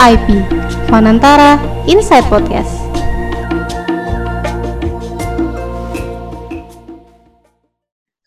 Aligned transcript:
VIP, 0.00 0.48
Fanantara 0.88 1.60
Inside 1.84 2.24
Podcast. 2.32 2.72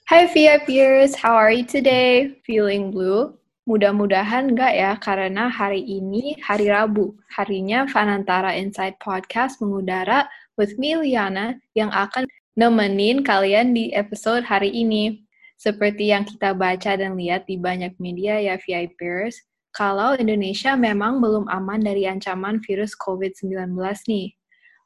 Hi 0.05 0.29
VIPers, 0.29 1.17
how 1.17 1.33
are 1.33 1.49
you 1.49 1.65
today? 1.65 2.37
Feeling 2.45 2.93
blue? 2.93 3.33
Mudah-mudahan 3.65 4.53
enggak 4.53 4.69
ya, 4.77 4.93
karena 5.01 5.49
hari 5.49 5.81
ini 5.81 6.37
hari 6.45 6.69
Rabu, 6.69 7.17
harinya 7.33 7.89
Fanantara 7.89 8.53
Inside 8.53 9.01
Podcast 9.01 9.57
mengudara 9.57 10.29
with 10.61 10.77
me, 10.77 10.93
Liana, 10.93 11.57
yang 11.73 11.89
akan 11.89 12.29
nemenin 12.53 13.25
kalian 13.25 13.73
di 13.73 13.89
episode 13.97 14.45
hari 14.45 14.69
ini. 14.69 15.25
Seperti 15.57 16.13
yang 16.13 16.21
kita 16.21 16.53
baca 16.53 16.93
dan 16.93 17.17
lihat 17.17 17.49
di 17.49 17.57
banyak 17.57 17.97
media 17.97 18.37
ya 18.37 18.61
VIPers, 18.61 19.41
kalau 19.73 20.13
Indonesia 20.13 20.77
memang 20.77 21.17
belum 21.17 21.49
aman 21.49 21.81
dari 21.81 22.05
ancaman 22.05 22.61
virus 22.61 22.93
COVID-19 22.93 23.73
nih. 24.05 24.29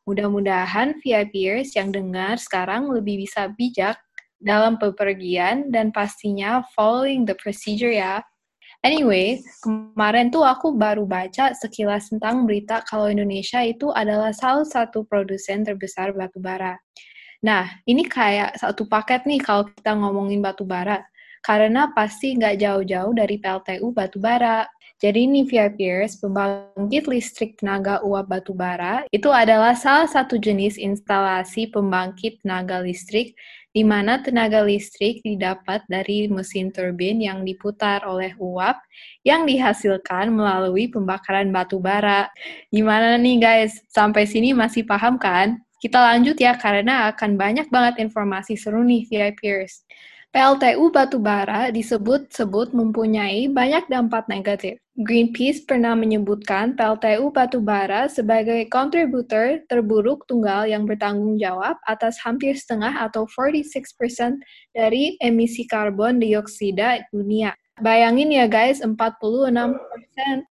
Mudah-mudahan 0.07 0.95
VIPers 1.03 1.75
yang 1.75 1.91
dengar 1.91 2.39
sekarang 2.39 2.87
lebih 2.87 3.27
bisa 3.27 3.51
bijak 3.51 3.99
dalam 4.39 4.79
bepergian 4.79 5.67
dan 5.75 5.91
pastinya 5.91 6.63
following 6.71 7.27
the 7.27 7.35
procedure 7.35 7.91
ya. 7.91 8.23
Anyway, 8.85 9.43
kemarin 9.59 10.31
tuh 10.31 10.47
aku 10.47 10.71
baru 10.71 11.03
baca 11.03 11.51
sekilas 11.51 12.07
tentang 12.07 12.47
berita 12.47 12.79
kalau 12.87 13.11
Indonesia 13.11 13.59
itu 13.59 13.91
adalah 13.91 14.31
salah 14.31 14.63
satu 14.63 15.03
produsen 15.03 15.67
terbesar 15.67 16.15
batu 16.15 16.39
bara. 16.39 16.79
Nah, 17.43 17.67
ini 17.83 18.07
kayak 18.07 18.55
satu 18.55 18.87
paket 18.87 19.27
nih 19.27 19.41
kalau 19.43 19.67
kita 19.67 19.91
ngomongin 19.97 20.39
batu 20.39 20.63
bara. 20.63 21.03
Karena 21.41 21.89
pasti 21.91 22.37
nggak 22.37 22.55
jauh-jauh 22.59 23.13
dari 23.17 23.41
PLTU 23.41 23.91
batu 23.91 24.23
bara. 24.23 24.63
Jadi 24.97 25.29
ini 25.29 25.45
VIPers, 25.45 26.17
pembangkit 26.17 27.05
listrik 27.05 27.53
tenaga 27.61 28.01
uap 28.01 28.33
batu 28.33 28.57
bara, 28.57 29.05
itu 29.13 29.29
adalah 29.29 29.77
salah 29.77 30.09
satu 30.09 30.41
jenis 30.41 30.81
instalasi 30.81 31.69
pembangkit 31.69 32.41
tenaga 32.41 32.81
listrik 32.81 33.37
di 33.77 33.85
mana 33.85 34.25
tenaga 34.25 34.65
listrik 34.65 35.21
didapat 35.21 35.85
dari 35.85 36.25
mesin 36.25 36.73
turbin 36.73 37.21
yang 37.21 37.45
diputar 37.45 38.01
oleh 38.09 38.33
uap 38.41 38.81
yang 39.21 39.45
dihasilkan 39.45 40.33
melalui 40.33 40.89
pembakaran 40.89 41.53
batu 41.53 41.77
bara. 41.77 42.25
Gimana 42.73 43.21
nih 43.21 43.37
guys? 43.37 43.77
Sampai 43.93 44.25
sini 44.25 44.49
masih 44.57 44.81
paham 44.81 45.21
kan? 45.21 45.61
Kita 45.77 46.01
lanjut 46.01 46.41
ya 46.41 46.57
karena 46.57 47.13
akan 47.13 47.37
banyak 47.37 47.69
banget 47.69 48.01
informasi 48.01 48.57
seru 48.57 48.81
nih 48.81 49.05
VIPers. 49.05 49.85
PLTU 50.35 50.91
batubara 50.91 51.71
disebut-sebut 51.71 52.75
mempunyai 52.75 53.47
banyak 53.47 53.87
dampak 53.87 54.27
negatif. 54.27 54.75
Greenpeace 54.97 55.63
pernah 55.63 55.95
menyebutkan 55.95 56.75
PLTU 56.75 57.31
batubara 57.31 58.09
sebagai 58.11 58.65
kontributor 58.67 59.63
terburuk 59.71 60.27
tunggal 60.27 60.67
yang 60.67 60.83
bertanggung 60.83 61.39
jawab 61.39 61.77
atas 61.87 62.19
hampir 62.25 62.57
setengah 62.59 63.07
atau 63.07 63.23
46% 63.29 64.41
dari 64.75 65.15
emisi 65.23 65.63
karbon 65.63 66.19
dioksida 66.19 67.07
dunia. 67.13 67.55
Bayangin 67.77 68.33
ya 68.33 68.49
guys, 68.49 68.81
46%. 68.81 69.77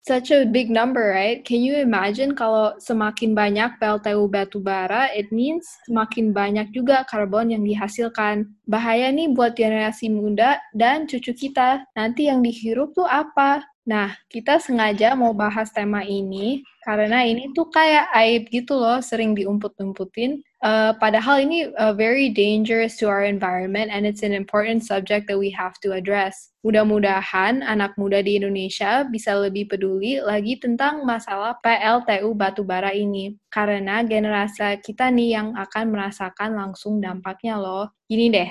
Such 0.07 0.31
a 0.31 0.47
big 0.47 0.71
number, 0.71 1.11
right? 1.11 1.43
Can 1.43 1.59
you 1.59 1.75
imagine 1.75 2.31
kalau 2.31 2.71
semakin 2.79 3.35
banyak 3.35 3.75
PLTU 3.83 4.31
batu 4.31 4.63
bara, 4.63 5.11
it 5.11 5.27
means 5.35 5.67
semakin 5.91 6.31
banyak 6.31 6.71
juga 6.71 7.03
karbon 7.03 7.51
yang 7.51 7.67
dihasilkan. 7.67 8.47
Bahaya 8.63 9.11
nih 9.11 9.35
buat 9.35 9.59
generasi 9.59 10.07
muda 10.07 10.63
dan 10.71 11.03
cucu 11.03 11.35
kita. 11.35 11.83
Nanti 11.99 12.31
yang 12.31 12.39
dihirup 12.39 12.95
tuh 12.95 13.07
apa? 13.07 13.67
Nah, 13.87 14.15
kita 14.31 14.59
sengaja 14.63 15.15
mau 15.15 15.31
bahas 15.31 15.71
tema 15.71 16.03
ini 16.07 16.63
karena 16.83 17.23
ini 17.27 17.51
tuh 17.51 17.67
kayak 17.67 18.11
aib 18.23 18.47
gitu 18.51 18.75
loh, 18.75 19.03
sering 19.03 19.35
diumput-umputin. 19.35 20.43
Uh, 20.57 20.89
padahal 20.97 21.45
ini 21.45 21.69
uh, 21.77 21.93
very 21.93 22.33
dangerous 22.33 22.97
to 22.97 23.05
our 23.05 23.21
environment 23.21 23.93
and 23.93 24.09
it's 24.09 24.25
an 24.25 24.33
important 24.33 24.81
subject 24.81 25.29
that 25.29 25.37
we 25.37 25.53
have 25.53 25.77
to 25.77 25.93
address. 25.93 26.49
Mudah-mudahan 26.65 27.61
anak 27.61 27.93
muda 27.93 28.25
di 28.25 28.41
Indonesia 28.41 29.05
bisa 29.05 29.37
lebih 29.37 29.69
peduli 29.69 30.17
lagi 30.17 30.57
tentang 30.57 31.05
masalah 31.05 31.61
PLTU 31.61 32.33
batubara 32.33 32.89
ini. 32.89 33.37
Karena 33.53 34.01
generasi 34.01 34.81
kita 34.81 35.13
nih 35.13 35.37
yang 35.37 35.53
akan 35.53 35.93
merasakan 35.93 36.57
langsung 36.57 36.97
dampaknya 36.97 37.61
loh. 37.61 37.93
Gini 38.09 38.33
deh, 38.33 38.49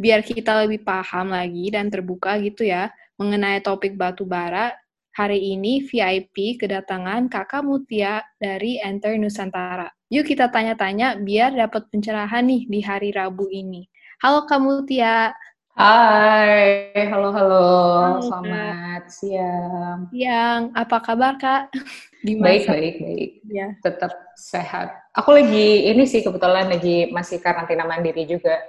biar 0.00 0.24
kita 0.24 0.64
lebih 0.64 0.80
paham 0.80 1.36
lagi 1.36 1.68
dan 1.68 1.92
terbuka 1.92 2.40
gitu 2.40 2.64
ya, 2.64 2.88
mengenai 3.20 3.60
topik 3.60 3.92
batu 4.00 4.24
bara, 4.24 4.72
hari 5.12 5.52
ini 5.52 5.84
VIP 5.84 6.56
kedatangan 6.56 7.28
Kakak 7.28 7.60
Mutia 7.60 8.24
dari 8.40 8.80
Enter 8.80 9.20
Nusantara. 9.20 9.92
Yuk 10.12 10.28
kita 10.28 10.52
tanya-tanya 10.52 11.16
biar 11.16 11.56
dapat 11.56 11.88
pencerahan 11.88 12.44
nih 12.44 12.68
di 12.68 12.84
hari 12.84 13.16
Rabu 13.16 13.48
ini. 13.48 13.88
Halo 14.20 14.44
Kak 14.44 14.60
Mutia. 14.60 15.32
Hai, 15.72 16.92
halo, 17.08 17.32
halo, 17.32 17.64
halo 17.96 18.20
selamat 18.20 19.08
Kak. 19.08 19.08
siang. 19.08 19.98
Siang, 20.12 20.62
apa 20.76 21.00
kabar 21.00 21.40
Kak? 21.40 21.72
Gimana? 22.28 22.44
Baik, 22.44 22.64
baik, 22.68 22.94
baik. 23.00 23.30
Ya. 23.48 23.72
Tetap 23.80 24.12
sehat. 24.36 24.92
Aku 25.16 25.32
lagi 25.32 25.88
ini 25.88 26.04
sih 26.04 26.20
kebetulan 26.20 26.68
lagi 26.68 27.08
masih 27.08 27.40
karantina 27.40 27.88
mandiri 27.88 28.28
juga. 28.28 28.60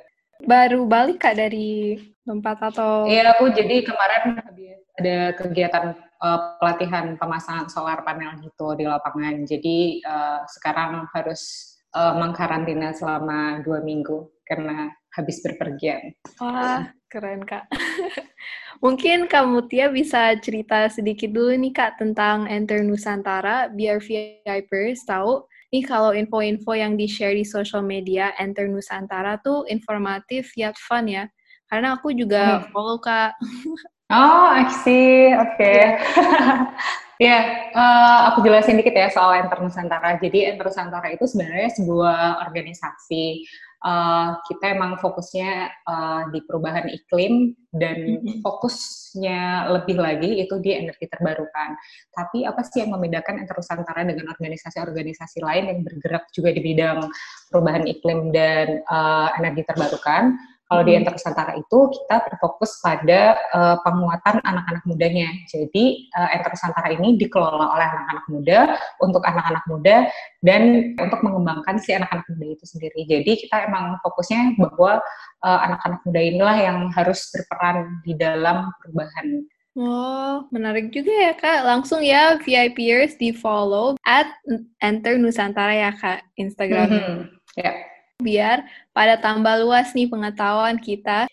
Baru 0.47 0.87
balik 0.87 1.27
Kak 1.27 1.35
dari 1.35 1.99
tempat 2.23 2.71
atau? 2.71 3.03
Iya, 3.03 3.35
aku 3.35 3.51
jadi 3.51 3.83
kemarin 3.83 4.39
habis 4.39 4.79
ada 4.95 5.35
kegiatan 5.35 5.83
uh, 6.23 6.39
pelatihan 6.57 7.19
pemasangan 7.19 7.67
solar 7.67 8.00
panel 8.07 8.39
gitu 8.39 8.73
di 8.79 8.88
lapangan. 8.88 9.44
Jadi 9.44 10.00
uh, 10.07 10.47
sekarang 10.47 11.06
harus 11.11 11.75
uh, 11.91 12.16
mengkarantina 12.16 12.95
selama 12.95 13.59
dua 13.61 13.84
minggu 13.84 14.31
karena 14.47 14.89
habis 15.13 15.44
berpergian. 15.45 16.16
Wah, 16.41 16.89
keren 17.11 17.45
Kak. 17.45 17.69
Mungkin 18.84 19.29
kamu 19.29 19.69
Tia 19.69 19.88
bisa 19.94 20.34
cerita 20.41 20.89
sedikit 20.89 21.31
dulu 21.31 21.53
nih 21.53 21.72
Kak 21.72 22.01
tentang 22.01 22.50
Enter 22.50 22.81
Nusantara 22.81 23.69
biar 23.69 24.01
VIPers 24.01 25.05
tahu 25.05 25.45
nih 25.72 25.85
kalau 25.85 26.11
info-info 26.11 26.73
yang 26.78 26.97
di-share 27.00 27.38
di 27.38 27.45
social 27.45 27.85
media 27.85 28.34
Enter 28.41 28.67
Nusantara 28.67 29.40
tuh 29.40 29.63
informatif 29.69 30.51
yet 30.57 30.75
fun 30.81 31.07
ya. 31.07 31.29
Karena 31.69 31.97
aku 31.97 32.11
juga 32.13 32.59
hmm. 32.59 32.69
follow 32.73 32.97
Kak. 33.00 33.38
Oh, 34.13 34.46
I 34.53 34.69
see. 34.85 35.34
Oke. 35.34 35.57
Okay. 35.57 35.81
ya, 37.18 37.25
yeah, 37.25 37.41
uh, 37.74 38.19
aku 38.29 38.46
jelasin 38.46 38.78
dikit 38.78 38.94
ya 38.94 39.09
soal 39.09 39.41
Enter 39.41 39.57
Nusantara. 39.57 40.22
Jadi 40.22 40.53
Enter 40.53 40.69
Nusantara 40.69 41.09
itu 41.09 41.25
sebenarnya 41.25 41.74
sebuah 41.74 42.46
organisasi. 42.46 43.41
Uh, 43.84 44.40
kita 44.47 44.79
emang 44.79 44.96
fokusnya 44.96 45.68
uh, 45.84 46.31
di 46.31 46.40
perubahan 46.47 46.88
iklim 46.88 47.52
dan 47.75 48.16
mm-hmm. 48.16 48.40
fokusnya 48.40 49.68
lebih 49.75 50.00
lagi 50.00 50.40
itu 50.40 50.56
di 50.63 50.72
energi 50.72 51.03
terbarukan. 51.09 51.75
Tapi 52.16 52.47
apa 52.47 52.63
sih 52.63 52.85
yang 52.85 52.96
membedakan 52.96 53.44
Enter 53.44 53.59
Nusantara 53.59 54.07
dengan 54.07 54.29
organisasi-organisasi 54.31 55.41
lain 55.44 55.63
yang 55.73 55.79
bergerak 55.84 56.29
juga 56.31 56.53
di 56.56 56.62
bidang 56.63 57.12
perubahan 57.52 57.84
iklim 57.90 58.31
dan 58.31 58.85
uh, 58.88 59.35
energi 59.41 59.66
terbarukan? 59.68 60.53
Kalau 60.72 60.81
di 60.88 60.96
Enter 60.96 61.13
Nusantara 61.13 61.53
itu 61.59 61.79
kita 61.91 62.24
berfokus 62.24 62.79
pada 62.79 63.35
uh, 63.51 63.78
penguatan 63.84 64.40
anak-anak 64.41 64.84
mudanya. 64.88 65.29
Jadi 65.51 66.09
uh, 66.16 66.29
Enter 66.34 66.56
Nusantara 66.56 66.90
ini 66.96 67.19
dikelola 67.19 67.75
oleh 67.75 67.88
anak-anak 67.88 68.25
muda 68.31 68.59
untuk 69.03 69.23
anak-anak 69.28 69.63
muda 69.68 69.96
dan 70.40 70.62
untuk 70.96 71.19
mengembangkan 71.22 71.75
si 71.78 71.91
anak-anak 71.91 72.25
muda 72.31 72.46
itu 72.56 72.66
sendiri. 72.66 73.06
Jadi 73.06 73.31
kita 73.46 73.68
emang 73.68 74.00
fokusnya 74.02 74.56
bahwa 74.56 75.03
uh, 75.44 75.59
anak-anak 75.68 76.00
muda 76.07 76.19
inilah 76.23 76.57
yang 76.57 76.78
harus 76.96 77.28
berperan 77.29 77.99
di 78.08 78.16
dalam 78.16 78.72
perubahan 78.82 79.46
Oh, 79.73 80.46
menarik 80.53 80.93
juga 80.93 81.09
ya 81.09 81.34
Kak. 81.34 81.66
Langsung 81.66 82.05
ya 82.05 82.37
VIPers 82.46 83.17
di 83.17 83.34
follow 83.34 83.97
at 84.05 84.29
Enter 84.78 85.17
Nusantara 85.17 85.73
ya 85.73 85.91
Kak 85.97 86.29
Instagramnya. 86.37 87.02
Mm 87.02 87.09
-hmm. 87.09 87.22
Ya. 87.58 87.66
Yeah 87.66 87.92
biar 88.21 88.67
pada 88.93 89.17
tambah 89.17 89.57
luas 89.63 89.95
nih 89.97 90.11
pengetahuan 90.11 90.77
kita. 90.77 91.25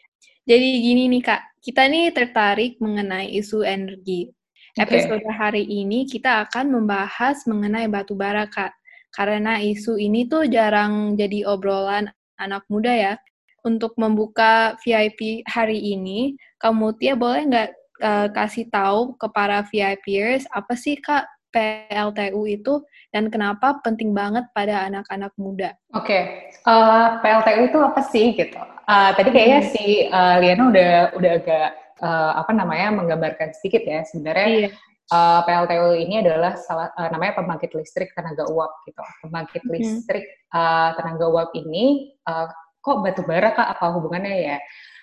Jadi 0.49 0.69
gini 0.81 1.11
nih 1.13 1.23
Kak, 1.23 1.43
kita 1.61 1.85
nih 1.91 2.15
tertarik 2.15 2.81
mengenai 2.81 3.29
isu 3.37 3.61
energi. 3.67 4.33
Okay. 4.79 4.87
Episode 4.87 5.27
hari 5.35 5.67
ini 5.67 6.07
kita 6.07 6.47
akan 6.49 6.73
membahas 6.73 7.45
mengenai 7.45 7.91
batu 7.91 8.17
bara 8.17 8.49
Kak. 8.49 8.73
Karena 9.11 9.59
isu 9.59 9.99
ini 9.99 10.31
tuh 10.31 10.47
jarang 10.47 11.19
jadi 11.19 11.45
obrolan 11.45 12.09
anak 12.39 12.65
muda 12.71 12.95
ya. 12.95 13.15
Untuk 13.61 13.93
membuka 14.01 14.81
VIP 14.81 15.45
hari 15.45 15.77
ini, 15.93 16.33
kamu 16.57 16.97
Tia 16.97 17.13
boleh 17.13 17.45
nggak 17.45 17.71
uh, 18.01 18.29
kasih 18.33 18.73
tahu 18.73 19.13
ke 19.21 19.27
para 19.29 19.61
VIPers 19.69 20.49
apa 20.49 20.73
sih 20.73 20.97
Kak 20.97 21.29
PLTU 21.51 22.43
itu 22.47 22.83
dan 23.11 23.27
kenapa 23.29 23.83
penting 23.83 24.15
banget 24.15 24.47
pada 24.55 24.87
anak-anak 24.87 25.35
muda? 25.35 25.75
Oke, 25.95 26.07
okay. 26.07 26.23
uh, 26.67 26.75
eh, 26.75 27.09
PLTU 27.23 27.61
itu 27.71 27.79
apa 27.83 28.01
sih 28.07 28.27
gitu? 28.39 28.59
Uh, 28.87 29.11
tadi 29.15 29.31
kayaknya 29.31 29.61
hmm. 29.63 29.71
si 29.71 29.85
uh, 30.11 30.37
Liana 30.39 30.65
udah 30.71 30.93
udah 31.19 31.33
agak 31.43 31.69
uh, 32.03 32.33
apa 32.43 32.53
namanya 32.55 32.89
menggambarkan 32.95 33.51
sedikit 33.55 33.83
ya 33.85 34.03
sebenarnya. 34.07 34.49
Iya. 34.49 34.69
uh, 35.11 35.41
PLTU 35.43 35.87
ini 35.99 36.23
adalah 36.23 36.55
salah 36.55 36.95
uh, 36.95 37.11
namanya 37.11 37.43
pembangkit 37.43 37.75
listrik 37.75 38.15
tenaga 38.15 38.47
uap 38.47 38.87
gitu. 38.87 39.03
Pembangkit 39.27 39.63
hmm. 39.67 39.73
listrik 39.75 40.27
uh, 40.55 40.95
tenaga 40.95 41.27
uap 41.31 41.51
ini 41.59 42.15
uh, 42.31 42.47
kok 42.81 43.05
batu 43.05 43.23
bara 43.27 43.53
kak 43.53 43.69
apa 43.77 43.87
hubungannya 43.93 44.35
ya? 44.55 44.57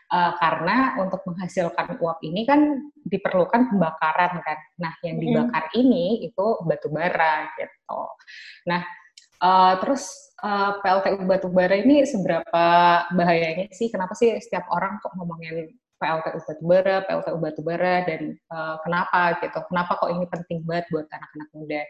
Uh, 0.07 0.31
karena 0.39 0.95
untuk 1.03 1.19
menghasilkan 1.27 1.99
uap 1.99 2.23
ini 2.23 2.47
kan 2.47 2.79
diperlukan 3.03 3.75
pembakaran 3.75 4.39
kan. 4.39 4.59
Nah, 4.79 4.95
yang 5.03 5.19
dibakar 5.19 5.67
hmm. 5.67 5.79
ini 5.83 6.23
itu 6.23 6.45
batu 6.63 6.87
bara 6.87 7.51
gitu. 7.59 8.01
Nah, 8.71 8.87
uh, 9.43 9.73
terus 9.83 10.31
uh, 10.39 10.79
PLTU 10.79 11.27
batu 11.27 11.51
bara 11.51 11.75
ini 11.75 12.07
seberapa 12.07 12.63
bahayanya 13.11 13.67
sih? 13.75 13.91
Kenapa 13.91 14.15
sih 14.15 14.31
setiap 14.39 14.71
orang 14.71 15.03
kok 15.03 15.11
ngomongin 15.19 15.75
PLTU 15.97 16.39
batubara, 16.45 16.95
PLTU 17.05 17.37
batubara, 17.41 17.95
dan 18.05 18.21
uh, 18.53 18.77
kenapa 18.85 19.41
gitu, 19.41 19.59
kenapa 19.69 19.91
kok 19.97 20.09
ini 20.13 20.25
penting 20.29 20.59
banget 20.63 20.85
buat 20.93 21.05
anak-anak 21.09 21.49
muda. 21.57 21.81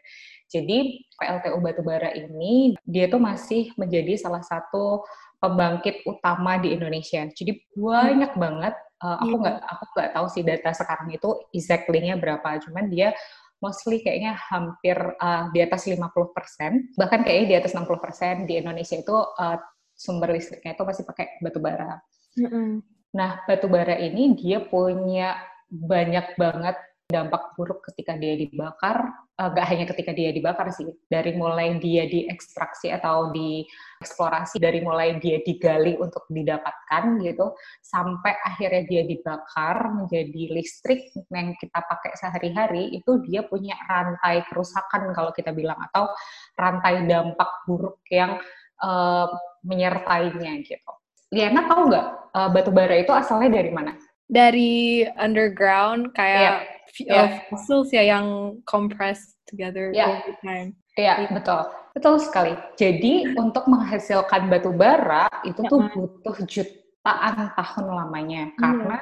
Jadi 0.48 0.78
PLTU 1.20 1.58
batubara 1.60 2.10
ini 2.16 2.74
dia 2.88 3.12
tuh 3.12 3.20
masih 3.20 3.76
menjadi 3.76 4.16
salah 4.16 4.44
satu 4.44 5.04
pembangkit 5.38 6.08
utama 6.08 6.58
di 6.58 6.74
Indonesia. 6.74 7.28
Jadi 7.30 7.68
banyak 7.76 8.34
hmm. 8.34 8.42
banget. 8.42 8.76
Uh, 8.98 9.14
aku 9.22 9.30
iya. 9.30 9.42
nggak 9.46 9.58
aku 9.62 9.84
nggak 9.94 10.10
tahu 10.18 10.28
sih 10.34 10.42
data 10.42 10.70
sekarang 10.74 11.10
itu 11.14 11.30
exactly-nya 11.54 12.18
berapa. 12.18 12.58
Cuman 12.66 12.90
dia 12.90 13.14
mostly 13.62 14.02
kayaknya 14.02 14.38
hampir 14.38 14.98
uh, 14.98 15.50
di 15.54 15.60
atas 15.62 15.86
50%, 15.86 16.98
bahkan 16.98 17.22
kayaknya 17.26 17.46
di 17.46 17.56
atas 17.58 17.74
60% 17.74 18.50
di 18.50 18.54
Indonesia 18.58 18.98
itu 18.98 19.18
uh, 19.18 19.58
sumber 19.98 20.30
listriknya 20.34 20.78
itu 20.78 20.84
masih 20.86 21.04
pakai 21.06 21.42
batu 21.42 21.58
bara. 21.62 22.02
Mm 22.38 22.50
-hmm. 22.50 22.97
Nah, 23.16 23.44
batu 23.48 23.72
bara 23.72 23.96
ini 23.96 24.36
dia 24.36 24.60
punya 24.60 25.40
banyak 25.72 26.36
banget 26.36 26.76
dampak 27.08 27.56
buruk 27.56 27.88
ketika 27.88 28.20
dia 28.20 28.36
dibakar, 28.36 29.00
uh, 29.40 29.52
hanya 29.64 29.88
ketika 29.88 30.12
dia 30.12 30.36
dibakar 30.36 30.68
sih, 30.76 30.92
dari 31.08 31.40
mulai 31.40 31.80
dia 31.80 32.04
diekstraksi 32.04 32.92
atau 32.92 33.32
dieksplorasi, 33.32 34.60
dari 34.60 34.84
mulai 34.84 35.16
dia 35.16 35.40
digali 35.40 35.96
untuk 35.96 36.28
didapatkan 36.28 37.04
gitu, 37.24 37.56
sampai 37.80 38.36
akhirnya 38.44 38.84
dia 38.84 39.04
dibakar 39.08 39.88
menjadi 39.96 40.44
listrik 40.52 41.16
yang 41.32 41.56
kita 41.56 41.80
pakai 41.80 42.12
sehari-hari, 42.20 42.92
itu 43.00 43.24
dia 43.24 43.48
punya 43.48 43.80
rantai 43.88 44.44
kerusakan 44.52 45.16
kalau 45.16 45.32
kita 45.32 45.56
bilang, 45.56 45.80
atau 45.88 46.12
rantai 46.60 47.08
dampak 47.08 47.64
buruk 47.64 48.04
yang 48.12 48.36
uh, 48.84 49.32
menyertainya 49.64 50.60
gitu. 50.60 50.92
Liana 51.34 51.68
tahu 51.68 51.92
nggak 51.92 52.08
uh, 52.32 52.50
batu 52.52 52.72
bara 52.72 52.96
itu 53.04 53.12
asalnya 53.12 53.60
dari 53.60 53.72
mana? 53.72 53.92
Dari 54.28 55.04
underground 55.16 56.12
kayak 56.16 56.68
yeah. 57.04 57.08
Yeah. 57.08 57.28
fossils 57.52 57.92
ya 57.92 58.04
yang 58.04 58.60
compressed 58.64 59.36
together 59.48 59.92
yeah. 59.92 60.24
over 60.24 60.36
time. 60.44 60.76
Iya, 60.98 61.28
yeah, 61.28 61.32
betul. 61.32 61.62
Betul 61.94 62.16
sekali. 62.22 62.54
Jadi 62.78 63.38
untuk 63.38 63.66
menghasilkan 63.66 64.48
batu 64.48 64.72
bara 64.72 65.28
itu 65.44 65.62
yeah. 65.66 65.72
tuh 65.72 65.80
butuh 65.94 66.38
jutaan 66.48 67.36
tahun 67.56 67.86
lamanya 67.90 68.44
karena 68.60 68.98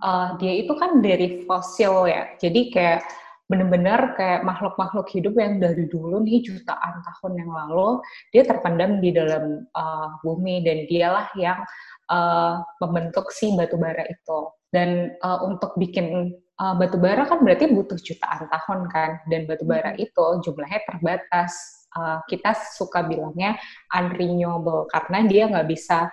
uh, 0.00 0.28
dia 0.40 0.52
itu 0.60 0.72
kan 0.76 1.00
dari 1.00 1.44
fosil 1.44 2.08
ya. 2.08 2.34
Jadi 2.40 2.60
kayak 2.72 3.00
benar-benar 3.46 4.18
kayak 4.18 4.42
makhluk-makhluk 4.42 5.06
hidup 5.14 5.34
yang 5.38 5.62
dari 5.62 5.86
dulu 5.86 6.18
nih 6.22 6.42
jutaan 6.42 6.98
tahun 6.98 7.32
yang 7.46 7.50
lalu 7.54 8.02
dia 8.34 8.42
terpendam 8.42 8.98
di 8.98 9.14
dalam 9.14 9.62
uh, 9.70 10.18
bumi 10.26 10.66
dan 10.66 10.82
dialah 10.90 11.30
yang 11.38 11.62
uh, 12.10 12.58
membentuk 12.82 13.30
si 13.30 13.54
batu 13.54 13.78
bara 13.78 14.02
itu 14.10 14.38
dan 14.74 15.14
uh, 15.22 15.46
untuk 15.46 15.78
bikin 15.78 16.34
uh, 16.58 16.74
batu 16.74 16.98
bara 16.98 17.22
kan 17.24 17.38
berarti 17.46 17.70
butuh 17.70 17.98
jutaan 18.02 18.50
tahun 18.50 18.80
kan 18.90 19.10
dan 19.30 19.46
batu 19.46 19.62
bara 19.62 19.94
hmm. 19.94 20.02
itu 20.02 20.26
jumlahnya 20.42 20.82
terbatas 20.82 21.52
uh, 21.94 22.18
kita 22.26 22.50
suka 22.74 23.06
bilangnya 23.06 23.54
unrenewable 23.94 24.90
karena 24.90 25.18
dia 25.30 25.46
nggak 25.46 25.70
bisa 25.70 26.10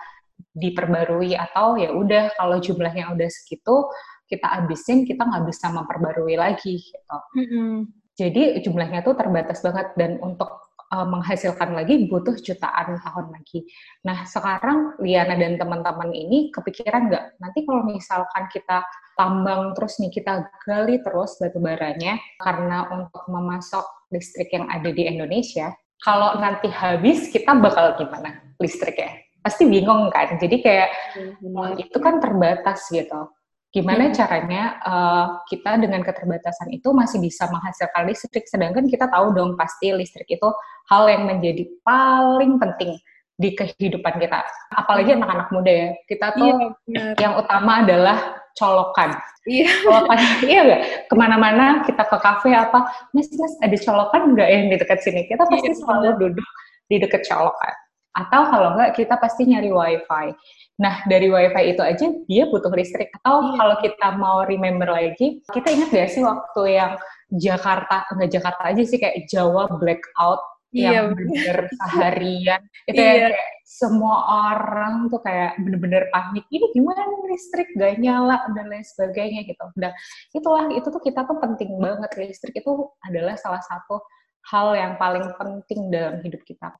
diperbarui 0.53 1.33
atau 1.33 1.81
ya 1.81 1.89
udah 1.89 2.29
kalau 2.37 2.61
jumlahnya 2.61 3.09
udah 3.09 3.29
segitu 3.29 3.89
kita 4.27 4.47
habisin 4.47 5.03
kita 5.03 5.23
nggak 5.23 5.45
bisa 5.49 5.69
memperbarui 5.71 6.35
lagi 6.39 6.79
gitu. 6.79 7.17
Mm-hmm. 7.37 7.71
Jadi 8.13 8.43
jumlahnya 8.61 9.01
tuh 9.01 9.17
terbatas 9.17 9.65
banget 9.65 9.89
dan 9.97 10.21
untuk 10.21 10.63
uh, 10.93 11.07
menghasilkan 11.09 11.73
lagi 11.73 12.05
butuh 12.05 12.37
jutaan 12.37 13.01
tahun 13.01 13.33
lagi. 13.33 13.65
Nah 14.05 14.29
sekarang 14.29 15.01
Liana 15.01 15.33
dan 15.33 15.57
teman-teman 15.57 16.13
ini 16.13 16.53
kepikiran 16.53 17.09
nggak 17.09 17.25
nanti 17.41 17.65
kalau 17.65 17.81
misalkan 17.89 18.45
kita 18.53 18.85
tambang 19.17 19.73
terus 19.73 19.97
nih 19.97 20.13
kita 20.13 20.45
gali 20.65 21.01
terus 21.01 21.37
batu 21.41 21.57
baranya 21.57 22.21
karena 22.37 22.89
untuk 22.93 23.25
memasok 23.29 24.09
listrik 24.13 24.53
yang 24.53 24.69
ada 24.69 24.89
di 24.89 25.09
Indonesia 25.09 25.73
kalau 26.01 26.37
nanti 26.37 26.69
habis 26.69 27.29
kita 27.29 27.53
bakal 27.57 27.97
gimana 27.97 28.41
listriknya 28.57 29.21
pasti 29.43 29.67
bingung 29.67 30.09
kan 30.09 30.39
jadi 30.39 30.55
kayak 30.61 30.89
hmm. 31.19 31.77
itu 31.77 31.97
kan 31.99 32.17
terbatas 32.23 32.87
gitu 32.89 33.29
Gimana 33.73 34.05
hmm. 34.05 34.13
caranya 34.13 34.63
uh, 34.85 35.25
kita 35.49 35.81
dengan 35.81 36.05
keterbatasan 36.05 36.69
itu 36.69 36.93
masih 36.93 37.17
bisa 37.17 37.49
menghasilkan 37.49 38.05
listrik, 38.05 38.45
sedangkan 38.45 38.85
kita 38.85 39.09
tahu 39.09 39.33
dong 39.33 39.57
pasti 39.57 39.89
listrik 39.89 40.29
itu 40.29 40.45
hal 40.93 41.09
yang 41.09 41.25
menjadi 41.25 41.65
paling 41.81 42.61
penting 42.61 43.01
di 43.33 43.57
kehidupan 43.57 44.21
kita. 44.21 44.45
Apalagi 44.77 45.17
hmm. 45.17 45.25
anak-anak 45.25 45.49
muda 45.49 45.73
ya, 45.73 45.89
kita 46.05 46.37
tuh 46.37 46.77
iya, 46.85 47.17
yang 47.17 47.33
utama 47.41 47.81
adalah 47.81 48.45
colokan. 48.53 49.17
Iya. 49.49 49.65
Colokan, 49.81 50.17
iya 50.53 50.59
nggak? 50.69 50.81
Ke 51.09 51.15
mana-mana 51.17 51.65
kita 51.81 52.05
ke 52.05 52.17
kafe 52.21 52.53
apa, 52.53 52.85
mas 53.09 53.25
mas 53.33 53.57
ada 53.57 53.77
colokan 53.81 54.37
nggak 54.37 54.49
yang 54.53 54.63
di 54.69 54.77
dekat 54.77 55.01
sini? 55.01 55.25
Kita 55.25 55.49
pasti 55.49 55.73
iya, 55.73 55.77
selalu 55.81 56.09
duduk 56.21 56.49
di 56.93 57.01
dekat 57.01 57.25
colokan. 57.25 57.73
Atau 58.13 58.45
kalau 58.45 58.77
nggak 58.77 58.93
kita 58.93 59.17
pasti 59.17 59.49
nyari 59.49 59.73
wifi. 59.73 60.37
Nah, 60.81 61.05
dari 61.05 61.29
WiFi 61.29 61.63
itu 61.77 61.81
aja 61.85 62.05
dia 62.25 62.43
butuh 62.49 62.73
listrik. 62.73 63.13
Atau 63.21 63.45
iya. 63.45 63.53
kalau 63.61 63.75
kita 63.77 64.07
mau 64.17 64.41
remember 64.41 64.89
lagi, 64.89 65.41
kita 65.53 65.69
ingat 65.69 65.89
gak 65.93 66.09
sih 66.09 66.25
waktu 66.25 66.61
yang 66.81 66.91
Jakarta, 67.29 68.09
enggak 68.09 68.31
Jakarta 68.33 68.63
aja 68.73 68.81
sih, 68.81 68.97
kayak 68.97 69.29
Jawa 69.29 69.69
blackout 69.69 70.41
iya, 70.73 71.01
yang 71.01 71.07
bener 71.13 71.69
seharian. 71.93 72.61
Itu 72.89 72.97
yang 72.97 73.29
kayak 73.29 73.37
semua 73.69 74.15
orang 74.49 75.13
tuh 75.13 75.21
kayak 75.21 75.61
bener-bener 75.61 76.09
panik. 76.09 76.45
Ini 76.49 76.65
gimana 76.73 77.01
listrik 77.29 77.69
gak 77.77 78.01
nyala 78.01 78.41
dan 78.57 78.65
lain 78.73 78.85
sebagainya 78.85 79.45
gitu. 79.45 79.65
Dan 79.77 79.93
itulah, 80.33 80.73
itu 80.73 80.89
tuh 80.89 81.01
kita 81.05 81.21
tuh 81.29 81.37
penting 81.37 81.77
banget. 81.77 82.09
Listrik 82.17 82.57
itu 82.57 82.89
adalah 83.05 83.37
salah 83.37 83.61
satu 83.61 84.01
hal 84.49 84.73
yang 84.73 84.93
paling 84.97 85.29
penting 85.37 85.93
dalam 85.93 86.17
hidup 86.25 86.41
kita. 86.49 86.73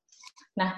Nah, 0.53 0.77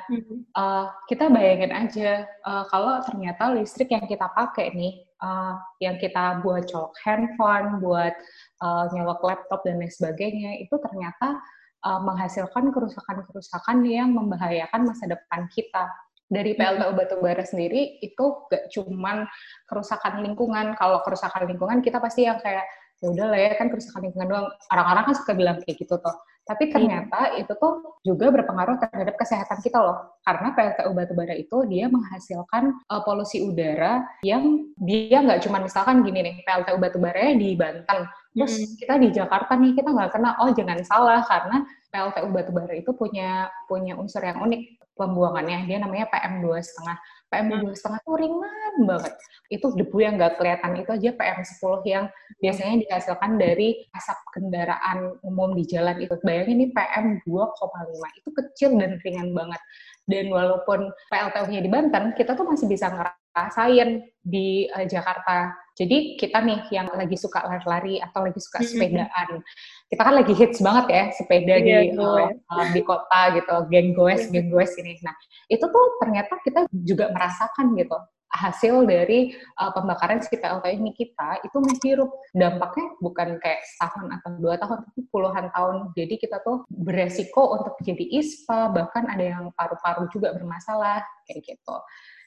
uh, 0.56 0.88
kita 1.12 1.28
bayangin 1.28 1.76
aja 1.76 2.24
uh, 2.48 2.64
kalau 2.72 3.04
ternyata 3.04 3.52
listrik 3.52 3.92
yang 3.92 4.08
kita 4.08 4.32
pakai 4.32 4.72
nih, 4.72 5.04
uh, 5.20 5.60
yang 5.84 6.00
kita 6.00 6.40
buat 6.40 6.64
colok 6.72 6.96
handphone, 7.04 7.84
buat 7.84 8.16
uh, 8.64 8.88
nyolok 8.96 9.20
laptop 9.28 9.68
dan 9.68 9.84
lain 9.84 9.92
sebagainya, 9.92 10.64
itu 10.64 10.80
ternyata 10.80 11.44
uh, 11.84 12.00
menghasilkan 12.00 12.72
kerusakan-kerusakan 12.72 13.84
yang 13.84 14.16
membahayakan 14.16 14.88
masa 14.88 15.12
depan 15.12 15.52
kita. 15.52 15.92
Dari 16.26 16.58
PLTU 16.58 16.98
batubara 16.98 17.46
sendiri 17.46 18.02
itu 18.02 18.26
gak 18.50 18.72
cuman 18.74 19.30
kerusakan 19.70 20.26
lingkungan. 20.26 20.74
Kalau 20.74 21.04
kerusakan 21.06 21.46
lingkungan 21.46 21.86
kita 21.86 22.02
pasti 22.02 22.26
yang 22.26 22.42
kayak 22.42 22.66
ya 23.04 23.12
udah 23.12 23.28
lah 23.30 23.38
ya 23.38 23.54
kan 23.60 23.70
kerusakan 23.70 24.10
lingkungan 24.10 24.34
doang. 24.34 24.48
Orang-orang 24.74 25.04
kan 25.12 25.16
suka 25.20 25.38
bilang 25.38 25.62
kayak 25.62 25.78
gitu 25.78 26.00
tuh. 26.02 26.16
Tapi 26.46 26.70
iya. 26.70 26.74
ternyata 26.78 27.20
itu 27.42 27.54
tuh 27.58 27.98
juga 28.06 28.30
berpengaruh 28.30 28.78
terhadap 28.78 29.18
kesehatan 29.18 29.58
kita 29.66 29.82
loh. 29.82 30.22
Karena 30.22 30.54
PLTU 30.54 30.92
batubara 30.94 31.34
itu 31.34 31.58
dia 31.66 31.90
menghasilkan 31.90 32.86
uh, 32.86 33.02
polusi 33.02 33.42
udara 33.42 34.06
yang 34.22 34.70
dia 34.78 35.26
nggak 35.26 35.42
cuma 35.42 35.58
misalkan 35.58 36.06
gini 36.06 36.22
nih, 36.22 36.36
PLTU 36.46 36.78
batubara 36.78 37.34
di 37.34 37.58
Banten. 37.58 38.06
Terus 38.38 38.54
hmm. 38.62 38.72
kita 38.78 38.94
di 39.02 39.10
Jakarta 39.10 39.58
nih, 39.58 39.74
kita 39.74 39.90
nggak 39.90 40.12
kena, 40.14 40.38
oh 40.38 40.50
jangan 40.54 40.80
salah 40.86 41.26
karena 41.26 41.66
PLTU 41.90 42.28
batubara 42.30 42.74
itu 42.78 42.92
punya 42.94 43.50
punya 43.66 43.98
unsur 43.98 44.22
yang 44.22 44.38
unik 44.46 44.86
pembuangannya. 44.96 45.68
Dia 45.68 45.78
namanya 45.84 46.08
PM2,5. 46.10 46.88
PM2,5 47.30 48.00
itu 48.00 48.12
ringan 48.16 48.74
banget. 48.88 49.14
Itu 49.52 49.76
debu 49.76 49.98
yang 50.00 50.16
nggak 50.16 50.40
kelihatan 50.40 50.72
itu 50.80 50.90
aja 50.96 51.10
PM10 51.16 51.80
yang 51.86 52.06
biasanya 52.40 52.76
dihasilkan 52.84 53.32
dari 53.36 53.88
asap 53.92 54.20
kendaraan 54.40 55.20
umum 55.22 55.52
di 55.54 55.64
jalan 55.68 56.00
itu. 56.00 56.16
Bayangin 56.36 56.52
ini 56.52 56.66
PM2,5 56.76 58.20
itu 58.20 58.30
kecil 58.36 58.70
dan 58.76 59.00
ringan 59.00 59.32
banget. 59.32 59.62
Dan 60.04 60.28
walaupun 60.30 60.92
PLTU-nya 61.08 61.64
di 61.64 61.72
Banten, 61.72 62.12
kita 62.12 62.36
tuh 62.36 62.44
masih 62.44 62.68
bisa 62.68 62.92
ngerasain 62.92 64.04
di 64.20 64.68
uh, 64.68 64.84
Jakarta. 64.84 65.56
Jadi 65.80 66.20
kita 66.20 66.44
nih 66.44 66.60
yang 66.76 66.92
lagi 66.92 67.16
suka 67.16 67.40
lari-lari 67.48 68.04
atau 68.04 68.28
lagi 68.28 68.40
suka 68.44 68.64
sepedaan, 68.64 69.40
kita 69.88 70.02
kan 70.04 70.16
lagi 70.16 70.34
hits 70.36 70.60
banget 70.60 70.86
ya 70.88 71.04
sepeda 71.16 71.56
yeah, 71.60 71.84
di 71.84 71.96
uh, 72.00 72.32
uh, 72.32 72.66
di 72.72 72.82
kota 72.84 73.36
gitu, 73.36 73.56
geng 73.72 73.92
goes, 73.96 74.28
geng 74.32 74.52
goes 74.52 74.72
ini. 74.80 74.96
Nah 75.04 75.16
itu 75.52 75.66
tuh 75.68 75.86
ternyata 76.00 76.40
kita 76.48 76.68
juga 76.72 77.12
merasakan 77.12 77.76
gitu 77.76 77.98
hasil 78.32 78.84
dari 78.84 79.32
uh, 79.62 79.72
pembakaran 79.72 80.20
si 80.20 80.36
PLTU 80.36 80.68
ini 80.68 80.92
kita 80.92 81.44
itu 81.46 81.58
menghirup. 81.60 82.12
Dampaknya 82.36 82.98
bukan 83.00 83.40
kayak 83.40 83.64
setahun 83.64 84.12
atau 84.20 84.30
dua 84.42 84.56
tahun 84.60 84.78
tapi 84.90 85.02
puluhan 85.10 85.46
tahun. 85.54 85.76
Jadi 85.96 86.16
kita 86.20 86.44
tuh 86.44 86.68
beresiko 86.68 87.56
untuk 87.60 87.80
jadi 87.84 88.04
ISPA 88.20 88.74
bahkan 88.74 89.08
ada 89.08 89.24
yang 89.24 89.44
paru-paru 89.56 90.10
juga 90.12 90.36
bermasalah 90.36 91.04
kayak 91.26 91.42
gitu 91.44 91.76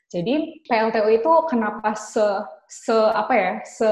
jadi 0.08 0.64
PLTU 0.64 1.08
itu 1.20 1.32
kenapa 1.52 1.92
se 1.92 2.24
se 2.68 2.92
apa 2.92 3.32
ya 3.32 3.52
se 3.64 3.88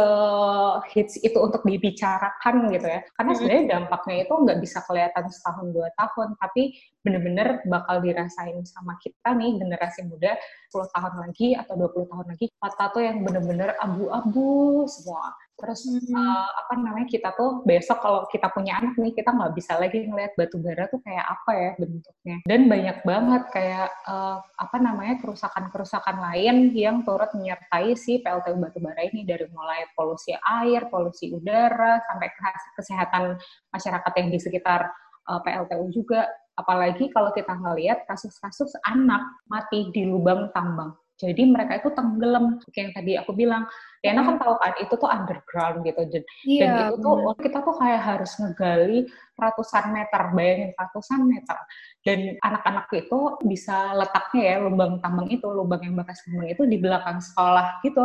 hits 0.92 1.20
itu 1.20 1.36
untuk 1.36 1.60
dibicarakan 1.64 2.72
gitu 2.72 2.88
ya. 2.88 3.00
Karena 3.16 3.32
sebenarnya 3.36 3.64
dampaknya 3.76 4.16
itu 4.24 4.34
nggak 4.36 4.58
bisa 4.64 4.80
kelihatan 4.88 5.24
setahun 5.28 5.66
dua 5.76 5.88
tahun 5.96 6.36
tapi 6.40 6.76
bener-bener 7.04 7.60
bakal 7.68 8.00
dirasain 8.00 8.64
sama 8.64 8.96
kita 9.00 9.36
nih 9.36 9.60
generasi 9.60 10.08
muda 10.10 10.34
10 10.74 10.90
tahun 10.90 11.14
lagi 11.22 11.54
atau 11.54 11.74
20 11.78 12.10
tahun 12.10 12.26
lagi 12.34 12.46
mata 12.58 12.84
tuh 12.90 13.02
yang 13.06 13.22
bener-bener 13.22 13.78
abu-abu 13.78 14.82
semua 14.90 15.30
terus 15.56 15.88
hmm. 15.88 16.12
uh, 16.12 16.48
apa 16.64 16.76
namanya 16.76 17.08
kita 17.08 17.32
tuh 17.32 17.64
besok 17.64 18.04
kalau 18.04 18.28
kita 18.28 18.52
punya 18.52 18.76
anak 18.76 18.92
nih 19.00 19.16
kita 19.16 19.32
nggak 19.32 19.56
bisa 19.56 19.80
lagi 19.80 20.04
ngelihat 20.04 20.36
batu 20.36 20.60
bara 20.60 20.84
tuh 20.92 21.00
kayak 21.00 21.24
apa 21.24 21.50
ya 21.56 21.70
bentuknya. 21.80 22.36
Dan 22.44 22.60
banyak 22.68 22.98
banget 23.08 23.42
kayak 23.50 23.88
uh, 24.04 24.38
apa 24.60 24.76
namanya 24.76 25.16
kerusakan-kerusakan 25.24 26.16
lain 26.20 26.76
yang 26.76 27.00
turut 27.08 27.32
menyertai 27.32 27.96
si 27.96 28.20
PLTU 28.20 28.60
batu 28.60 28.78
bara 28.84 29.00
ini. 29.08 29.24
Dari 29.24 29.48
mulai 29.48 29.88
polusi 29.96 30.36
air, 30.36 30.92
polusi 30.92 31.32
udara 31.32 32.04
sampai 32.04 32.28
ke 32.28 32.40
kesehatan 32.76 33.40
masyarakat 33.72 34.12
yang 34.20 34.28
di 34.28 34.38
sekitar 34.38 34.92
uh, 35.24 35.40
PLTU 35.40 35.88
juga. 35.88 36.28
Apalagi 36.56 37.12
kalau 37.12 37.32
kita 37.36 37.52
ngelihat 37.52 38.04
kasus-kasus 38.08 38.72
anak 38.84 39.24
mati 39.48 39.92
di 39.92 40.08
lubang 40.08 40.52
tambang 40.56 40.96
jadi 41.16 41.42
mereka 41.48 41.80
itu 41.80 41.88
tenggelam, 41.96 42.60
kayak 42.68 42.76
yang 42.76 42.92
tadi 42.92 43.12
aku 43.16 43.32
bilang. 43.32 43.64
Diana 44.04 44.22
kan 44.22 44.36
tahu 44.36 44.54
kan, 44.60 44.72
itu 44.78 44.94
tuh 44.94 45.08
underground 45.08 45.82
gitu. 45.82 46.00
Dan, 46.06 46.22
yeah, 46.44 46.60
dan 46.62 46.74
itu 46.92 46.94
tuh 47.00 47.14
bener. 47.16 47.42
kita 47.42 47.58
tuh 47.64 47.74
kayak 47.80 48.02
harus 48.04 48.32
ngegali 48.38 48.98
ratusan 49.34 49.84
meter, 49.96 50.22
bayangin 50.36 50.70
ratusan 50.76 51.20
meter. 51.24 51.58
Dan 52.04 52.18
anak-anak 52.38 52.86
itu 52.94 53.18
bisa 53.48 53.96
letaknya 53.96 54.42
ya, 54.44 54.56
lubang 54.62 55.00
tambang 55.00 55.26
itu, 55.32 55.48
lubang 55.48 55.80
yang 55.82 55.96
bekas 55.96 56.20
tambang 56.22 56.52
itu 56.52 56.62
di 56.68 56.76
belakang 56.76 57.18
sekolah 57.18 57.80
gitu. 57.82 58.04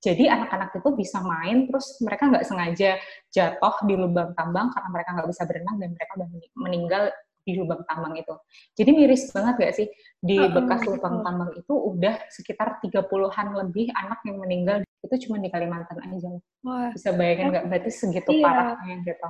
Jadi 0.00 0.24
anak-anak 0.24 0.70
itu 0.80 0.88
bisa 0.96 1.20
main, 1.20 1.68
terus 1.68 2.00
mereka 2.00 2.32
nggak 2.32 2.46
sengaja 2.48 2.90
jatuh 3.30 3.76
di 3.84 3.94
lubang 3.94 4.32
tambang 4.32 4.72
karena 4.72 4.88
mereka 4.90 5.08
nggak 5.14 5.28
bisa 5.28 5.42
berenang 5.44 5.76
dan 5.76 5.90
mereka 5.92 6.12
udah 6.16 6.28
meninggal 6.58 7.02
di 7.46 7.54
lubang 7.54 7.86
tambang 7.86 8.18
itu. 8.18 8.34
Jadi 8.74 8.90
miris 8.90 9.30
banget 9.30 9.54
gak 9.62 9.74
sih? 9.78 9.86
Di 10.24 10.36
bekas 10.48 10.82
lubang 10.88 11.20
tambang 11.22 11.52
itu 11.54 11.74
udah 11.76 12.16
sekitar 12.32 12.80
30-an 12.80 13.46
lebih 13.52 13.92
anak 13.94 14.24
yang 14.24 14.40
meninggal 14.40 14.86
itu 15.06 15.28
cuma 15.28 15.38
di 15.38 15.46
Kalimantan 15.46 16.02
aja. 16.02 16.30
Wah. 16.66 16.90
Bisa 16.90 17.14
bayangin 17.14 17.54
nggak? 17.54 17.64
Berarti 17.70 17.90
segitu 17.94 18.30
iya. 18.34 18.42
parahnya 18.42 18.94
gitu. 19.06 19.26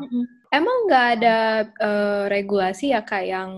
Emang 0.48 0.76
nggak 0.88 1.06
ada 1.20 1.36
uh, 1.82 2.24
regulasi 2.32 2.96
ya 2.96 3.04
kak 3.04 3.28
yang 3.28 3.50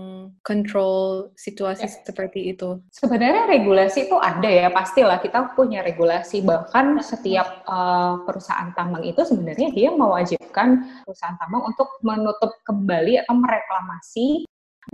control 0.43 1.31
situasi 1.39 1.87
ya. 1.87 1.91
seperti 2.03 2.51
itu? 2.51 2.83
Sebenarnya 2.91 3.47
regulasi 3.47 4.11
itu 4.11 4.17
ada 4.19 4.49
ya, 4.51 4.67
pastilah 4.67 5.23
kita 5.23 5.55
punya 5.55 5.79
regulasi. 5.79 6.43
Bahkan 6.43 6.99
setiap 6.99 7.63
uh, 7.63 8.19
perusahaan 8.27 8.75
tambang 8.75 9.07
itu 9.07 9.23
sebenarnya 9.23 9.71
dia 9.71 9.89
mewajibkan 9.95 10.83
perusahaan 11.07 11.39
tambang 11.39 11.71
untuk 11.71 11.87
menutup 12.03 12.51
kembali 12.67 13.23
atau 13.23 13.35
mereklamasi 13.39 14.43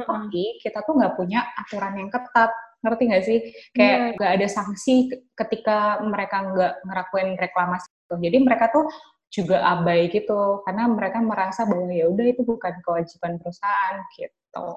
tapi 0.03 0.59
kita 0.59 0.83
tuh 0.83 0.99
nggak 0.99 1.15
punya 1.15 1.47
aturan 1.55 1.95
yang 1.95 2.09
ketat 2.11 2.51
ngerti 2.83 3.03
nggak 3.09 3.25
sih 3.25 3.39
kayak 3.73 3.97
iya. 3.97 4.13
nggak 4.19 4.31
yeah. 4.35 4.37
ada 4.37 4.47
sanksi 4.51 4.95
ketika 5.33 6.03
mereka 6.05 6.37
nggak 6.53 6.73
ngerakuin 6.85 7.29
reklamasi 7.39 7.87
gitu. 7.89 8.15
jadi 8.21 8.37
mereka 8.43 8.65
tuh 8.69 8.85
juga 9.33 9.57
abai 9.65 10.07
gitu 10.13 10.63
karena 10.63 10.87
mereka 10.87 11.19
merasa 11.19 11.67
bahwa 11.67 11.91
ya 11.91 12.07
udah 12.07 12.25
itu 12.29 12.45
bukan 12.45 12.77
kewajiban 12.85 13.41
perusahaan 13.41 14.05
gitu 14.15 14.69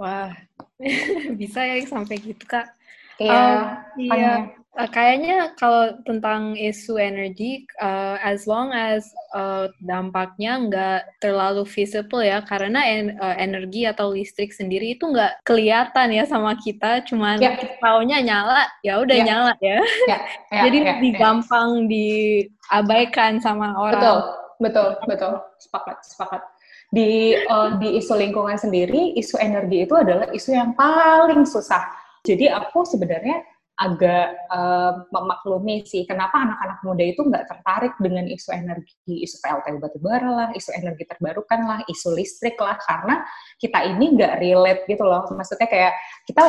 wah 0.00 0.32
bisa 1.40 1.60
ya 1.62 1.76
sampai 1.84 2.16
gitu 2.18 2.44
kak 2.48 2.80
Iya, 3.20 3.44
um, 3.44 4.00
iya. 4.00 4.34
Uh, 4.78 4.86
kayaknya 4.86 5.50
kalau 5.58 5.98
tentang 6.06 6.54
isu 6.54 6.94
energi, 6.94 7.66
uh, 7.82 8.14
as 8.22 8.46
long 8.46 8.70
as 8.70 9.02
uh, 9.34 9.66
dampaknya 9.82 10.62
nggak 10.62 11.00
terlalu 11.18 11.66
visible 11.66 12.22
ya, 12.22 12.38
karena 12.46 12.78
en 12.86 13.18
uh, 13.18 13.34
energi 13.34 13.82
atau 13.82 14.14
listrik 14.14 14.54
sendiri 14.54 14.94
itu 14.94 15.10
nggak 15.10 15.42
kelihatan 15.42 16.14
ya 16.14 16.22
sama 16.22 16.54
kita, 16.54 17.02
cuman 17.02 17.42
yeah. 17.42 17.58
taunya 17.82 18.22
nyala, 18.22 18.62
ya 18.86 19.02
udah 19.02 19.16
yeah. 19.18 19.26
nyala 19.26 19.52
ya. 19.58 19.68
Yeah. 20.06 20.22
Yeah. 20.50 20.66
Jadi 20.66 20.78
yeah. 20.78 20.88
lebih 20.94 21.12
yeah. 21.14 21.20
gampang 21.22 21.68
diabaikan 21.90 23.32
sama 23.42 23.74
orang. 23.74 23.98
Betul, 23.98 24.18
betul, 24.62 24.88
betul, 25.06 25.32
sepakat, 25.58 25.98
sepakat 26.06 26.42
di 26.90 27.38
uh, 27.46 27.74
di 27.78 27.98
isu 27.98 28.18
lingkungan 28.18 28.58
sendiri, 28.58 29.14
isu 29.18 29.38
energi 29.38 29.86
itu 29.86 29.94
adalah 29.94 30.30
isu 30.30 30.54
yang 30.54 30.74
paling 30.74 31.42
susah 31.46 31.86
jadi 32.20 32.52
aku 32.52 32.84
sebenarnya 32.84 33.40
agak 33.80 34.36
uh, 34.52 35.08
memaklumi 35.08 35.88
sih 35.88 36.04
kenapa 36.04 36.36
anak-anak 36.36 36.84
muda 36.84 37.00
itu 37.00 37.24
nggak 37.24 37.48
tertarik 37.48 37.96
dengan 37.96 38.28
isu 38.28 38.52
energi, 38.52 39.24
isu 39.24 39.40
PLTU 39.40 39.80
batubara 39.80 40.28
lah, 40.28 40.48
isu 40.52 40.76
energi 40.76 41.08
terbarukan 41.08 41.60
lah, 41.64 41.80
isu 41.88 42.12
listrik 42.12 42.60
lah, 42.60 42.76
karena 42.76 43.24
kita 43.56 43.88
ini 43.88 44.20
nggak 44.20 44.36
relate 44.36 44.82
gitu 44.84 45.00
loh. 45.00 45.24
Maksudnya 45.32 45.64
kayak 45.64 45.96
kita 46.28 46.42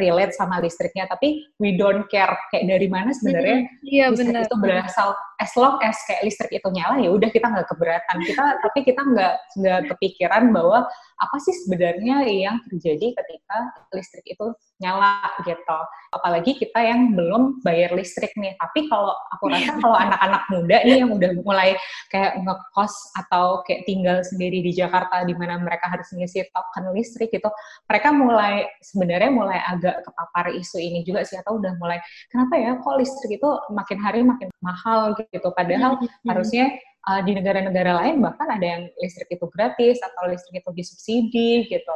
relate 0.00 0.32
sama 0.32 0.64
listriknya, 0.64 1.04
tapi 1.04 1.44
we 1.60 1.76
don't 1.76 2.08
care 2.08 2.32
kayak 2.48 2.64
dari 2.64 2.88
mana 2.88 3.12
sebenarnya 3.12 3.68
iya, 3.84 4.08
listrik 4.08 4.32
bener. 4.32 4.48
itu 4.48 4.56
berasal. 4.56 5.12
As 5.38 5.54
long 5.54 5.78
as 5.86 5.94
kayak 6.10 6.26
listrik 6.26 6.50
itu 6.50 6.68
nyala 6.74 6.98
ya 6.98 7.14
udah 7.14 7.30
kita 7.30 7.46
nggak 7.46 7.70
keberatan. 7.70 8.16
Kita 8.26 8.44
tapi 8.58 8.78
kita 8.82 9.00
nggak 9.06 9.34
nggak 9.62 9.80
kepikiran 9.94 10.50
bahwa 10.50 10.84
apa 11.18 11.36
sih 11.42 11.54
sebenarnya 11.66 12.26
yang 12.26 12.58
terjadi 12.66 13.14
ketika 13.14 13.58
listrik 13.94 14.26
itu 14.26 14.46
nyala 14.82 15.22
gitu. 15.46 15.80
Apalagi 16.14 16.58
kita 16.58 16.78
yang 16.82 17.14
belum 17.14 17.62
bayar 17.62 17.94
listrik 17.94 18.34
nih. 18.34 18.58
Tapi 18.58 18.90
kalau 18.90 19.14
aku 19.34 19.46
rasa 19.46 19.78
kalau 19.78 19.94
anak-anak 19.94 20.42
muda 20.50 20.76
nih 20.82 21.06
yang 21.06 21.10
udah 21.14 21.30
mulai 21.42 21.78
kayak 22.10 22.38
ngekos 22.42 22.94
atau 23.18 23.62
kayak 23.62 23.86
tinggal 23.86 24.18
sendiri 24.26 24.58
di 24.58 24.72
Jakarta 24.74 25.22
di 25.22 25.34
mana 25.38 25.60
mereka 25.60 25.86
harus 25.86 26.08
ngisi 26.14 26.48
token 26.50 26.90
listrik 26.96 27.30
gitu, 27.30 27.50
mereka 27.86 28.08
mulai 28.10 28.66
sebenarnya 28.80 29.30
mulai 29.30 29.60
agak 29.62 30.02
kepapar 30.02 30.50
isu 30.56 30.80
ini 30.80 31.04
juga 31.04 31.22
sih 31.22 31.36
atau 31.36 31.60
udah 31.60 31.76
mulai 31.76 32.00
kenapa 32.32 32.56
ya 32.56 32.74
kok 32.80 32.94
listrik 32.96 33.38
itu 33.38 33.50
makin 33.70 33.98
hari 34.00 34.20
makin 34.24 34.48
mahal 34.64 35.12
gitu. 35.14 35.27
Padahal 35.32 36.00
hmm. 36.00 36.28
harusnya 36.28 36.72
uh, 37.08 37.20
di 37.24 37.32
negara-negara 37.36 38.04
lain 38.04 38.20
bahkan 38.20 38.48
ada 38.48 38.66
yang 38.66 38.82
listrik 39.00 39.32
itu 39.32 39.46
gratis 39.48 39.96
atau 40.04 40.28
listrik 40.28 40.60
itu 40.60 40.70
disubsidi 40.76 41.50
gitu 41.68 41.94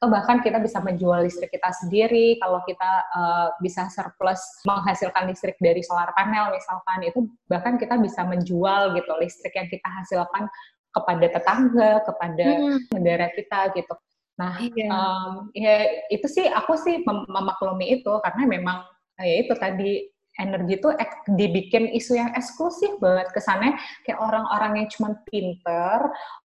atau 0.00 0.08
bahkan 0.08 0.40
kita 0.40 0.56
bisa 0.56 0.80
menjual 0.80 1.28
listrik 1.28 1.52
kita 1.52 1.68
sendiri 1.76 2.40
kalau 2.40 2.64
kita 2.64 2.90
uh, 3.12 3.52
bisa 3.60 3.84
surplus 3.92 4.40
menghasilkan 4.64 5.28
listrik 5.28 5.60
dari 5.60 5.84
solar 5.84 6.08
panel 6.16 6.56
misalkan 6.56 7.04
itu 7.04 7.28
bahkan 7.52 7.76
kita 7.76 8.00
bisa 8.00 8.24
menjual 8.24 8.96
gitu 8.96 9.12
listrik 9.20 9.52
yang 9.52 9.68
kita 9.68 9.84
hasilkan 9.84 10.48
kepada 10.90 11.26
tetangga 11.28 11.90
kepada 12.08 12.46
hmm. 12.48 12.96
negara 12.96 13.28
kita 13.36 13.76
gitu 13.76 13.94
nah 14.40 14.56
iya. 14.56 14.88
um, 14.88 15.52
ya 15.52 15.84
itu 16.08 16.24
sih 16.24 16.48
aku 16.48 16.80
sih 16.80 17.04
mem 17.04 17.28
memaklumi 17.28 18.00
itu 18.00 18.12
karena 18.24 18.42
memang 18.48 18.78
ya 19.20 19.44
itu 19.44 19.52
tadi 19.60 20.08
energi 20.38 20.78
itu 20.78 20.88
dibikin 21.34 21.90
isu 21.90 22.14
yang 22.14 22.30
eksklusif 22.38 23.00
banget 23.02 23.28
kesannya 23.34 23.74
kayak 24.06 24.20
orang-orang 24.22 24.84
yang 24.84 24.88
cuma 24.94 25.18
pinter, 25.26 25.98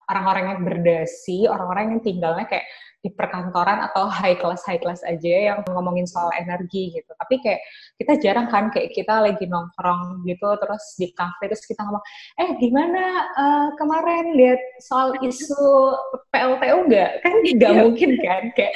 orang-orang 0.07 0.45
yang 0.55 0.61
berdasi, 0.63 1.45
orang-orang 1.49 1.97
yang 1.97 2.01
tinggalnya 2.01 2.45
kayak 2.47 2.65
di 3.03 3.12
perkantoran 3.12 3.83
atau 3.91 4.07
high 4.07 4.39
class 4.39 4.63
high 4.63 4.79
class 4.79 5.03
aja 5.03 5.51
yang 5.51 5.60
ngomongin 5.67 6.07
soal 6.07 6.31
energi 6.39 6.95
gitu. 6.95 7.12
Tapi 7.19 7.36
kayak 7.43 7.62
kita 8.00 8.13
jarang 8.24 8.48
kan 8.48 8.72
kayak 8.72 8.95
kita 8.95 9.19
lagi 9.19 9.43
nongkrong 9.43 10.24
gitu 10.24 10.48
terus 10.55 10.83
di 10.95 11.12
cafe 11.12 11.51
terus 11.51 11.67
kita 11.67 11.83
ngomong, 11.83 12.03
eh 12.39 12.50
gimana 12.63 13.03
uh, 13.36 13.67
kemarin 13.75 14.39
lihat 14.39 14.62
soal 14.79 15.19
isu 15.19 16.00
PLTU 16.31 16.88
nggak? 16.88 17.12
Kan 17.19 17.36
nggak 17.43 17.74
iya. 17.75 17.81
mungkin 17.83 18.12
kan 18.24 18.43
kayak 18.55 18.74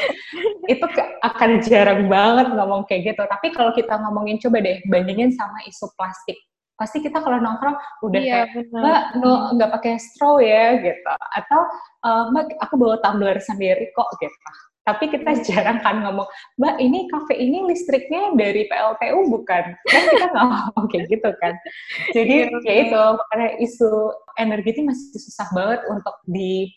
itu 0.68 0.86
akan 1.24 1.52
jarang 1.64 2.12
banget 2.12 2.48
ngomong 2.52 2.84
kayak 2.84 3.16
gitu. 3.16 3.24
Tapi 3.24 3.56
kalau 3.56 3.72
kita 3.72 3.96
ngomongin 4.04 4.36
coba 4.44 4.60
deh 4.60 4.84
bandingin 4.92 5.32
sama 5.32 5.64
isu 5.64 5.88
plastik 5.96 6.36
pasti 6.78 7.02
kita 7.02 7.20
kalau 7.20 7.42
nongkrong 7.42 7.78
udah 8.06 8.22
iya, 8.22 8.46
kayak 8.46 8.70
mbak 8.70 9.02
no 9.18 9.58
nggak 9.58 9.72
pakai 9.74 9.94
straw 9.98 10.38
ya 10.38 10.78
gitu. 10.78 11.14
Atau 11.34 11.62
uh, 12.06 12.24
mbak 12.32 12.54
aku 12.62 12.74
bawa 12.78 13.02
tumbler 13.02 13.42
sendiri 13.42 13.90
kok 13.98 14.10
gitu. 14.22 14.50
Tapi 14.88 15.12
kita 15.12 15.36
iya. 15.36 15.44
jarang 15.44 15.84
kan 15.84 16.00
ngomong 16.06 16.30
mbak 16.62 16.76
ini 16.78 17.10
kafe 17.10 17.36
ini 17.36 17.66
listriknya 17.66 18.38
dari 18.38 18.70
PLTU 18.70 19.20
bukan? 19.28 19.74
Kan 19.74 20.04
kita 20.14 20.26
nggak 20.32 20.46
ngomong 20.48 20.86
kayak 20.94 21.06
gitu 21.10 21.30
kan. 21.42 21.54
Jadi 22.14 22.36
iya, 22.48 22.62
ya 22.62 22.74
itu 22.88 23.02
makanya 23.18 23.50
isu 23.58 23.92
energi 24.38 24.70
itu 24.78 24.82
masih 24.86 25.18
susah 25.18 25.48
banget 25.52 25.82
untuk 25.90 26.16
di 26.30 26.70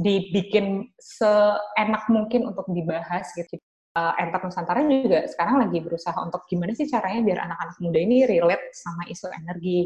dibikin 0.00 0.88
seenak 0.96 2.08
mungkin 2.08 2.48
untuk 2.48 2.64
dibahas 2.72 3.28
gitu 3.36 3.60
uh, 3.96 4.14
Enter 4.18 4.40
Nusantara 4.42 4.80
juga 4.86 5.26
sekarang 5.26 5.66
lagi 5.66 5.78
berusaha 5.82 6.16
untuk 6.22 6.46
gimana 6.46 6.74
sih 6.76 6.86
caranya 6.86 7.20
biar 7.24 7.38
anak-anak 7.46 7.76
muda 7.82 7.98
ini 7.98 8.26
relate 8.26 8.70
sama 8.76 9.02
isu 9.10 9.26
energi. 9.34 9.78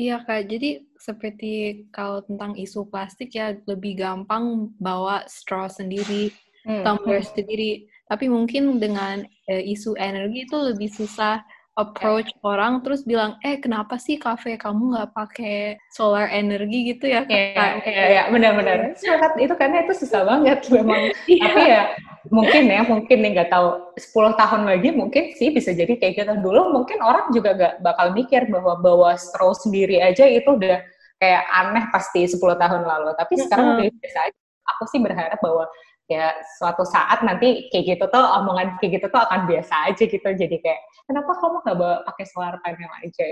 Iya 0.00 0.24
kak, 0.24 0.48
jadi 0.48 0.80
seperti 0.96 1.84
kalau 1.92 2.24
tentang 2.24 2.56
isu 2.56 2.88
plastik 2.88 3.36
ya 3.36 3.52
lebih 3.68 4.00
gampang 4.00 4.72
bawa 4.80 5.28
straw 5.28 5.68
sendiri, 5.68 6.32
hmm. 6.64 6.86
tumbler 6.86 7.20
sendiri. 7.20 7.84
Tapi 8.08 8.26
mungkin 8.32 8.80
dengan 8.80 9.20
uh, 9.26 9.62
isu 9.62 10.00
energi 10.00 10.48
itu 10.48 10.56
lebih 10.56 10.88
susah 10.88 11.44
approach 11.80 12.28
yeah. 12.28 12.44
orang 12.44 12.84
terus 12.84 13.00
bilang 13.08 13.40
eh 13.40 13.56
kenapa 13.56 13.96
sih 13.96 14.20
kafe 14.20 14.60
kamu 14.60 14.92
nggak 14.92 15.10
pakai 15.16 15.80
solar 15.88 16.28
energi 16.28 16.92
gitu 16.92 17.08
ya 17.08 17.24
Iya 17.24 17.56
yeah, 17.56 17.72
iya 17.84 18.04
yeah, 18.20 18.24
benar-benar 18.28 18.92
sepakat 19.00 19.32
itu 19.40 19.54
karena 19.56 19.76
itu 19.88 19.92
susah 20.04 20.22
banget 20.28 20.60
memang. 20.68 21.10
Yeah. 21.24 21.40
tapi 21.48 21.62
ya 21.64 21.82
mungkin 22.28 22.62
ya 22.68 22.80
mungkin 22.84 23.16
nih 23.24 23.30
nggak 23.32 23.50
tahu 23.50 23.68
10 23.96 24.40
tahun 24.40 24.62
lagi 24.68 24.88
mungkin 24.92 25.24
sih 25.34 25.48
bisa 25.50 25.72
jadi 25.72 25.96
kayak 25.96 26.20
gitu. 26.20 26.32
Dulu 26.44 26.76
mungkin 26.76 27.00
orang 27.00 27.32
juga 27.32 27.56
nggak 27.56 27.74
bakal 27.80 28.12
mikir 28.12 28.44
bahwa 28.52 28.76
bawa 28.76 29.10
straw 29.16 29.56
sendiri 29.56 30.04
aja 30.04 30.28
itu 30.28 30.52
udah 30.52 30.84
kayak 31.16 31.42
aneh 31.48 31.84
pasti 31.88 32.28
10 32.28 32.36
tahun 32.36 32.82
lalu. 32.84 33.16
Tapi 33.16 33.32
sekarang 33.40 33.66
udah 33.80 33.84
biasa 33.88 34.18
aja. 34.28 34.38
Aku 34.76 34.82
sih 34.92 35.00
berharap 35.02 35.38
bahwa 35.40 35.64
ya 36.10 36.34
suatu 36.58 36.82
saat 36.82 37.22
nanti 37.22 37.70
kayak 37.70 37.94
gitu 37.94 38.04
tuh 38.10 38.24
omongan 38.42 38.74
kayak 38.82 38.98
gitu 38.98 39.06
tuh 39.06 39.22
akan 39.22 39.46
biasa 39.46 39.94
aja 39.94 40.02
gitu. 40.10 40.26
Jadi 40.26 40.56
kayak 40.58 40.80
kenapa 41.06 41.30
kamu 41.38 41.56
nggak 41.62 41.76
bawa 41.78 41.96
pakai 42.10 42.26
solar 42.26 42.58
panel 42.66 42.90
aja? 43.06 43.26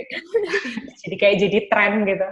Jadi 1.02 1.14
kayak 1.18 1.36
jadi 1.42 1.58
tren 1.66 2.06
gitu. 2.06 2.28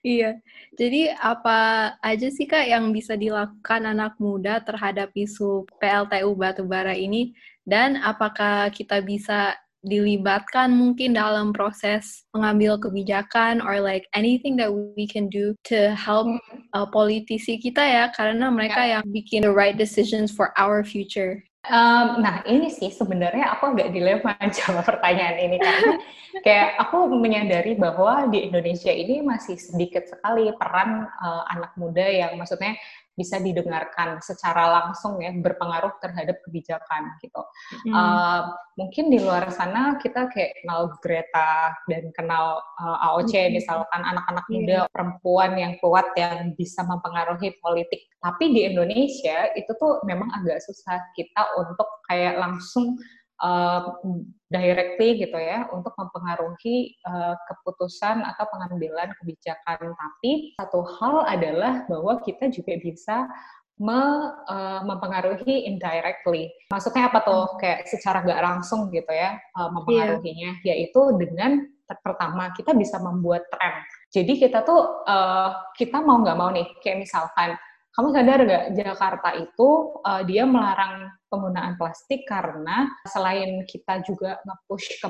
Iya. 0.00 0.30
Jadi 0.78 1.12
apa 1.12 1.92
aja 2.00 2.28
sih 2.30 2.46
kak 2.48 2.70
yang 2.70 2.94
bisa 2.94 3.18
dilakukan 3.18 3.82
anak 3.84 4.16
muda 4.16 4.62
terhadap 4.64 5.12
isu 5.12 5.68
PLTU 5.76 6.32
batubara 6.38 6.96
ini? 6.96 7.36
Dan 7.66 7.98
apakah 7.98 8.70
kita 8.70 9.02
bisa 9.02 9.58
dilibatkan 9.86 10.74
mungkin 10.74 11.14
dalam 11.14 11.54
proses 11.54 12.26
mengambil 12.34 12.76
kebijakan 12.76 13.62
or 13.62 13.78
like 13.78 14.04
anything 14.18 14.58
that 14.58 14.68
we 14.68 15.06
can 15.06 15.30
do 15.30 15.54
to 15.62 15.94
help 15.94 16.26
uh, 16.74 16.86
politisi 16.90 17.56
kita 17.56 17.80
ya 17.80 18.04
karena 18.12 18.50
mereka 18.50 18.82
yeah. 18.82 18.92
yang 18.98 19.04
bikin 19.14 19.46
the 19.46 19.50
right 19.50 19.78
decisions 19.78 20.34
for 20.34 20.50
our 20.58 20.82
future. 20.82 21.40
Um, 21.66 22.22
nah 22.22 22.46
ini 22.46 22.70
sih 22.70 22.94
sebenarnya 22.94 23.58
aku 23.58 23.74
agak 23.74 23.90
dilema 23.90 24.38
jawab 24.54 24.86
pertanyaan 24.86 25.50
ini 25.50 25.58
karena 25.58 25.98
kayak 26.46 26.78
aku 26.78 27.10
menyadari 27.10 27.74
bahwa 27.74 28.30
di 28.30 28.46
Indonesia 28.46 28.94
ini 28.94 29.18
masih 29.18 29.58
sedikit 29.58 30.06
sekali 30.06 30.46
peran 30.54 31.10
uh, 31.18 31.42
anak 31.50 31.74
muda 31.74 32.06
yang 32.06 32.38
maksudnya 32.38 32.78
bisa 33.16 33.40
didengarkan 33.40 34.20
secara 34.20 34.68
langsung 34.68 35.16
ya 35.24 35.32
berpengaruh 35.32 35.96
terhadap 36.04 36.36
kebijakan 36.44 37.16
gitu. 37.24 37.40
Hmm. 37.88 37.92
Uh, 37.96 38.40
mungkin 38.76 39.08
di 39.08 39.18
luar 39.24 39.48
sana 39.48 39.96
kita 39.96 40.28
kayak 40.28 40.60
kenal 40.60 40.92
Greta 41.00 41.72
dan 41.88 42.12
kenal 42.12 42.60
uh, 42.76 42.84
eh, 42.84 43.06
AOC 43.08 43.32
hmm. 43.32 43.52
misalkan 43.56 44.02
anak-anak 44.04 44.46
yeah. 44.46 44.54
muda 44.54 44.78
perempuan 44.92 45.52
yang 45.56 45.72
kuat 45.80 46.12
yang 46.14 46.52
bisa 46.54 46.84
mempengaruhi 46.84 47.56
politik. 47.64 48.04
Tapi 48.20 48.52
di 48.52 48.68
Indonesia 48.68 49.48
itu 49.56 49.72
tuh 49.80 50.04
memang 50.04 50.28
agak 50.36 50.60
susah 50.60 51.00
kita 51.16 51.56
untuk 51.56 51.88
kayak 52.04 52.36
langsung 52.36 53.00
uh, 53.42 54.00
directly 54.46 55.18
gitu 55.18 55.34
ya 55.36 55.66
untuk 55.74 55.92
mempengaruhi 55.98 56.94
uh, 57.02 57.34
keputusan 57.50 58.22
atau 58.22 58.44
pengambilan 58.48 59.10
kebijakan. 59.18 59.92
Tapi 59.92 60.54
satu 60.54 60.80
hal 61.00 61.26
adalah 61.26 61.84
bahwa 61.90 62.22
kita 62.22 62.48
juga 62.52 62.78
bisa 62.78 63.26
me, 63.76 64.00
uh, 64.48 64.80
mempengaruhi 64.86 65.68
indirectly. 65.68 66.48
Maksudnya 66.72 67.12
apa 67.12 67.20
tuh? 67.24 67.44
Hmm. 67.44 67.58
Kayak 67.60 67.80
secara 67.90 68.24
nggak 68.24 68.42
langsung 68.42 68.88
gitu 68.92 69.12
ya 69.12 69.36
uh, 69.58 69.68
mempengaruhinya, 69.72 70.62
yeah. 70.64 70.76
yaitu 70.78 71.00
dengan 71.20 71.66
pertama 71.86 72.50
kita 72.50 72.74
bisa 72.74 72.98
membuat 72.98 73.46
tren. 73.46 73.78
Jadi 74.10 74.42
kita 74.42 74.66
tuh 74.66 75.06
uh, 75.06 75.70
kita 75.78 76.02
mau 76.02 76.18
nggak 76.18 76.38
mau 76.38 76.50
nih, 76.50 76.66
kayak 76.82 77.06
misalkan 77.06 77.54
kamu 77.96 78.08
sadar 78.12 78.38
nggak 78.44 78.66
Jakarta 78.76 79.30
itu 79.40 79.68
uh, 80.04 80.20
dia 80.28 80.44
melarang 80.44 81.08
penggunaan 81.32 81.80
plastik 81.80 82.28
karena 82.28 82.92
selain 83.08 83.64
kita 83.64 84.04
juga 84.04 84.36
nge-push 84.44 85.00
ke 85.00 85.08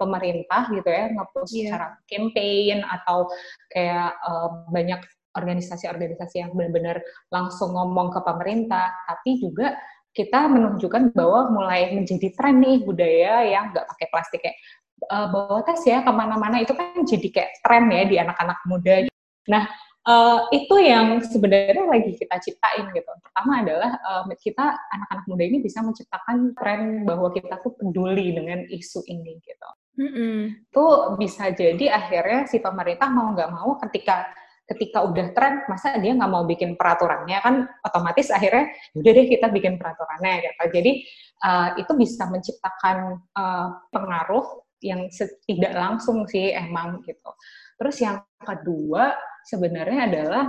pemerintah 0.00 0.72
gitu 0.72 0.88
ya, 0.88 1.12
nge-push 1.12 1.52
yeah. 1.52 1.60
secara 1.68 1.86
campaign 2.08 2.80
atau 2.88 3.28
kayak 3.68 4.16
uh, 4.24 4.64
banyak 4.72 5.04
organisasi-organisasi 5.36 6.40
yang 6.40 6.52
benar-benar 6.56 7.04
langsung 7.28 7.76
ngomong 7.76 8.12
ke 8.16 8.20
pemerintah, 8.24 8.92
tapi 9.08 9.36
juga 9.36 9.76
kita 10.12 10.44
menunjukkan 10.48 11.12
bahwa 11.16 11.52
mulai 11.52 11.92
menjadi 11.96 12.32
tren 12.36 12.60
nih 12.60 12.84
budaya 12.84 13.44
yang 13.48 13.72
nggak 13.72 13.88
pakai 13.92 14.06
plastik 14.12 14.40
kayak 14.44 14.56
uh, 15.08 15.28
bawa 15.28 15.64
tas 15.64 15.80
ya 15.84 16.04
ke 16.04 16.12
mana-mana 16.12 16.60
itu 16.60 16.76
kan 16.76 17.00
jadi 17.04 17.28
kayak 17.28 17.52
tren 17.64 17.88
ya 17.88 18.04
di 18.04 18.16
anak-anak 18.20 18.60
muda. 18.68 19.08
Nah, 19.48 19.64
Uh, 20.02 20.50
itu 20.50 20.82
yang 20.82 21.22
sebenarnya 21.22 21.86
lagi 21.86 22.18
kita 22.18 22.34
ciptain 22.42 22.90
gitu. 22.90 23.06
Pertama 23.22 23.62
adalah 23.62 23.90
uh, 24.02 24.26
kita 24.34 24.74
anak-anak 24.74 25.24
muda 25.30 25.44
ini 25.46 25.58
bisa 25.62 25.78
menciptakan 25.78 26.58
tren 26.58 27.06
bahwa 27.06 27.30
kita 27.30 27.62
tuh 27.62 27.78
peduli 27.78 28.34
dengan 28.34 28.66
isu 28.66 29.06
ini 29.06 29.38
gitu. 29.38 29.70
Mm-hmm. 30.02 30.66
Itu 30.74 30.86
bisa 31.22 31.54
jadi 31.54 31.94
akhirnya 31.94 32.50
si 32.50 32.58
pemerintah 32.58 33.14
mau 33.14 33.30
nggak 33.30 33.50
mau 33.54 33.78
ketika 33.78 34.26
ketika 34.66 35.06
udah 35.06 35.26
tren 35.38 35.62
masa 35.70 35.94
dia 36.02 36.18
nggak 36.18 36.32
mau 36.32 36.50
bikin 36.50 36.74
peraturannya 36.74 37.38
kan 37.38 37.54
otomatis 37.86 38.34
akhirnya 38.34 38.74
udah 38.98 39.10
deh 39.14 39.26
kita 39.30 39.46
bikin 39.54 39.78
peraturannya 39.78 40.50
gitu. 40.50 40.82
Jadi 40.82 40.92
uh, 41.46 41.68
itu 41.78 41.92
bisa 41.94 42.26
menciptakan 42.26 43.22
uh, 43.38 43.68
pengaruh 43.94 44.66
yang 44.82 45.06
tidak 45.46 45.78
langsung 45.78 46.26
sih 46.26 46.50
emang 46.50 47.06
gitu. 47.06 47.30
Terus 47.78 47.96
yang 48.02 48.18
kedua 48.42 49.14
sebenarnya 49.46 50.00
adalah 50.08 50.44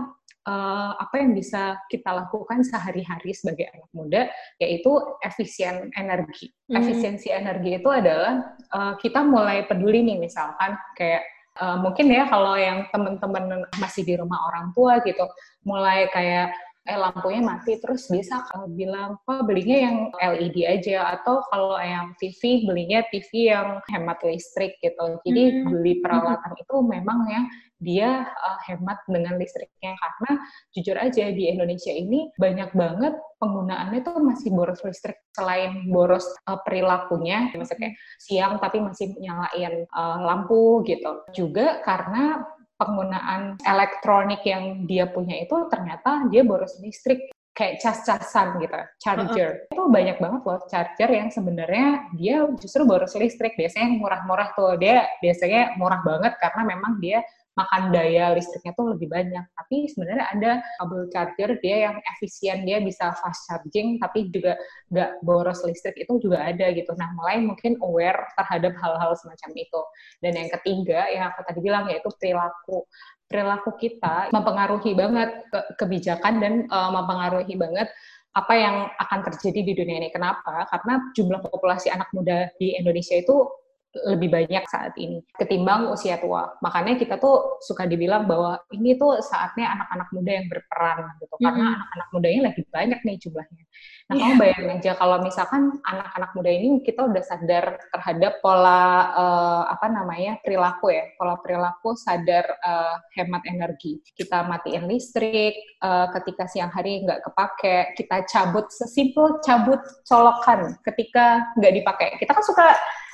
uh, 0.47 0.91
apa 0.99 1.15
yang 1.23 1.36
bisa 1.36 1.79
kita 1.88 2.12
lakukan 2.12 2.63
sehari-hari 2.63 3.32
sebagai 3.36 3.71
anak 3.71 3.89
muda, 3.95 4.21
yaitu 4.60 4.91
efisien 5.23 5.91
energi. 5.95 6.51
Hmm. 6.69 6.79
Efisiensi 6.79 7.32
energi 7.32 7.79
itu 7.79 7.89
adalah 7.89 8.56
uh, 8.71 8.93
kita 8.99 9.23
mulai 9.23 9.65
peduli 9.67 10.03
nih, 10.03 10.19
misalkan 10.19 10.75
kayak 10.99 11.23
uh, 11.60 11.79
mungkin 11.79 12.12
ya 12.12 12.27
kalau 12.27 12.56
yang 12.60 12.88
teman-teman 12.91 13.67
masih 13.79 14.03
di 14.03 14.15
rumah 14.19 14.39
orang 14.51 14.71
tua 14.75 14.99
gitu, 15.03 15.25
mulai 15.63 16.12
kayak 16.12 16.53
eh 16.83 16.99
lampunya 16.99 17.39
mati 17.39 17.79
terus 17.79 18.11
bisa 18.11 18.43
kalau 18.51 18.67
bilang 18.67 19.15
oh 19.15 19.41
belinya 19.47 19.77
yang 19.87 19.97
LED 20.19 20.67
aja 20.67 21.15
atau 21.15 21.39
kalau 21.47 21.79
yang 21.79 22.11
TV 22.19 22.67
belinya 22.67 22.99
TV 23.07 23.55
yang 23.55 23.79
hemat 23.87 24.19
listrik 24.27 24.75
gitu. 24.83 25.19
Jadi 25.23 25.63
hmm. 25.63 25.71
beli 25.71 26.03
peralatan 26.03 26.51
itu 26.59 26.75
memang 26.83 27.19
yang 27.31 27.45
dia 27.79 28.27
uh, 28.27 28.59
hemat 28.67 28.99
dengan 29.07 29.39
listriknya. 29.39 29.95
Karena 29.95 30.31
jujur 30.75 30.95
aja 30.99 31.23
di 31.31 31.47
Indonesia 31.47 31.91
ini 31.91 32.31
banyak 32.35 32.75
banget 32.75 33.15
penggunaannya 33.39 33.99
tuh 34.03 34.19
masih 34.19 34.51
boros 34.51 34.83
listrik 34.83 35.19
selain 35.35 35.87
boros 35.87 36.27
uh, 36.51 36.59
perilakunya. 36.67 37.51
Kayak 37.55 37.95
siang 38.19 38.59
tapi 38.59 38.83
masih 38.83 39.15
nyalain 39.23 39.87
uh, 39.95 40.19
lampu 40.19 40.83
gitu. 40.83 41.23
Juga 41.31 41.79
karena 41.87 42.43
penggunaan 42.83 43.55
elektronik 43.63 44.43
yang 44.43 44.83
dia 44.83 45.07
punya 45.07 45.39
itu 45.39 45.55
ternyata 45.71 46.27
dia 46.27 46.43
boros 46.43 46.75
listrik 46.83 47.31
kayak 47.53 47.85
cas-casan 47.85 48.57
gitu, 48.59 48.81
charger. 48.97 49.69
Uh 49.69 49.69
-uh. 49.69 49.73
Itu 49.77 49.83
banyak 49.93 50.17
banget 50.17 50.41
loh 50.41 50.59
charger 50.65 51.09
yang 51.13 51.29
sebenarnya 51.29 51.87
dia 52.17 52.49
justru 52.57 52.81
boros 52.83 53.13
listrik. 53.13 53.53
Biasanya 53.53 53.93
yang 53.93 54.01
murah-murah 54.01 54.57
tuh, 54.57 54.73
dia 54.81 55.05
biasanya 55.21 55.77
murah 55.77 56.01
banget 56.01 56.33
karena 56.41 56.61
memang 56.65 56.97
dia 56.97 57.21
makan 57.53 57.93
daya 57.93 58.33
listriknya 58.33 58.73
tuh 58.73 58.97
lebih 58.97 59.07
banyak. 59.09 59.45
Tapi 59.53 59.85
sebenarnya 59.93 60.25
ada 60.33 60.51
kabel 60.81 61.01
charger 61.13 61.49
dia 61.61 61.77
yang 61.89 61.95
efisien, 62.17 62.65
dia 62.65 62.81
bisa 62.81 63.13
fast 63.13 63.45
charging 63.45 64.01
tapi 64.01 64.29
juga 64.33 64.57
nggak 64.89 65.21
boros 65.21 65.61
listrik 65.65 65.97
itu 66.01 66.17
juga 66.17 66.41
ada 66.41 66.73
gitu. 66.73 66.91
Nah 66.97 67.09
mulai 67.13 67.41
mungkin 67.41 67.77
aware 67.85 68.17
terhadap 68.37 68.73
hal-hal 68.81 69.11
semacam 69.17 69.51
itu. 69.53 69.81
Dan 70.21 70.33
yang 70.37 70.49
ketiga 70.59 71.05
yang 71.13 71.29
aku 71.29 71.41
tadi 71.45 71.59
bilang 71.61 71.85
yaitu 71.89 72.09
perilaku 72.17 72.89
perilaku 73.29 73.73
kita 73.81 74.29
mempengaruhi 74.29 74.93
banget 74.93 75.29
ke 75.49 75.59
kebijakan 75.81 76.33
dan 76.37 76.53
uh, 76.69 76.93
mempengaruhi 76.93 77.57
banget 77.57 77.89
apa 78.33 78.53
yang 78.57 78.75
akan 78.97 79.19
terjadi 79.29 79.61
di 79.61 79.73
dunia 79.77 80.01
ini. 80.01 80.09
Kenapa? 80.09 80.65
Karena 80.69 81.01
jumlah 81.13 81.41
populasi 81.41 81.93
anak 81.93 82.09
muda 82.17 82.49
di 82.57 82.73
Indonesia 82.73 83.13
itu 83.13 83.45
lebih 83.93 84.34
banyak 84.34 84.65
saat 84.65 84.97
ini 84.97 85.21
ketimbang 85.38 85.93
usia 85.93 86.17
tua. 86.17 86.58
Makanya 86.65 86.97
kita 86.97 87.21
tuh 87.21 87.62
suka 87.62 87.86
dibilang 87.86 88.25
bahwa 88.25 88.58
ini 88.73 88.97
tuh 88.97 89.21
saatnya 89.21 89.69
anak-anak 89.69 90.10
muda 90.10 90.32
yang 90.34 90.47
berperan 90.49 90.97
gitu. 91.21 91.36
Karena 91.38 91.77
anak-anak 91.77 92.08
mudanya 92.10 92.41
lagi 92.49 92.62
banyak 92.73 92.99
nih 93.06 93.17
jumlahnya. 93.21 93.63
Nah, 94.03 94.15
yeah. 94.19 94.25
kamu 94.27 94.34
bayangin 94.36 94.69
aja 94.82 94.91
kalau 94.99 95.17
misalkan 95.23 95.63
anak-anak 95.86 96.32
muda 96.36 96.51
ini 96.51 96.67
kita 96.84 97.08
udah 97.08 97.23
sadar 97.23 97.65
terhadap 97.93 98.34
pola 98.43 99.13
uh, 99.15 99.63
apa 99.69 99.88
namanya 99.88 100.41
perilaku 100.43 100.91
ya, 100.91 101.08
pola 101.15 101.39
perilaku 101.39 101.95
sadar 101.95 102.43
uh, 102.65 102.97
hemat 103.15 103.45
energi. 103.47 104.01
Kita 104.17 104.43
matiin 104.43 104.89
listrik 104.89 105.56
uh, 105.86 106.10
ketika 106.19 106.49
siang 106.49 106.73
hari 106.73 107.06
nggak 107.06 107.21
kepake, 107.29 107.95
kita 107.95 108.25
cabut 108.25 108.67
sesimpel 108.73 109.39
cabut 109.45 109.79
colokan 110.03 110.75
ketika 110.82 111.45
nggak 111.56 111.73
dipakai. 111.77 112.10
Kita 112.19 112.36
kan 112.36 112.43
suka 112.43 112.67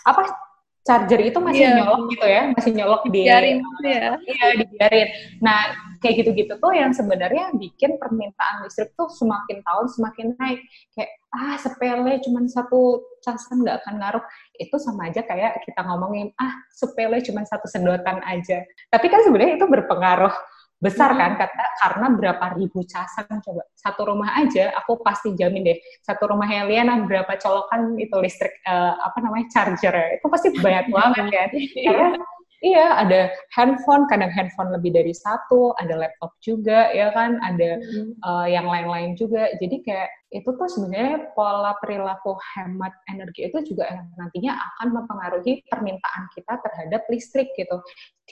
apa 0.07 0.48
charger 0.89 1.21
itu 1.21 1.37
masih 1.37 1.69
yeah. 1.69 1.77
nyolok 1.77 2.01
gitu 2.09 2.25
ya, 2.25 2.41
masih 2.57 2.71
nyolok 2.73 3.01
di 3.13 3.21
biarin 3.21 3.61
gitu 3.61 3.85
ya. 3.85 4.09
Iya, 4.25 4.47
dibiarin. 4.57 5.07
Nah, 5.37 5.61
kayak 6.01 6.15
gitu-gitu 6.25 6.53
tuh 6.57 6.73
yang 6.73 6.89
sebenarnya 6.97 7.53
bikin 7.53 8.01
permintaan 8.01 8.65
listrik 8.65 8.97
tuh 8.97 9.05
semakin 9.13 9.61
tahun 9.61 9.85
semakin 9.93 10.27
naik. 10.41 10.65
Kayak 10.97 11.11
ah 11.29 11.55
sepele 11.61 12.17
cuman 12.25 12.49
satu 12.49 13.05
casan 13.21 13.61
nggak 13.61 13.85
akan 13.85 13.93
ngaruh. 14.01 14.25
Itu 14.57 14.81
sama 14.81 15.13
aja 15.13 15.21
kayak 15.21 15.61
kita 15.61 15.85
ngomongin 15.85 16.33
ah 16.41 16.57
sepele 16.73 17.21
cuman 17.21 17.45
satu 17.45 17.69
sedotan 17.69 18.25
aja. 18.25 18.65
Tapi 18.89 19.05
kan 19.13 19.21
sebenarnya 19.21 19.61
itu 19.61 19.69
berpengaruh 19.69 20.33
besar 20.79 21.11
kan 21.19 21.35
kata 21.35 21.65
karena 21.83 22.07
berapa 22.15 22.45
ribu 22.55 22.81
casan 22.87 23.27
coba. 23.43 23.67
Satu 23.75 24.07
rumah 24.07 24.31
aja 24.39 24.71
aku 24.79 25.03
pasti 25.03 25.35
jamin 25.35 25.67
deh. 25.67 25.77
Satu 25.99 26.31
rumah 26.31 26.47
Heliana 26.47 27.03
berapa 27.03 27.35
colokan 27.35 27.99
itu 27.99 28.15
listrik 28.23 28.63
uh, 28.63 28.95
apa 28.95 29.19
namanya 29.19 29.51
charger. 29.51 30.15
Itu 30.15 30.31
pasti 30.31 30.55
banyak 30.55 30.87
banget 30.95 31.25
kan. 31.27 31.49
Karena 31.51 32.07
Iya, 32.59 33.07
ada 33.07 33.31
handphone, 33.55 34.03
kadang 34.11 34.27
handphone 34.35 34.75
lebih 34.75 34.91
dari 34.91 35.15
satu, 35.15 35.71
ada 35.79 35.95
laptop 35.95 36.35
juga, 36.43 36.91
ya 36.91 37.07
kan, 37.15 37.39
ada 37.39 37.79
mm-hmm. 37.79 38.19
uh, 38.19 38.47
yang 38.51 38.67
lain-lain 38.67 39.15
juga. 39.15 39.47
Jadi 39.63 39.79
kayak 39.79 40.11
itu 40.35 40.45
tuh 40.45 40.67
sebenarnya 40.67 41.31
pola 41.33 41.73
perilaku 41.79 42.35
hemat 42.53 42.93
energi 43.09 43.49
itu 43.49 43.73
juga 43.73 43.89
nantinya 44.13 44.53
akan 44.53 44.87
mempengaruhi 45.01 45.65
permintaan 45.71 46.29
kita 46.35 46.59
terhadap 46.59 47.07
listrik 47.07 47.47
gitu. 47.55 47.79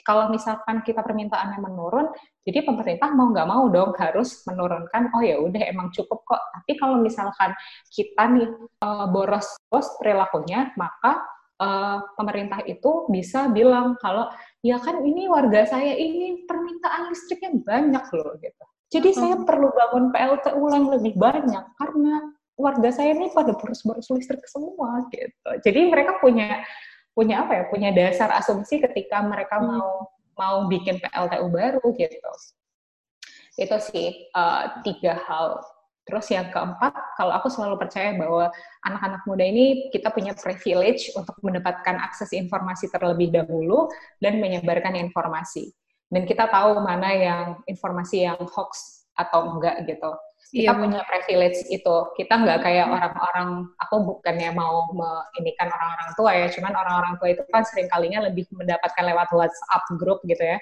Kalau 0.04 0.28
misalkan 0.28 0.84
kita 0.84 1.00
permintaannya 1.00 1.58
menurun, 1.58 2.12
jadi 2.44 2.68
pemerintah 2.68 3.08
mau 3.16 3.32
nggak 3.32 3.48
mau 3.48 3.64
dong 3.72 3.96
harus 3.96 4.44
menurunkan. 4.44 5.08
Oh 5.16 5.24
ya 5.24 5.40
udah 5.40 5.62
emang 5.72 5.88
cukup 5.90 6.22
kok. 6.28 6.42
Tapi 6.52 6.76
kalau 6.76 7.00
misalkan 7.00 7.56
kita 7.88 8.22
nih 8.28 8.48
uh, 8.84 9.08
boros 9.08 9.56
boros 9.72 9.88
perilakunya, 9.98 10.68
maka 10.76 11.18
uh, 11.58 11.98
pemerintah 12.14 12.62
itu 12.64 13.06
bisa 13.10 13.50
bilang 13.50 13.98
kalau 13.98 14.30
ya 14.62 14.78
kan 14.78 15.02
ini 15.02 15.26
warga 15.26 15.66
saya 15.66 15.94
ini 15.94 16.46
permintaan 16.46 17.10
listriknya 17.12 17.58
banyak 17.62 18.04
loh 18.14 18.34
gitu. 18.40 18.64
Jadi 18.88 19.08
hmm. 19.12 19.18
saya 19.18 19.36
perlu 19.44 19.68
bangun 19.68 20.04
PLTU 20.14 20.64
yang 20.72 20.86
lebih 20.88 21.14
banyak 21.20 21.64
karena 21.76 22.14
warga 22.58 22.90
saya 22.90 23.14
ini 23.14 23.30
pada 23.30 23.54
boros-boros 23.54 24.08
listrik 24.10 24.42
semua 24.48 25.06
gitu. 25.12 25.50
Jadi 25.62 25.80
mereka 25.92 26.18
punya 26.18 26.64
punya 27.12 27.44
apa 27.44 27.52
ya? 27.54 27.62
Punya 27.68 27.90
dasar 27.92 28.32
asumsi 28.34 28.80
ketika 28.80 29.20
mereka 29.20 29.60
hmm. 29.60 29.66
mau 29.68 29.90
mau 30.38 30.56
bikin 30.70 31.02
PLTU 31.02 31.46
baru 31.50 31.84
gitu. 31.98 32.32
Itu 33.58 33.76
sih 33.82 34.30
uh, 34.32 34.80
tiga 34.86 35.18
hal 35.26 35.58
Terus 36.08 36.26
yang 36.32 36.48
keempat, 36.48 36.96
kalau 37.20 37.36
aku 37.36 37.52
selalu 37.52 37.76
percaya 37.76 38.16
bahwa 38.16 38.48
anak-anak 38.80 39.28
muda 39.28 39.44
ini 39.44 39.92
kita 39.92 40.08
punya 40.08 40.32
privilege 40.32 41.12
untuk 41.12 41.36
mendapatkan 41.44 42.00
akses 42.00 42.32
informasi 42.32 42.88
terlebih 42.88 43.28
dahulu 43.28 43.92
dan 44.16 44.40
menyebarkan 44.40 44.96
informasi. 44.96 45.68
Dan 46.08 46.24
kita 46.24 46.48
tahu 46.48 46.80
mana 46.80 47.12
yang 47.12 47.60
informasi 47.68 48.24
yang 48.24 48.40
hoax 48.40 49.04
atau 49.12 49.52
enggak 49.52 49.84
gitu. 49.84 50.16
Kita 50.48 50.72
iya, 50.72 50.80
punya 50.80 51.04
privilege 51.04 51.60
itu. 51.68 51.96
Kita 52.16 52.40
nggak 52.40 52.64
kayak 52.64 52.88
orang-orang, 52.88 53.68
aku 53.76 53.96
bukannya 54.00 54.48
mau 54.56 54.88
meinikan 54.96 55.68
orang-orang 55.68 56.10
tua 56.16 56.32
ya, 56.32 56.48
cuman 56.48 56.72
orang-orang 56.72 57.14
tua 57.20 57.28
itu 57.36 57.44
kan 57.52 57.68
sering 57.68 57.84
kalinya 57.92 58.24
lebih 58.32 58.48
mendapatkan 58.56 59.04
lewat 59.12 59.28
WhatsApp 59.36 59.84
grup 60.00 60.24
gitu 60.24 60.40
ya. 60.40 60.56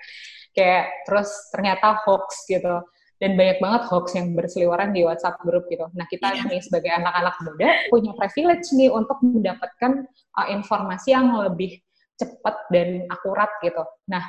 Kayak 0.50 0.90
terus 1.06 1.30
ternyata 1.54 2.02
hoax 2.02 2.50
gitu 2.50 2.82
dan 3.16 3.32
banyak 3.32 3.58
banget 3.64 3.82
hoax 3.88 4.12
yang 4.12 4.36
berseliweran 4.36 4.92
di 4.92 5.00
WhatsApp 5.00 5.40
grup 5.40 5.64
gitu. 5.72 5.88
Nah 5.96 6.04
kita 6.08 6.36
yeah. 6.36 6.44
nih 6.44 6.60
sebagai 6.60 6.92
anak-anak 6.92 7.36
muda 7.48 7.68
punya 7.88 8.12
privilege 8.12 8.68
nih 8.76 8.92
untuk 8.92 9.18
mendapatkan 9.24 10.04
uh, 10.36 10.46
informasi 10.52 11.16
yang 11.16 11.32
lebih 11.32 11.80
cepat 12.16 12.56
dan 12.68 13.08
akurat 13.08 13.48
gitu. 13.64 13.84
Nah 14.12 14.24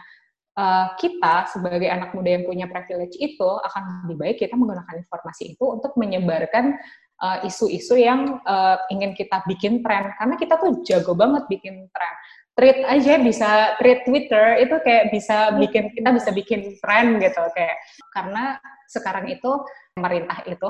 uh, 0.55 0.95
kita 0.95 1.51
sebagai 1.51 1.87
anak 1.87 2.15
muda 2.15 2.29
yang 2.39 2.43
punya 2.47 2.65
privilege 2.67 3.15
itu 3.19 3.49
akan 3.63 4.07
lebih 4.07 4.17
baik 4.17 4.35
kita 4.39 4.55
menggunakan 4.55 5.03
informasi 5.03 5.59
itu 5.59 5.65
untuk 5.67 5.91
menyebarkan 5.99 6.79
uh, 7.19 7.43
isu-isu 7.43 7.95
uh, 7.95 7.99
yang 7.99 8.19
uh, 8.47 8.79
ingin 8.87 9.11
kita 9.13 9.43
bikin 9.45 9.83
tren 9.83 10.15
karena 10.15 10.35
kita 10.39 10.55
tuh 10.57 10.79
jago 10.87 11.11
banget 11.11 11.43
bikin 11.51 11.91
tren 11.91 12.13
tweet 12.57 12.81
aja 12.89 13.13
bisa 13.21 13.77
tweet 13.77 14.01
Twitter 14.01 14.65
itu 14.65 14.75
kayak 14.81 15.13
bisa 15.13 15.53
bikin 15.61 15.93
kita 15.93 16.09
bisa 16.09 16.29
bikin 16.33 16.73
tren 16.81 17.21
gitu 17.21 17.43
kayak 17.53 17.77
karena 18.09 18.57
sekarang 18.89 19.29
itu 19.29 19.51
pemerintah 19.93 20.41
itu 20.49 20.67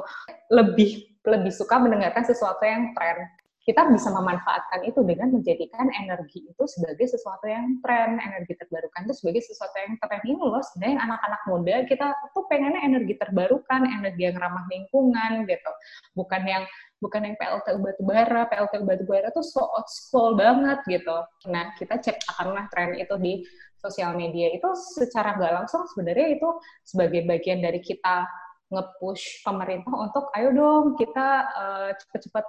lebih 0.52 1.18
lebih 1.28 1.52
suka 1.52 1.78
mendengarkan 1.78 2.24
sesuatu 2.24 2.64
yang 2.64 2.92
tren. 2.96 3.28
Kita 3.68 3.84
bisa 3.92 4.08
memanfaatkan 4.16 4.88
itu 4.88 5.04
dengan 5.04 5.28
menjadikan 5.28 5.92
energi 5.92 6.40
itu 6.40 6.64
sebagai 6.72 7.04
sesuatu 7.04 7.52
yang 7.52 7.84
tren, 7.84 8.16
energi 8.16 8.56
terbarukan 8.56 9.04
itu 9.04 9.16
sebagai 9.20 9.44
sesuatu 9.44 9.76
yang 9.76 10.00
tren. 10.00 10.24
Ini 10.24 10.40
loh 10.40 10.64
sebenarnya 10.64 11.04
anak-anak 11.04 11.42
muda 11.52 11.76
kita 11.84 12.08
tuh 12.32 12.48
pengennya 12.48 12.80
energi 12.88 13.20
terbarukan, 13.20 13.84
energi 13.92 14.24
yang 14.24 14.40
ramah 14.40 14.64
lingkungan 14.72 15.44
gitu, 15.52 15.72
bukan 16.16 16.48
yang 16.48 16.64
bukan 16.98 17.22
yang 17.30 17.36
PLTU 17.38 17.78
batubara, 17.78 18.50
PLTU 18.50 18.84
batubara 18.84 19.28
tuh 19.30 19.46
so 19.46 19.70
school 19.86 20.34
banget 20.34 20.82
gitu. 20.90 21.18
Nah 21.50 21.74
kita 21.78 22.02
cek 22.02 22.18
akanlah 22.36 22.66
tren 22.74 22.98
itu 22.98 23.16
di 23.22 23.46
sosial 23.78 24.18
media 24.18 24.50
itu 24.50 24.68
secara 24.98 25.38
nggak 25.38 25.54
langsung 25.64 25.86
sebenarnya 25.94 26.38
itu 26.42 26.50
sebagai 26.82 27.22
bagian 27.30 27.62
dari 27.62 27.78
kita 27.78 28.26
nge-push 28.68 29.48
pemerintah 29.48 29.96
untuk 29.96 30.28
ayo 30.36 30.52
dong 30.52 31.00
kita 31.00 31.28
uh, 31.56 31.90
cepet-cepet 31.96 32.46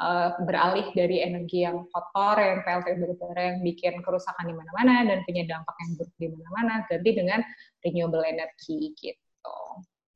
uh, 0.00 0.38
beralih 0.46 0.88
dari 0.96 1.20
energi 1.20 1.66
yang 1.66 1.84
kotor, 1.92 2.40
yang 2.40 2.64
PLT 2.64 2.88
batubara 2.96 3.42
yang 3.52 3.58
bikin 3.60 4.00
kerusakan 4.00 4.48
di 4.48 4.54
mana-mana 4.56 5.04
dan 5.04 5.18
punya 5.28 5.44
dampak 5.44 5.76
yang 5.84 5.90
buruk 5.98 6.14
di 6.16 6.26
mana-mana, 6.32 6.74
ganti 6.88 7.10
dengan 7.12 7.40
renewable 7.84 8.24
energy 8.24 8.96
gitu. 8.96 9.58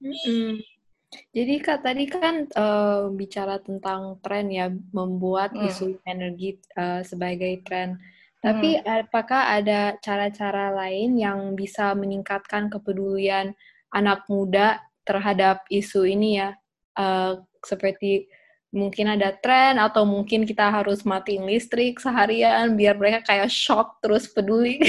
Mm-hmm. 0.03 0.51
Jadi 1.13 1.61
kak 1.61 1.85
tadi 1.85 2.05
kan 2.09 2.49
uh, 2.57 3.13
bicara 3.13 3.61
tentang 3.61 4.17
tren 4.25 4.49
ya, 4.49 4.73
membuat 4.97 5.53
mm. 5.53 5.69
isu 5.69 5.87
energi 6.09 6.57
uh, 6.77 7.05
sebagai 7.05 7.61
tren. 7.65 8.01
Tapi 8.43 8.75
hmm. 8.75 9.07
apakah 9.07 9.55
ada 9.55 9.95
cara-cara 10.03 10.75
lain 10.75 11.15
yang 11.15 11.55
bisa 11.55 11.95
meningkatkan 11.95 12.67
kepedulian 12.67 13.55
anak 13.95 14.27
muda 14.27 14.83
terhadap 15.07 15.63
isu 15.71 16.03
ini 16.11 16.43
ya? 16.43 16.51
Uh, 16.99 17.39
seperti 17.63 18.27
mungkin 18.75 19.15
ada 19.15 19.31
tren 19.39 19.79
atau 19.79 20.03
mungkin 20.03 20.43
kita 20.43 20.75
harus 20.75 21.07
matiin 21.07 21.47
listrik 21.47 22.03
seharian 22.03 22.75
biar 22.75 22.99
mereka 22.99 23.23
kayak 23.23 23.53
shock 23.53 24.03
terus 24.03 24.27
peduli 24.27 24.83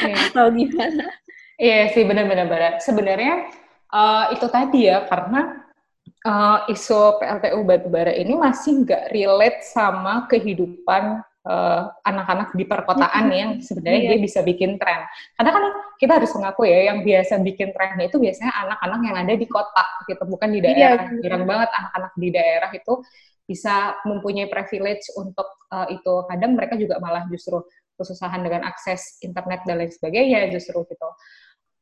yeah. 0.00 0.16
atau 0.32 0.48
gimana? 0.48 1.12
Iya 1.60 1.92
sih 1.92 2.08
benar-benar. 2.08 2.80
Sebenarnya 2.80 3.52
uh, 3.92 4.24
itu 4.32 4.46
tadi 4.48 4.88
ya 4.88 5.04
karena 5.06 5.64
uh, 6.24 6.68
isu 6.68 7.20
PLTU 7.20 7.60
batubara 7.64 8.12
ini 8.12 8.34
masih 8.36 8.84
nggak 8.84 9.12
relate 9.12 9.60
sama 9.64 10.28
kehidupan 10.28 11.22
Eh, 11.48 11.82
anak-anak 12.04 12.52
uh, 12.52 12.56
di 12.60 12.68
perkotaan 12.68 13.32
yang 13.32 13.56
sebenarnya 13.56 14.00
yeah. 14.04 14.10
dia 14.12 14.18
bisa 14.20 14.44
bikin 14.44 14.76
tren. 14.76 15.00
Karena 15.32 15.50
kan 15.56 15.64
kita 15.96 16.20
harus 16.20 16.28
mengaku 16.36 16.68
ya, 16.68 16.92
yang 16.92 17.00
biasa 17.00 17.40
bikin 17.40 17.72
tren 17.72 17.96
itu 18.04 18.20
biasanya 18.20 18.52
anak-anak 18.52 19.00
yang 19.08 19.16
ada 19.16 19.32
di 19.32 19.46
kota 19.48 19.86
gitu, 20.04 20.28
bukan 20.28 20.52
di 20.52 20.60
iya, 20.60 20.68
daerah. 20.68 21.08
Yeah. 21.08 21.22
Jarang 21.24 21.48
banget 21.48 21.70
anak-anak 21.72 22.12
di 22.20 22.28
daerah 22.36 22.70
itu 22.76 22.92
bisa 23.48 23.96
mempunyai 24.04 24.52
privilege 24.52 25.08
untuk 25.16 25.48
uh, 25.72 25.88
itu. 25.88 26.14
Kadang 26.28 26.52
mereka 26.52 26.76
juga 26.76 27.00
malah 27.00 27.24
justru 27.32 27.64
kesusahan 27.96 28.44
dengan 28.44 28.68
akses 28.68 29.16
internet 29.24 29.64
dan 29.64 29.80
lain 29.80 29.88
sebagainya 29.88 30.52
justru 30.52 30.84
gitu. 30.84 31.08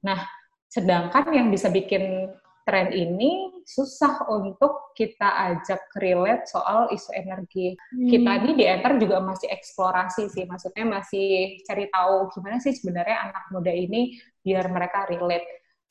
Nah, 0.06 0.22
sedangkan 0.66 1.30
yang 1.32 1.48
bisa 1.48 1.70
bikin 1.70 2.30
tren 2.66 2.90
ini 2.90 3.62
susah 3.62 4.26
untuk 4.26 4.90
kita 4.98 5.54
ajak 5.54 5.86
relate 6.02 6.50
soal 6.50 6.90
isu 6.90 7.14
energi. 7.14 7.78
Hmm. 7.94 8.10
Kita 8.10 8.30
ini 8.42 8.52
di 8.58 8.64
Enter 8.66 8.98
juga 8.98 9.22
masih 9.22 9.46
eksplorasi 9.54 10.26
sih, 10.34 10.44
maksudnya 10.50 10.82
masih 10.82 11.58
cari 11.62 11.86
tahu 11.86 12.30
gimana 12.34 12.58
sih 12.58 12.74
sebenarnya 12.74 13.30
anak 13.30 13.44
muda 13.54 13.70
ini 13.70 14.18
biar 14.42 14.66
mereka 14.66 15.06
relate. 15.06 15.46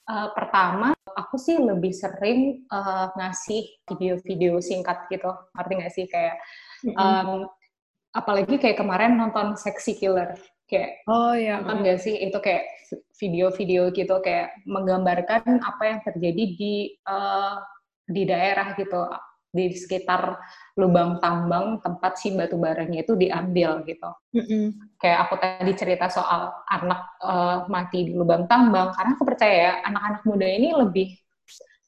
Uh, 0.06 0.30
pertama, 0.38 0.94
aku 1.16 1.40
sih 1.40 1.58
lebih 1.58 1.96
sering 1.96 2.68
uh, 2.70 3.10
ngasih 3.16 3.66
video-video 3.90 4.60
singkat 4.60 5.08
gitu, 5.10 5.32
ngerti 5.56 5.74
nggak 5.80 5.94
sih 5.96 6.06
kayak 6.06 6.38
um, 6.94 7.50
apalagi 8.14 8.56
kayak 8.62 8.78
kemarin 8.78 9.18
nonton 9.18 9.58
Sexy 9.58 9.98
Killer 9.98 10.38
kayak 10.66 11.06
oh 11.06 11.34
ya 11.38 11.62
nonton 11.62 11.86
gak 11.86 12.00
sih 12.02 12.16
itu 12.18 12.38
kayak 12.42 12.66
video-video 13.18 13.94
gitu 13.94 14.16
kayak 14.22 14.54
menggambarkan 14.66 15.62
apa 15.62 15.84
yang 15.86 16.00
terjadi 16.02 16.44
di 16.58 16.74
uh, 17.06 17.62
di 18.06 18.22
daerah 18.26 18.78
gitu 18.78 19.10
di 19.56 19.72
sekitar 19.72 20.36
lubang 20.76 21.24
tambang 21.24 21.80
tempat 21.80 22.20
si 22.20 22.36
batu 22.36 22.60
baranya 22.60 23.08
itu 23.08 23.16
diambil 23.16 23.88
gitu. 23.88 24.12
Mm-hmm. 24.36 25.00
Kayak 25.00 25.20
aku 25.26 25.36
tadi 25.40 25.72
cerita 25.80 26.12
soal 26.12 26.52
anak 26.68 27.02
uh, 27.24 27.64
mati 27.72 28.12
di 28.12 28.12
lubang 28.12 28.52
tambang 28.52 28.92
karena 28.92 29.12
aku 29.16 29.24
percaya 29.24 29.56
ya 29.56 29.74
anak-anak 29.88 30.22
muda 30.28 30.48
ini 30.52 30.76
lebih 30.76 31.08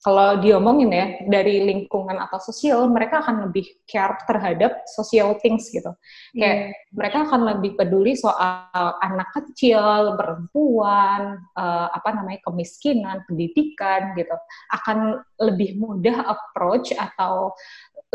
kalau 0.08 0.40
diomongin 0.40 0.88
ya 0.88 1.08
dari 1.28 1.68
lingkungan 1.68 2.16
atau 2.16 2.40
sosial 2.40 2.88
mereka 2.88 3.20
akan 3.20 3.52
lebih 3.52 3.68
care 3.84 4.16
terhadap 4.24 4.88
social 4.88 5.36
things 5.44 5.68
gitu. 5.68 5.92
Kayak 6.32 6.72
yeah. 6.72 6.96
mereka 6.96 7.28
akan 7.28 7.44
lebih 7.44 7.76
peduli 7.76 8.16
soal 8.16 8.72
anak 9.04 9.36
kecil 9.36 10.16
perempuan 10.16 11.44
uh, 11.60 11.92
apa 11.92 12.16
namanya 12.16 12.40
kemiskinan 12.48 13.20
pendidikan 13.28 14.16
gitu. 14.16 14.32
Akan 14.72 15.20
lebih 15.44 15.76
mudah 15.76 16.24
approach 16.24 16.96
atau 16.96 17.52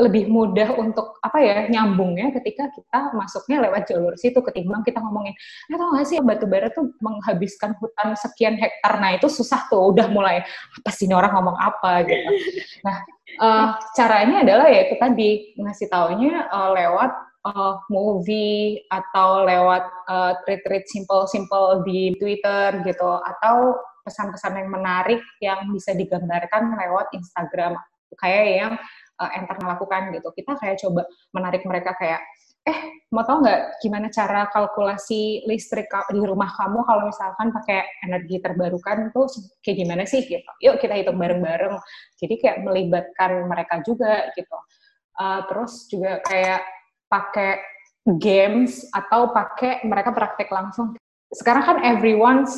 lebih 0.00 0.33
mudah 0.33 0.72
untuk 0.81 1.20
apa 1.20 1.37
ya 1.44 1.57
nyambungnya 1.68 2.33
ketika 2.40 2.72
kita 2.72 3.12
masuknya 3.12 3.68
lewat 3.68 3.92
jalur 3.92 4.16
situ 4.16 4.40
ketimbang 4.40 4.81
kita 4.81 4.96
ngomongin 5.05 5.37
eh 5.68 5.76
tau 5.76 5.92
gak 5.92 6.09
sih 6.09 6.16
batu 6.24 6.48
bara 6.48 6.72
tuh 6.72 6.96
menghabiskan 7.05 7.76
hutan 7.76 8.16
sekian 8.16 8.57
hektar? 8.57 8.96
Nah 8.96 9.20
itu 9.20 9.28
susah 9.28 9.68
tuh 9.68 9.92
udah 9.92 10.09
mulai 10.09 10.40
apa 10.81 10.88
sih 10.88 11.05
ini 11.05 11.12
orang 11.12 11.37
ngomong 11.37 11.61
apa 11.61 11.81
gitu 12.06 12.30
nah 12.86 12.96
uh, 13.42 13.66
caranya 13.98 14.46
adalah 14.46 14.66
ya 14.70 14.88
kita 14.90 15.12
di 15.12 15.54
ngasih 15.58 15.88
taunya 15.90 16.46
uh, 16.50 16.70
lewat 16.72 17.12
uh, 17.46 17.74
movie 17.90 18.82
atau 18.88 19.44
lewat 19.46 19.84
uh, 20.06 20.32
tweet-tweet 20.46 20.86
simple-simple 20.86 21.82
di 21.86 22.14
Twitter 22.18 22.82
gitu 22.86 23.10
atau 23.22 23.76
pesan-pesan 24.02 24.58
yang 24.58 24.70
menarik 24.70 25.22
yang 25.38 25.70
bisa 25.70 25.94
digambarkan 25.94 26.74
lewat 26.74 27.10
Instagram 27.14 27.78
kayak 28.18 28.44
yang 28.50 28.72
uh, 29.22 29.30
enter 29.32 29.56
melakukan 29.62 30.12
gitu. 30.12 30.28
Kita 30.34 30.58
kayak 30.58 30.76
coba 30.82 31.06
menarik 31.32 31.62
mereka 31.64 31.94
kayak, 31.96 32.20
eh 32.62 32.79
mau 33.11 33.27
tau 33.27 33.42
nggak 33.42 33.83
gimana 33.83 34.07
cara 34.07 34.46
kalkulasi 34.55 35.42
listrik 35.51 35.90
di 36.14 36.22
rumah 36.22 36.46
kamu 36.55 36.87
kalau 36.87 37.11
misalkan 37.11 37.51
pakai 37.51 37.83
energi 38.07 38.38
terbarukan 38.38 39.11
tuh 39.11 39.27
kayak 39.61 39.77
gimana 39.83 40.03
sih 40.07 40.22
gitu. 40.22 40.51
Yuk 40.62 40.79
kita 40.79 40.94
hitung 40.94 41.18
bareng-bareng. 41.18 41.75
Jadi 42.22 42.35
kayak 42.38 42.62
melibatkan 42.62 43.51
mereka 43.51 43.83
juga 43.83 44.31
gitu. 44.38 44.57
Uh, 45.18 45.44
terus 45.51 45.90
juga 45.90 46.22
kayak 46.25 46.62
pakai 47.11 47.61
games 48.16 48.87
atau 48.94 49.35
pakai 49.35 49.83
mereka 49.85 50.14
praktek 50.14 50.48
langsung. 50.48 50.94
Sekarang 51.35 51.66
kan 51.66 51.79
everyone's 51.83 52.57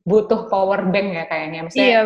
butuh 0.00 0.48
power 0.48 0.88
bank 0.88 1.08
ya 1.12 1.24
kayaknya. 1.28 1.60
Maksudnya 1.68 1.88
iya, 1.88 2.00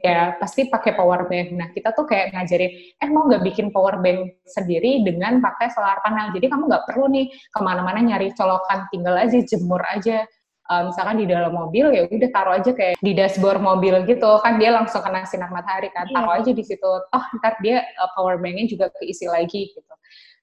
ya 0.00 0.20
pasti 0.38 0.70
pakai 0.70 0.94
power 0.94 1.26
bank. 1.26 1.48
Nah 1.54 1.68
kita 1.74 1.90
tuh 1.92 2.06
kayak 2.06 2.34
ngajarin, 2.34 2.72
eh 3.02 3.08
mau 3.10 3.26
nggak 3.26 3.42
bikin 3.42 3.74
power 3.74 3.98
bank 3.98 4.38
sendiri 4.46 5.02
dengan 5.02 5.42
pakai 5.42 5.70
solar 5.74 5.98
panel. 6.06 6.30
Jadi 6.30 6.46
kamu 6.46 6.70
nggak 6.70 6.84
perlu 6.86 7.10
nih 7.10 7.26
ke 7.30 7.60
mana-mana 7.60 7.98
nyari 7.98 8.30
colokan, 8.38 8.86
tinggal 8.94 9.18
aja 9.18 9.38
jemur 9.42 9.82
aja. 9.90 10.22
Uh, 10.64 10.88
misalkan 10.88 11.20
di 11.20 11.28
dalam 11.28 11.52
mobil 11.52 11.92
ya 11.92 12.08
udah 12.08 12.30
taruh 12.32 12.56
aja 12.56 12.72
kayak 12.72 12.96
di 12.96 13.12
dashboard 13.12 13.60
mobil 13.60 14.00
gitu 14.08 14.40
kan 14.40 14.56
dia 14.56 14.72
langsung 14.72 15.04
kena 15.04 15.28
sinar 15.28 15.52
matahari 15.52 15.92
kan 15.92 16.08
taruh 16.08 16.32
iya. 16.32 16.40
aja 16.40 16.50
di 16.56 16.64
situ 16.64 16.88
toh 16.88 17.24
ntar 17.36 17.60
dia 17.60 17.84
uh, 18.00 18.08
power 18.16 18.40
banknya 18.40 18.64
juga 18.72 18.88
keisi 18.96 19.28
lagi 19.28 19.76
gitu 19.76 19.94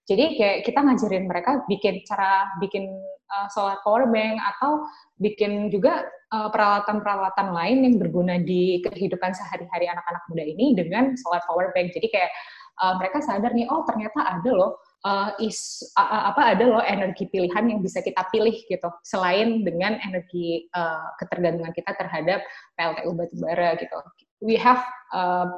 jadi 0.09 0.25
kayak 0.37 0.57
kita 0.65 0.79
ngajarin 0.81 1.25
mereka 1.29 1.61
bikin 1.69 2.01
cara 2.05 2.49
bikin 2.57 2.89
uh, 3.29 3.47
solar 3.53 3.77
power 3.85 4.09
bank 4.09 4.41
atau 4.41 4.85
bikin 5.21 5.69
juga 5.69 6.05
Eh, 6.31 6.47
peralatan-peralatan 6.47 7.51
uh, 7.51 7.55
lain 7.59 7.77
yang 7.83 7.95
berguna 7.99 8.39
di 8.39 8.79
kehidupan 8.87 9.35
sehari-hari 9.35 9.91
anak-anak 9.91 10.23
muda 10.31 10.47
ini 10.47 10.71
dengan 10.71 11.11
solar 11.19 11.43
power 11.43 11.75
bank. 11.75 11.91
Jadi 11.91 12.07
kayak 12.07 12.31
uh, 12.79 12.95
mereka 12.95 13.19
sadar 13.19 13.51
nih, 13.51 13.67
oh 13.67 13.83
ternyata 13.83 14.39
ada 14.39 14.51
loh 14.55 14.79
uh, 15.03 15.35
is 15.43 15.83
uh, 15.99 16.31
apa 16.31 16.55
ada 16.55 16.63
loh 16.63 16.79
energi 16.87 17.27
pilihan 17.27 17.67
yang 17.67 17.83
bisa 17.83 17.99
kita 17.99 18.23
pilih 18.31 18.55
gitu 18.63 18.87
selain 19.03 19.59
dengan 19.67 19.99
energi 20.07 20.71
uh, 20.71 21.11
ketergantungan 21.19 21.75
kita 21.75 21.99
terhadap 21.99 22.47
PLTU 22.79 23.11
batubara 23.11 23.75
gitu. 23.75 23.99
We 24.39 24.55
have 24.55 24.79
uh, 25.11 25.51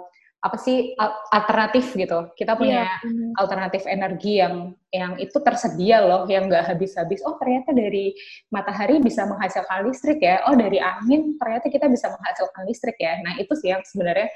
apa 0.44 0.60
sih 0.60 0.92
alternatif 1.32 1.96
gitu. 1.96 2.36
Kita 2.36 2.60
punya 2.60 3.00
yeah. 3.00 3.40
alternatif 3.40 3.88
energi 3.88 4.44
yang 4.44 4.76
yang 4.92 5.16
itu 5.16 5.40
tersedia 5.40 6.04
loh, 6.04 6.28
yang 6.28 6.52
nggak 6.52 6.68
habis-habis. 6.68 7.24
Oh 7.24 7.40
ternyata 7.40 7.72
dari 7.72 8.12
matahari 8.52 9.00
bisa 9.00 9.24
menghasilkan 9.24 9.88
listrik 9.88 10.20
ya. 10.20 10.44
Oh 10.52 10.60
dari 10.60 10.84
angin 10.84 11.40
ternyata 11.40 11.72
kita 11.72 11.88
bisa 11.88 12.12
menghasilkan 12.12 12.68
listrik 12.68 13.00
ya. 13.00 13.24
Nah 13.24 13.40
itu 13.40 13.56
sih 13.56 13.72
yang 13.72 13.82
sebenarnya 13.88 14.28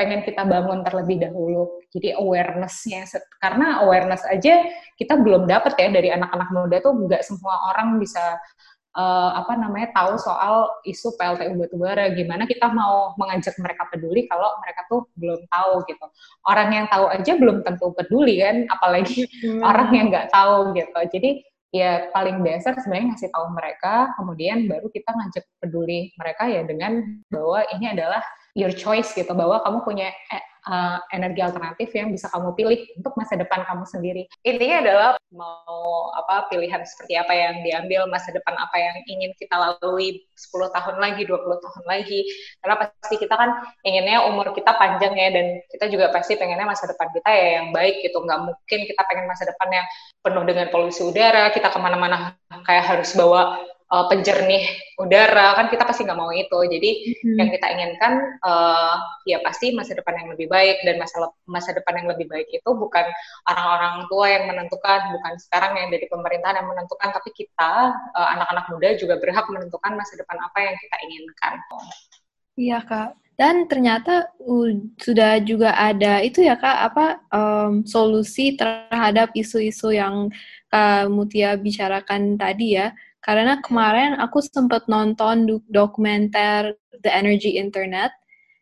pengen 0.00 0.24
kita 0.24 0.48
bangun 0.48 0.80
terlebih 0.80 1.20
dahulu. 1.28 1.84
Jadi 1.92 2.16
awarenessnya, 2.16 3.04
karena 3.36 3.84
awareness 3.84 4.24
aja 4.24 4.64
kita 4.96 5.20
belum 5.20 5.44
dapat 5.44 5.76
ya 5.76 5.92
dari 5.92 6.08
anak-anak 6.08 6.48
muda 6.56 6.76
tuh 6.80 6.96
nggak 7.04 7.20
semua 7.20 7.68
orang 7.68 8.00
bisa 8.00 8.40
uh, 8.96 9.30
apa 9.38 9.54
namanya 9.54 9.94
tahu 9.94 10.18
soal 10.18 10.82
isu 10.82 11.14
PLTU 11.14 11.54
batubara 11.54 12.10
gimana 12.10 12.46
kita 12.46 12.70
mau 12.70 13.14
mengajak 13.14 13.54
mereka 13.62 13.86
peduli 13.90 14.26
kalau 14.26 14.58
mereka 14.62 14.80
tuh 14.90 15.06
belum 15.18 15.40
tahu 15.46 15.72
gitu. 15.86 16.06
Orang 16.46 16.70
yang 16.74 16.86
tahu 16.90 17.06
aja 17.10 17.32
belum 17.38 17.62
tentu 17.62 17.92
peduli 17.94 18.42
kan? 18.42 18.66
Apalagi 18.70 19.26
hmm. 19.46 19.62
orang 19.62 19.90
yang 19.94 20.06
nggak 20.10 20.28
tahu 20.34 20.74
gitu. 20.74 21.00
Jadi 21.18 21.30
ya 21.70 22.10
paling 22.10 22.42
dasar 22.42 22.74
sebenarnya 22.82 23.14
ngasih 23.14 23.30
tahu 23.30 23.46
mereka 23.54 24.10
kemudian 24.18 24.66
baru 24.66 24.90
kita 24.90 25.10
ngajak 25.14 25.44
peduli 25.62 26.10
mereka 26.18 26.50
ya 26.50 26.66
dengan 26.66 27.22
bahwa 27.30 27.62
ini 27.78 27.94
adalah 27.94 28.22
your 28.58 28.74
choice 28.74 29.14
gitu. 29.14 29.30
Bahwa 29.30 29.62
kamu 29.62 29.78
punya 29.86 30.10
eh, 30.10 30.44
uh, 30.66 30.98
energi 31.14 31.40
alternatif 31.40 31.88
yang 31.94 32.12
bisa 32.12 32.28
kamu 32.28 32.52
pilih 32.56 32.80
untuk 32.98 33.14
masa 33.16 33.36
depan 33.38 33.64
kamu 33.64 33.84
sendiri. 33.88 34.22
Intinya 34.44 34.76
adalah 34.84 35.10
mau 35.30 36.10
apa 36.16 36.50
pilihan 36.50 36.82
seperti 36.84 37.16
apa 37.16 37.32
yang 37.32 37.62
diambil, 37.62 38.10
masa 38.10 38.34
depan 38.34 38.56
apa 38.58 38.76
yang 38.76 38.96
ingin 39.06 39.30
kita 39.38 39.54
lalui 39.56 40.26
10 40.34 40.76
tahun 40.76 40.96
lagi, 40.98 41.22
20 41.24 41.64
tahun 41.64 41.84
lagi. 41.86 42.20
Karena 42.60 42.76
pasti 42.80 43.14
kita 43.16 43.34
kan 43.36 43.50
inginnya 43.86 44.26
umur 44.28 44.52
kita 44.52 44.74
panjang 44.76 45.14
ya 45.16 45.28
dan 45.32 45.46
kita 45.70 45.86
juga 45.88 46.12
pasti 46.12 46.36
pengennya 46.36 46.66
masa 46.66 46.90
depan 46.90 47.08
kita 47.14 47.30
ya 47.30 47.48
yang 47.62 47.68
baik 47.72 48.02
gitu. 48.04 48.18
Nggak 48.20 48.40
mungkin 48.44 48.80
kita 48.84 49.02
pengen 49.06 49.26
masa 49.30 49.44
depan 49.48 49.68
yang 49.70 49.86
penuh 50.20 50.44
dengan 50.44 50.66
polusi 50.68 51.00
udara, 51.00 51.48
kita 51.54 51.72
ke 51.72 51.78
mana-mana 51.80 52.36
kayak 52.66 52.84
harus 52.84 53.16
bawa 53.16 53.56
uh, 53.90 54.06
penjernih 54.06 54.64
udara 54.96 55.58
kan 55.58 55.66
kita 55.68 55.82
pasti 55.84 56.06
nggak 56.06 56.18
mau 56.18 56.30
itu. 56.30 56.58
Jadi 56.70 56.90
hmm. 57.20 57.36
yang 57.36 57.48
kita 57.50 57.66
inginkan 57.74 58.12
uh, 58.46 58.96
ya 59.26 59.42
pasti 59.42 59.74
masa 59.74 59.98
depan 59.98 60.14
yang 60.16 60.28
lebih 60.32 60.46
baik 60.46 60.80
dan 60.86 60.96
masa 61.02 61.28
masa 61.44 61.74
depan 61.74 62.00
yang 62.00 62.08
lebih 62.08 62.30
baik 62.30 62.48
itu 62.48 62.70
bukan 62.70 63.04
orang-orang 63.50 64.06
tua 64.08 64.26
yang 64.30 64.44
menentukan 64.46 65.00
bukan 65.12 65.34
sekarang 65.42 65.76
yang 65.76 65.88
dari 65.90 66.06
pemerintahan 66.06 66.62
yang 66.62 66.68
menentukan 66.70 67.10
tapi 67.10 67.30
kita 67.34 67.72
uh, 68.14 68.28
anak-anak 68.38 68.66
muda 68.70 68.88
juga 68.96 69.18
berhak 69.18 69.46
menentukan 69.50 69.92
masa 69.98 70.14
depan 70.16 70.38
apa 70.38 70.58
yang 70.62 70.76
kita 70.78 70.96
inginkan. 71.04 71.54
Iya 72.54 72.80
kak. 72.86 73.10
Dan 73.40 73.64
ternyata 73.72 74.28
uh, 74.44 74.68
sudah 75.00 75.40
juga 75.40 75.72
ada 75.72 76.20
itu 76.20 76.44
ya 76.44 76.60
kak 76.60 76.92
apa 76.92 77.06
um, 77.32 77.88
solusi 77.88 78.52
terhadap 78.52 79.32
isu-isu 79.32 79.96
yang 79.96 80.28
kak 80.68 81.08
Mutia 81.08 81.56
bicarakan 81.56 82.36
tadi 82.36 82.76
ya 82.76 82.92
karena 83.20 83.60
kemarin 83.60 84.16
aku 84.16 84.40
sempat 84.40 84.88
nonton 84.88 85.60
dokumenter 85.68 86.76
The 87.04 87.12
Energy 87.12 87.60
Internet 87.60 88.12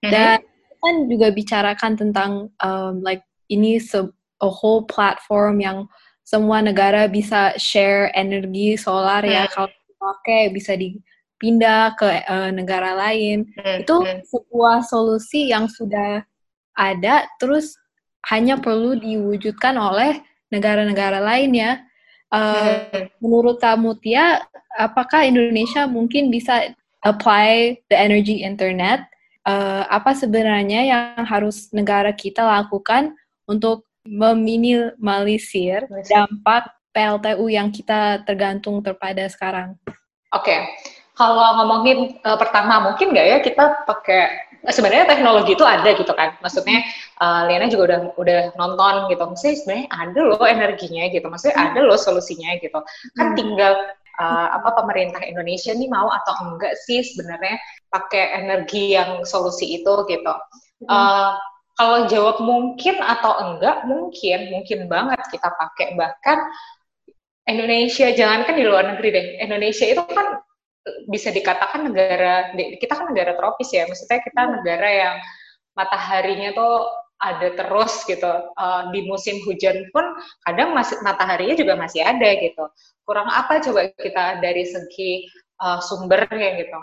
mm-hmm. 0.03 0.13
dan 0.13 0.39
kan 0.79 0.95
juga 1.11 1.35
bicarakan 1.35 1.93
tentang 1.99 2.31
um, 2.63 3.03
like 3.03 3.23
ini 3.51 3.83
se- 3.83 4.15
a 4.39 4.51
whole 4.51 4.87
platform 4.87 5.59
yang 5.59 5.79
semua 6.23 6.63
negara 6.63 7.11
bisa 7.11 7.55
share 7.59 8.11
energi 8.15 8.79
solar 8.79 9.23
mm-hmm. 9.25 9.37
ya 9.37 9.45
hmm. 9.47 9.53
kalau 9.55 9.71
pakai 9.99 10.55
bisa 10.55 10.79
dipindah 10.79 11.99
ke 11.99 12.07
uh, 12.27 12.51
negara 12.55 12.95
lain 12.95 13.47
mm-hmm. 13.55 13.83
itu 13.83 13.97
sebuah 14.31 14.87
solusi 14.87 15.51
yang 15.51 15.67
sudah 15.67 16.23
ada 16.79 17.27
terus 17.43 17.75
hanya 18.31 18.59
perlu 18.59 18.95
diwujudkan 18.99 19.75
oleh 19.79 20.23
negara-negara 20.51 21.19
lain 21.19 21.51
ya 21.55 21.73
Uh, 22.29 23.09
menurut 23.23 23.61
kamu 23.61 23.97
Tia, 24.01 24.45
apakah 24.77 25.25
Indonesia 25.25 25.89
mungkin 25.89 26.29
bisa 26.29 26.73
apply 27.05 27.81
the 27.89 27.97
energy 27.97 28.45
internet? 28.45 29.09
Uh, 29.49 29.89
apa 29.89 30.13
sebenarnya 30.13 30.85
yang 30.85 31.25
harus 31.25 31.73
negara 31.73 32.13
kita 32.13 32.45
lakukan 32.45 33.17
untuk 33.49 33.89
meminimalisir 34.05 35.89
dampak 36.05 36.69
PLTU 36.93 37.49
yang 37.49 37.73
kita 37.73 38.25
tergantung 38.29 38.81
terpada 38.85 39.25
sekarang? 39.29 39.77
Oke, 40.37 40.53
okay. 40.53 40.61
kalau 41.17 41.65
ngomongin 41.65 42.21
uh, 42.25 42.37
pertama 42.37 42.93
mungkin 42.93 43.17
nggak 43.17 43.27
ya 43.29 43.39
kita 43.41 43.65
pakai 43.89 44.48
sebenarnya 44.71 45.07
teknologi 45.09 45.53
itu 45.57 45.65
ada 45.65 45.91
gitu 45.97 46.13
kan. 46.13 46.37
Maksudnya 46.45 46.85
uh, 47.21 47.49
Liana 47.49 47.69
juga 47.69 47.83
udah 47.89 48.01
udah 48.21 48.41
nonton 48.57 48.95
gitu. 49.13 49.23
Maksudnya 49.25 49.57
sebenarnya 49.61 49.87
ada 49.93 50.21
loh 50.21 50.45
energinya 50.45 51.05
gitu. 51.13 51.27
Maksudnya 51.29 51.57
ada 51.57 51.81
loh 51.85 51.99
solusinya 51.99 52.57
gitu. 52.61 52.79
Kan 53.17 53.33
hmm. 53.33 53.37
tinggal 53.37 53.73
uh, 54.21 54.49
apa 54.59 54.69
pemerintah 54.77 55.23
Indonesia 55.25 55.73
nih 55.73 55.89
mau 55.89 56.11
atau 56.13 56.35
enggak 56.49 56.75
sih 56.85 57.01
sebenarnya 57.01 57.57
pakai 57.89 58.45
energi 58.45 58.95
yang 58.97 59.25
solusi 59.25 59.81
itu 59.81 59.93
gitu. 60.07 60.35
Uh, 60.87 61.35
kalau 61.79 62.11
jawab 62.11 62.43
mungkin 62.43 62.99
atau 62.99 63.39
enggak, 63.39 63.87
mungkin, 63.87 64.51
mungkin 64.51 64.91
banget 64.91 65.23
kita 65.31 65.47
pakai. 65.47 65.95
Bahkan 65.95 66.39
Indonesia, 67.49 68.11
jangankan 68.13 68.55
di 68.59 68.65
luar 68.67 68.85
negeri 68.93 69.09
deh, 69.15 69.27
Indonesia 69.41 69.87
itu 69.87 70.03
kan 70.11 70.43
bisa 71.09 71.33
dikatakan 71.33 71.89
negara, 71.91 72.53
kita 72.55 72.93
kan 72.95 73.13
negara 73.13 73.35
tropis 73.35 73.71
ya, 73.73 73.85
maksudnya 73.89 74.21
kita 74.23 74.43
hmm. 74.45 74.53
negara 74.61 74.89
yang 74.89 75.17
mataharinya 75.79 76.51
tuh 76.55 76.89
ada 77.19 77.49
terus 77.55 78.07
gitu. 78.07 78.31
Uh, 78.55 78.91
di 78.95 79.07
musim 79.07 79.43
hujan 79.47 79.91
pun 79.91 80.05
kadang 80.47 80.75
masih 80.75 80.99
mataharinya 81.03 81.57
juga 81.59 81.75
masih 81.75 82.03
ada 82.03 82.29
gitu. 82.39 82.65
Kurang 83.03 83.27
apa 83.31 83.59
coba 83.63 83.91
kita 83.95 84.39
dari 84.39 84.65
segi 84.67 85.27
uh, 85.59 85.83
sumbernya 85.83 86.63
gitu 86.63 86.79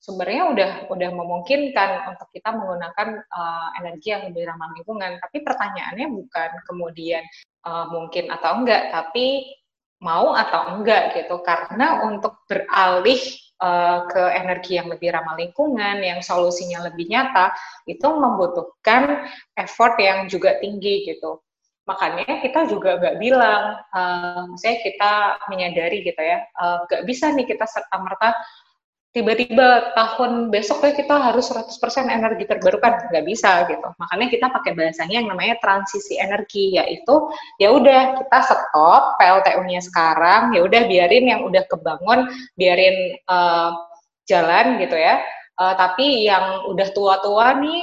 sumbernya 0.00 0.42
udah 0.48 0.70
udah 0.88 1.10
memungkinkan 1.12 2.08
untuk 2.08 2.28
kita 2.32 2.56
menggunakan 2.56 3.20
uh, 3.20 3.68
energi 3.84 4.16
yang 4.16 4.32
lebih 4.32 4.48
ramah 4.48 4.72
lingkungan. 4.72 5.20
Tapi 5.20 5.44
pertanyaannya 5.44 6.08
bukan 6.08 6.50
kemudian 6.64 7.22
uh, 7.68 7.86
mungkin 7.92 8.32
atau 8.32 8.64
enggak, 8.64 8.88
tapi 8.90 9.44
mau 10.00 10.32
atau 10.32 10.80
enggak 10.80 11.20
gitu. 11.20 11.44
Karena 11.44 12.00
untuk 12.08 12.40
beralih 12.48 13.20
uh, 13.60 14.08
ke 14.08 14.22
energi 14.34 14.80
yang 14.80 14.88
lebih 14.88 15.12
ramah 15.14 15.36
lingkungan, 15.36 16.00
yang 16.02 16.20
solusinya 16.24 16.88
lebih 16.88 17.06
nyata, 17.06 17.52
itu 17.86 18.08
membutuhkan 18.08 19.28
effort 19.56 19.94
yang 20.00 20.26
juga 20.26 20.58
tinggi 20.58 21.06
gitu. 21.06 21.38
Makanya 21.88 22.44
kita 22.44 22.68
juga 22.68 23.00
nggak 23.00 23.16
bilang, 23.20 23.80
uh, 23.92 24.48
misalnya 24.50 24.78
kita 24.84 25.12
menyadari 25.48 26.02
gitu 26.04 26.20
ya, 26.20 26.44
nggak 26.88 27.02
uh, 27.02 27.06
bisa 27.06 27.32
nih 27.34 27.46
kita 27.48 27.66
serta-merta 27.66 28.36
tiba-tiba 29.10 29.90
tahun 29.98 30.54
besok 30.54 30.86
ya 30.86 30.92
kita 30.94 31.14
harus 31.18 31.50
100% 31.50 32.06
energi 32.06 32.46
terbarukan. 32.46 33.10
Nggak 33.10 33.26
bisa 33.26 33.66
gitu. 33.66 33.88
Makanya 33.98 34.26
kita 34.30 34.46
pakai 34.54 34.72
bahasanya 34.78 35.22
yang 35.22 35.28
namanya 35.34 35.58
transisi 35.58 36.14
energi 36.14 36.78
yaitu 36.78 37.26
ya 37.58 37.74
udah 37.74 38.22
kita 38.22 38.38
stop 38.46 39.18
PLTU-nya 39.18 39.82
sekarang 39.82 40.54
ya 40.54 40.62
udah 40.62 40.86
biarin 40.86 41.26
yang 41.26 41.42
udah 41.42 41.66
kebangun 41.66 42.30
biarin 42.54 43.18
uh, 43.26 43.74
jalan 44.30 44.78
gitu 44.78 44.94
ya. 44.94 45.18
Uh, 45.58 45.74
tapi 45.74 46.24
yang 46.24 46.70
udah 46.70 46.88
tua-tua 46.94 47.58
nih 47.58 47.82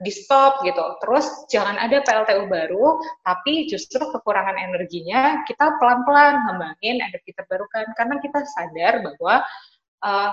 di 0.00 0.12
stop 0.16 0.64
gitu. 0.64 0.96
Terus 1.04 1.28
jangan 1.52 1.76
ada 1.76 2.00
PLTU 2.00 2.48
baru 2.48 3.04
tapi 3.20 3.68
justru 3.68 4.00
kekurangan 4.00 4.56
energinya 4.56 5.44
kita 5.44 5.76
pelan-pelan 5.76 6.40
ngembangin 6.48 7.04
energi 7.04 7.36
terbarukan. 7.36 7.84
Karena 8.00 8.16
kita 8.24 8.40
sadar 8.48 9.04
bahwa 9.04 9.44
uh, 10.00 10.32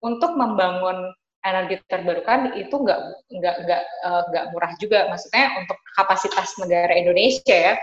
untuk 0.00 0.36
membangun 0.36 1.12
energi 1.40 1.80
terbarukan 1.88 2.52
itu 2.56 2.72
nggak 2.72 3.00
nggak 3.32 3.56
nggak 3.64 3.82
uh, 4.04 4.22
nggak 4.28 4.44
murah 4.52 4.72
juga. 4.76 5.08
Maksudnya 5.08 5.56
untuk 5.60 5.78
kapasitas 5.96 6.56
negara 6.60 6.92
Indonesia 6.92 7.56
ya 7.56 7.74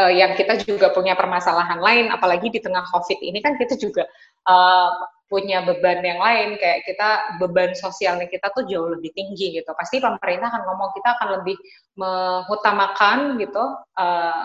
uh, 0.00 0.12
yang 0.12 0.32
kita 0.32 0.64
juga 0.64 0.92
punya 0.96 1.12
permasalahan 1.12 1.80
lain 1.80 2.06
apalagi 2.08 2.48
di 2.48 2.60
tengah 2.60 2.84
COVID 2.88 3.20
ini 3.20 3.38
kan 3.44 3.60
kita 3.60 3.76
juga 3.76 4.08
uh, 4.48 4.90
punya 5.28 5.64
beban 5.64 6.00
yang 6.00 6.20
lain. 6.20 6.56
Kayak 6.56 6.88
kita 6.88 7.08
beban 7.40 7.76
sosialnya 7.76 8.28
kita 8.28 8.48
tuh 8.56 8.64
jauh 8.64 8.88
lebih 8.88 9.12
tinggi 9.12 9.60
gitu. 9.60 9.68
Pasti 9.76 10.00
pemerintah 10.00 10.48
akan 10.48 10.62
ngomong 10.72 10.90
kita 10.96 11.08
akan 11.20 11.28
lebih 11.40 11.56
mengutamakan 12.00 13.36
gitu 13.36 13.64
uh, 14.00 14.44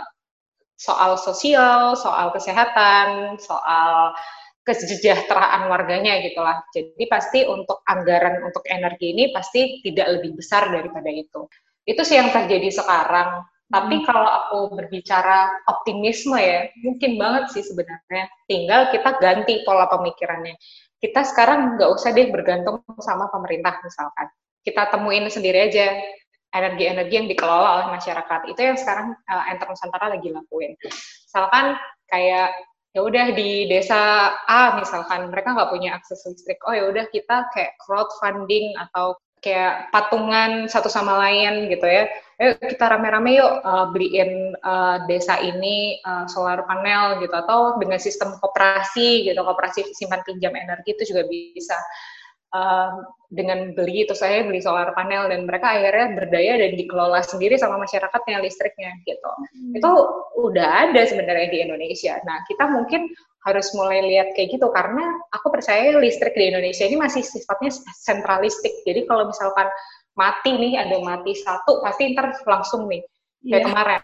soal 0.78 1.18
sosial 1.18 1.98
soal 1.98 2.30
kesehatan 2.30 3.42
soal 3.42 4.14
kesejahteraan 4.68 5.72
warganya 5.72 6.20
gitulah. 6.20 6.60
Jadi 6.76 7.08
pasti 7.08 7.48
untuk 7.48 7.80
anggaran 7.88 8.44
untuk 8.44 8.68
energi 8.68 9.16
ini 9.16 9.32
pasti 9.32 9.80
tidak 9.80 10.20
lebih 10.20 10.36
besar 10.36 10.68
daripada 10.68 11.08
itu. 11.08 11.48
Itu 11.88 12.04
sih 12.04 12.20
yang 12.20 12.36
terjadi 12.36 12.68
sekarang. 12.76 13.48
Tapi 13.68 13.96
hmm. 14.00 14.06
kalau 14.08 14.28
aku 14.28 14.60
berbicara 14.76 15.52
optimisme 15.72 16.36
ya, 16.36 16.68
mungkin 16.84 17.16
banget 17.16 17.56
sih 17.56 17.64
sebenarnya. 17.64 18.28
Tinggal 18.44 18.92
kita 18.92 19.16
ganti 19.24 19.64
pola 19.64 19.88
pemikirannya. 19.88 20.60
Kita 21.00 21.24
sekarang 21.24 21.80
nggak 21.80 21.88
usah 21.88 22.12
deh 22.12 22.28
bergantung 22.28 22.84
sama 23.00 23.32
pemerintah 23.32 23.80
misalkan. 23.80 24.28
Kita 24.68 24.92
temuin 24.92 25.32
sendiri 25.32 25.72
aja 25.72 25.96
energi-energi 26.52 27.14
yang 27.16 27.28
dikelola 27.32 27.70
oleh 27.80 27.88
masyarakat. 27.96 28.52
Itu 28.52 28.60
yang 28.60 28.76
sekarang 28.80 29.16
uh, 29.16 29.44
Enter 29.52 29.68
Nusantara 29.68 30.16
lagi 30.16 30.28
lakuin. 30.32 30.76
Misalkan 30.84 31.76
kayak 32.08 32.52
ya 32.96 33.02
udah 33.04 33.36
di 33.36 33.68
desa 33.68 34.32
A 34.48 34.78
misalkan 34.80 35.30
mereka 35.32 35.54
nggak 35.54 35.72
punya 35.72 35.96
akses 35.98 36.24
listrik. 36.28 36.60
Oh 36.66 36.74
ya 36.74 36.88
udah 36.88 37.06
kita 37.12 37.50
kayak 37.52 37.76
crowdfunding 37.84 38.74
atau 38.78 39.18
kayak 39.38 39.94
patungan 39.94 40.66
satu 40.66 40.90
sama 40.90 41.18
lain 41.22 41.70
gitu 41.70 41.86
ya. 41.86 42.10
Ayo 42.42 42.58
kita 42.58 42.90
rame-rame 42.90 43.38
yuk 43.38 43.54
uh, 43.66 43.90
beliin 43.94 44.54
uh, 44.66 45.06
desa 45.06 45.38
ini 45.42 46.02
uh, 46.06 46.26
solar 46.26 46.66
panel 46.66 47.22
gitu. 47.22 47.34
Atau 47.34 47.78
dengan 47.78 48.02
sistem 48.02 48.38
koperasi 48.42 49.30
gitu 49.30 49.42
koperasi 49.42 49.94
simpan 49.94 50.26
pinjam 50.26 50.54
energi 50.58 50.98
itu 50.98 51.14
juga 51.14 51.26
bisa 51.30 51.78
uh, 52.56 52.92
dengan 53.28 53.76
beli 53.76 54.08
itu 54.08 54.16
saya 54.16 54.48
beli 54.48 54.64
solar 54.64 54.96
panel 54.96 55.28
dan 55.28 55.44
mereka 55.44 55.76
akhirnya 55.76 56.16
berdaya 56.16 56.54
dan 56.64 56.72
dikelola 56.80 57.20
sendiri 57.20 57.60
sama 57.60 57.76
masyarakatnya 57.84 58.40
listriknya 58.40 58.96
gitu. 59.04 59.28
Hmm. 59.28 59.76
itu 59.76 59.92
udah 60.40 60.88
ada 60.88 61.02
sebenarnya 61.04 61.48
di 61.52 61.60
Indonesia. 61.68 62.16
Nah 62.24 62.40
kita 62.48 62.72
mungkin 62.72 63.12
harus 63.44 63.72
mulai 63.76 64.04
lihat 64.04 64.36
kayak 64.36 64.60
gitu 64.60 64.68
karena 64.72 65.04
aku 65.32 65.52
percaya 65.52 65.96
listrik 66.00 66.36
di 66.36 66.52
Indonesia 66.52 66.84
ini 66.88 67.00
masih 67.00 67.24
sifatnya 67.24 67.72
sentralistik. 67.96 68.72
Jadi 68.84 69.08
kalau 69.08 69.28
misalkan 69.28 69.68
mati 70.16 70.56
nih 70.56 70.80
ada 70.80 71.00
mati 71.04 71.36
satu 71.36 71.80
pasti 71.84 72.12
ntar 72.16 72.32
langsung 72.44 72.88
nih 72.88 73.04
kayak 73.46 73.64
yeah. 73.64 73.66
kemarin. 73.68 74.02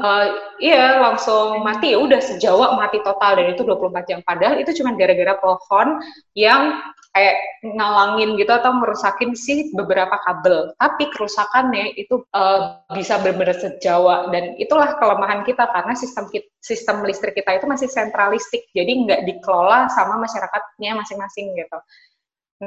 Uh, 0.00 0.26
iya 0.60 0.84
langsung 1.00 1.60
mati. 1.64 1.92
Ya 1.92 1.98
udah 2.00 2.20
sejawa 2.20 2.76
mati 2.76 3.00
total 3.04 3.40
dan 3.40 3.52
itu 3.52 3.62
24 3.64 4.08
jam. 4.08 4.18
Padahal 4.24 4.56
itu 4.60 4.70
cuma 4.80 4.96
gara-gara 4.96 5.36
pohon 5.40 6.00
yang 6.36 6.80
kayak 7.16 7.36
ngalangin 7.64 8.36
gitu 8.36 8.52
atau 8.52 8.76
merusakin 8.76 9.32
sih 9.32 9.72
beberapa 9.72 10.20
kabel. 10.20 10.76
Tapi 10.76 11.08
kerusakannya 11.16 11.96
itu 11.96 12.20
uh, 12.36 12.84
bisa 12.92 13.16
benar-benar 13.24 13.56
sejawa 13.56 14.28
dan 14.28 14.52
itulah 14.60 15.00
kelemahan 15.00 15.40
kita 15.48 15.64
karena 15.72 15.96
sistem 15.96 16.28
sistem 16.60 17.00
listrik 17.08 17.32
kita 17.32 17.56
itu 17.56 17.64
masih 17.64 17.88
sentralistik, 17.88 18.68
jadi 18.76 18.92
nggak 18.92 19.24
dikelola 19.24 19.88
sama 19.96 20.20
masyarakatnya 20.20 20.92
masing-masing 20.92 21.56
gitu. 21.56 21.78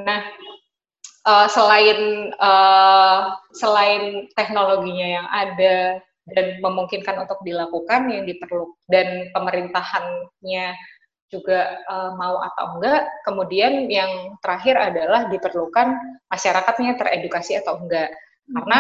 Nah, 0.02 0.26
uh, 1.30 1.46
selain 1.46 2.34
uh, 2.42 3.38
selain 3.54 4.26
teknologinya 4.34 5.08
yang 5.22 5.28
ada 5.30 6.02
dan 6.30 6.58
memungkinkan 6.58 7.22
untuk 7.22 7.38
dilakukan 7.46 8.10
yang 8.10 8.26
diperlu 8.26 8.74
dan 8.90 9.30
pemerintahannya 9.34 10.74
juga 11.30 11.80
uh, 11.86 12.12
mau 12.18 12.42
atau 12.42 12.78
enggak. 12.78 13.06
Kemudian 13.24 13.86
yang 13.88 14.38
terakhir 14.42 14.76
adalah 14.76 15.30
diperlukan 15.30 15.96
masyarakatnya 16.28 16.98
teredukasi 16.98 17.62
atau 17.62 17.80
enggak. 17.80 18.10
Hmm. 18.10 18.54
Karena 18.60 18.80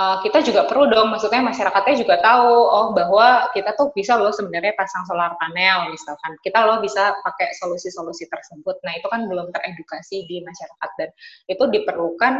uh, 0.00 0.16
kita 0.24 0.40
juga 0.40 0.64
perlu 0.64 0.88
dong, 0.88 1.12
maksudnya 1.12 1.44
masyarakatnya 1.44 1.94
juga 2.00 2.16
tahu 2.24 2.52
oh 2.52 2.86
bahwa 2.96 3.52
kita 3.52 3.76
tuh 3.76 3.92
bisa 3.92 4.16
loh 4.16 4.32
sebenarnya 4.32 4.72
pasang 4.74 5.04
solar 5.04 5.36
panel 5.36 5.92
misalkan. 5.92 6.34
Kita 6.40 6.64
loh 6.64 6.80
bisa 6.80 7.14
pakai 7.20 7.52
solusi-solusi 7.60 8.26
tersebut. 8.32 8.80
Nah, 8.82 8.92
itu 8.96 9.06
kan 9.12 9.28
belum 9.28 9.52
teredukasi 9.52 10.24
di 10.24 10.40
masyarakat 10.42 10.90
dan 10.96 11.08
itu 11.52 11.64
diperlukan 11.68 12.34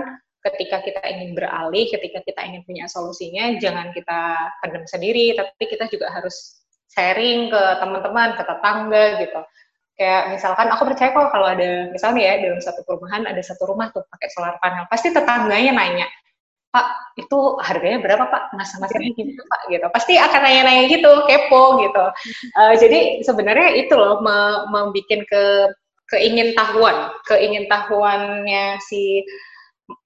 ketika 0.44 0.84
kita 0.84 1.00
ingin 1.08 1.32
beralih, 1.32 1.88
ketika 1.88 2.20
kita 2.20 2.40
ingin 2.44 2.60
punya 2.68 2.84
solusinya, 2.84 3.56
jangan 3.56 3.96
kita 3.96 4.52
pendam 4.60 4.84
sendiri, 4.84 5.32
tapi 5.32 5.64
kita 5.64 5.88
juga 5.88 6.12
harus 6.12 6.63
sharing 6.92 7.48
ke 7.48 7.62
teman-teman, 7.80 8.36
ke 8.36 8.42
tetangga 8.42 9.04
gitu. 9.22 9.40
Kayak 9.94 10.22
misalkan 10.34 10.66
aku 10.74 10.82
percaya 10.90 11.14
kok 11.14 11.30
kalau 11.30 11.46
ada 11.46 11.88
misalnya 11.94 12.20
ya 12.20 12.34
dalam 12.42 12.58
satu 12.58 12.82
perumahan 12.82 13.30
ada 13.30 13.38
satu 13.38 13.62
rumah 13.70 13.94
tuh 13.94 14.02
pakai 14.10 14.28
solar 14.34 14.58
panel, 14.58 14.90
pasti 14.90 15.14
tetangganya 15.14 15.70
nanya, 15.70 16.06
Pak 16.74 17.14
itu 17.14 17.38
harganya 17.62 18.02
berapa 18.02 18.26
Pak? 18.26 18.58
Masa-masanya 18.58 19.14
gitu 19.14 19.38
Pak 19.46 19.60
gitu. 19.70 19.86
Pasti 19.94 20.18
akan 20.18 20.40
nanya-nanya 20.42 20.90
gitu, 20.90 21.10
kepo 21.30 21.78
gitu. 21.78 22.04
Uh, 22.58 22.74
jadi 22.74 23.22
sebenarnya 23.22 23.86
itu 23.86 23.94
loh 23.94 24.18
membuat 24.66 25.22
ke 25.30 25.44
keingin 26.10 26.52
tahuan, 26.58 27.14
keingin 27.30 27.70
tahuannya 27.70 28.82
si 28.82 29.22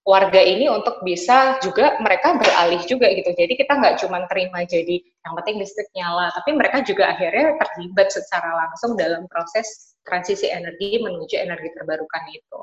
warga 0.03 0.41
ini 0.43 0.67
untuk 0.67 0.99
bisa 1.07 1.61
juga 1.63 2.01
mereka 2.03 2.35
beralih 2.35 2.83
juga 2.89 3.13
gitu. 3.15 3.31
Jadi 3.31 3.55
kita 3.55 3.79
nggak 3.79 4.03
cuma 4.03 4.27
terima 4.27 4.67
jadi 4.67 4.99
yang 4.99 5.35
penting 5.39 5.63
listrik 5.63 5.87
nyala, 5.95 6.35
tapi 6.35 6.57
mereka 6.57 6.83
juga 6.83 7.15
akhirnya 7.15 7.55
terlibat 7.61 8.09
secara 8.11 8.67
langsung 8.67 8.99
dalam 8.99 9.31
proses 9.31 9.95
transisi 10.03 10.51
energi 10.51 10.99
menuju 10.99 11.37
energi 11.39 11.69
terbarukan 11.77 12.25
itu. 12.33 12.61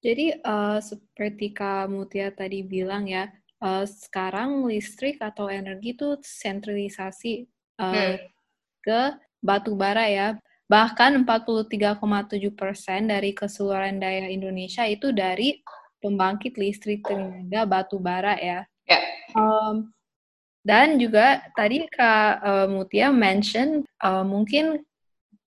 Jadi 0.00 0.26
uh, 0.44 0.78
seperti 0.80 1.52
Kak 1.52 1.92
Mutia 1.92 2.32
tadi 2.32 2.64
bilang 2.64 3.04
ya, 3.04 3.28
uh, 3.60 3.84
sekarang 3.84 4.64
listrik 4.64 5.20
atau 5.20 5.48
energi 5.48 5.92
itu 5.92 6.16
sentralisasi 6.24 7.44
uh, 7.80 7.84
hmm. 7.84 8.16
ke 8.84 9.00
batu 9.42 9.76
bara 9.76 10.06
ya. 10.08 10.28
Bahkan 10.70 11.26
43,7 11.26 11.98
persen 12.54 13.10
dari 13.10 13.34
keseluruhan 13.34 13.98
daya 13.98 14.30
Indonesia 14.30 14.86
itu 14.86 15.10
dari 15.10 15.58
pembangkit 16.00 16.56
listrik 16.56 17.04
tenaga 17.04 17.68
batu 17.68 18.00
bara 18.00 18.34
ya. 18.40 18.66
Yeah. 18.88 19.04
Um, 19.36 19.94
dan 20.60 21.00
juga 21.00 21.40
tadi 21.56 21.88
Kak 21.88 22.32
uh, 22.44 22.66
Mutia 22.68 23.08
mention 23.08 23.86
uh, 24.04 24.24
mungkin 24.24 24.84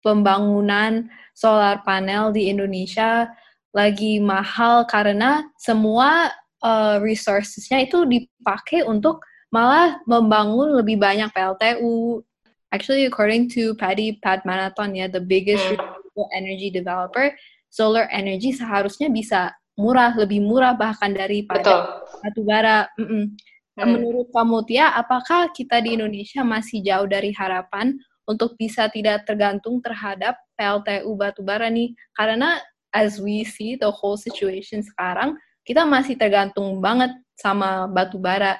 pembangunan 0.04 1.08
solar 1.32 1.80
panel 1.84 2.36
di 2.36 2.52
Indonesia 2.52 3.32
lagi 3.72 4.20
mahal 4.20 4.88
karena 4.88 5.46
semua 5.60 6.32
uh, 6.64 6.98
resourcesnya 7.00 7.86
itu 7.86 8.04
dipakai 8.08 8.84
untuk 8.84 9.24
malah 9.54 10.00
membangun 10.04 10.76
lebih 10.76 11.00
banyak 11.00 11.32
PLTU. 11.32 12.24
Actually, 12.68 13.08
according 13.08 13.48
to 13.48 13.72
Paddy 13.80 14.20
Padmanathon 14.20 14.92
ya, 14.92 15.08
the 15.08 15.24
biggest 15.24 15.64
hmm. 15.64 15.80
renewable 15.80 16.28
energy 16.36 16.68
developer, 16.68 17.32
solar 17.72 18.12
energy 18.12 18.52
seharusnya 18.52 19.08
bisa 19.08 19.56
murah, 19.78 20.12
lebih 20.18 20.42
murah 20.42 20.74
bahkan 20.74 21.14
daripada 21.14 22.02
batu 22.20 22.42
bara. 22.44 22.90
Mm 22.98 23.08
-mm. 23.08 23.24
Hmm. 23.78 23.94
Menurut 23.94 24.34
kamu 24.34 24.66
Tia, 24.66 24.90
apakah 24.98 25.54
kita 25.54 25.78
di 25.86 25.94
Indonesia 25.94 26.42
masih 26.42 26.82
jauh 26.82 27.06
dari 27.06 27.30
harapan 27.30 27.94
untuk 28.26 28.58
bisa 28.58 28.90
tidak 28.90 29.30
tergantung 29.30 29.78
terhadap 29.86 30.34
PLTU 30.58 31.14
batubara 31.14 31.70
nih? 31.70 31.94
Karena 32.18 32.58
as 32.90 33.22
we 33.22 33.46
see 33.46 33.78
the 33.78 33.86
whole 33.86 34.18
situation 34.18 34.82
sekarang, 34.82 35.38
kita 35.62 35.86
masih 35.86 36.18
tergantung 36.18 36.82
banget 36.82 37.14
sama 37.38 37.86
batu 37.86 38.18
bara. 38.18 38.58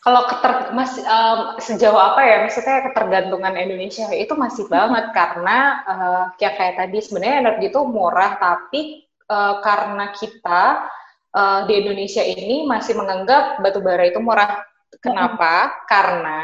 Kalau 0.00 0.26
keter, 0.26 0.72
mas, 0.72 0.96
um, 0.96 1.60
sejauh 1.60 2.00
apa 2.00 2.24
ya, 2.24 2.36
maksudnya 2.42 2.90
ketergantungan 2.90 3.54
Indonesia 3.54 4.08
itu 4.10 4.32
masih 4.32 4.64
banget 4.66 5.12
karena 5.12 5.58
uh, 5.84 6.24
kayak 6.40 6.56
kayak 6.56 6.74
tadi 6.80 6.98
sebenarnya 7.04 7.36
energi 7.44 7.68
itu 7.68 7.80
murah, 7.84 8.40
tapi 8.40 9.04
uh, 9.30 9.62
karena 9.62 10.10
kita 10.10 10.90
uh, 11.32 11.60
di 11.70 11.74
Indonesia 11.86 12.20
ini 12.26 12.66
masih 12.66 12.98
menganggap 12.98 13.62
batu 13.62 13.78
bara 13.78 14.10
itu 14.10 14.18
murah. 14.18 14.66
Kenapa? 14.98 15.70
Hmm. 15.70 15.74
Karena 15.86 16.40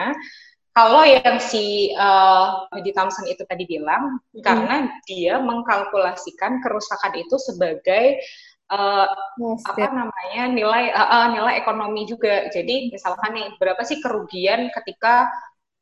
kalau 0.70 1.02
yang 1.02 1.40
si 1.42 1.90
uh, 1.96 2.68
di 2.78 2.94
Thompson 2.94 3.26
itu 3.26 3.42
tadi 3.42 3.66
bilang, 3.66 4.22
hmm. 4.30 4.44
karena 4.44 4.86
dia 5.08 5.42
mengkalkulasikan 5.42 6.62
kerusakan 6.62 7.16
itu 7.18 7.36
sebagai 7.42 8.22
uh, 8.70 9.08
yes, 9.40 9.64
apa 9.66 9.88
namanya 9.90 10.42
nilai 10.52 10.84
uh, 10.94 11.08
uh, 11.10 11.26
nilai 11.34 11.58
ekonomi 11.58 12.06
juga. 12.06 12.46
Jadi 12.52 12.94
misalkan 12.94 13.34
nih 13.34 13.48
berapa 13.58 13.82
sih 13.82 13.98
kerugian 13.98 14.70
ketika 14.70 15.26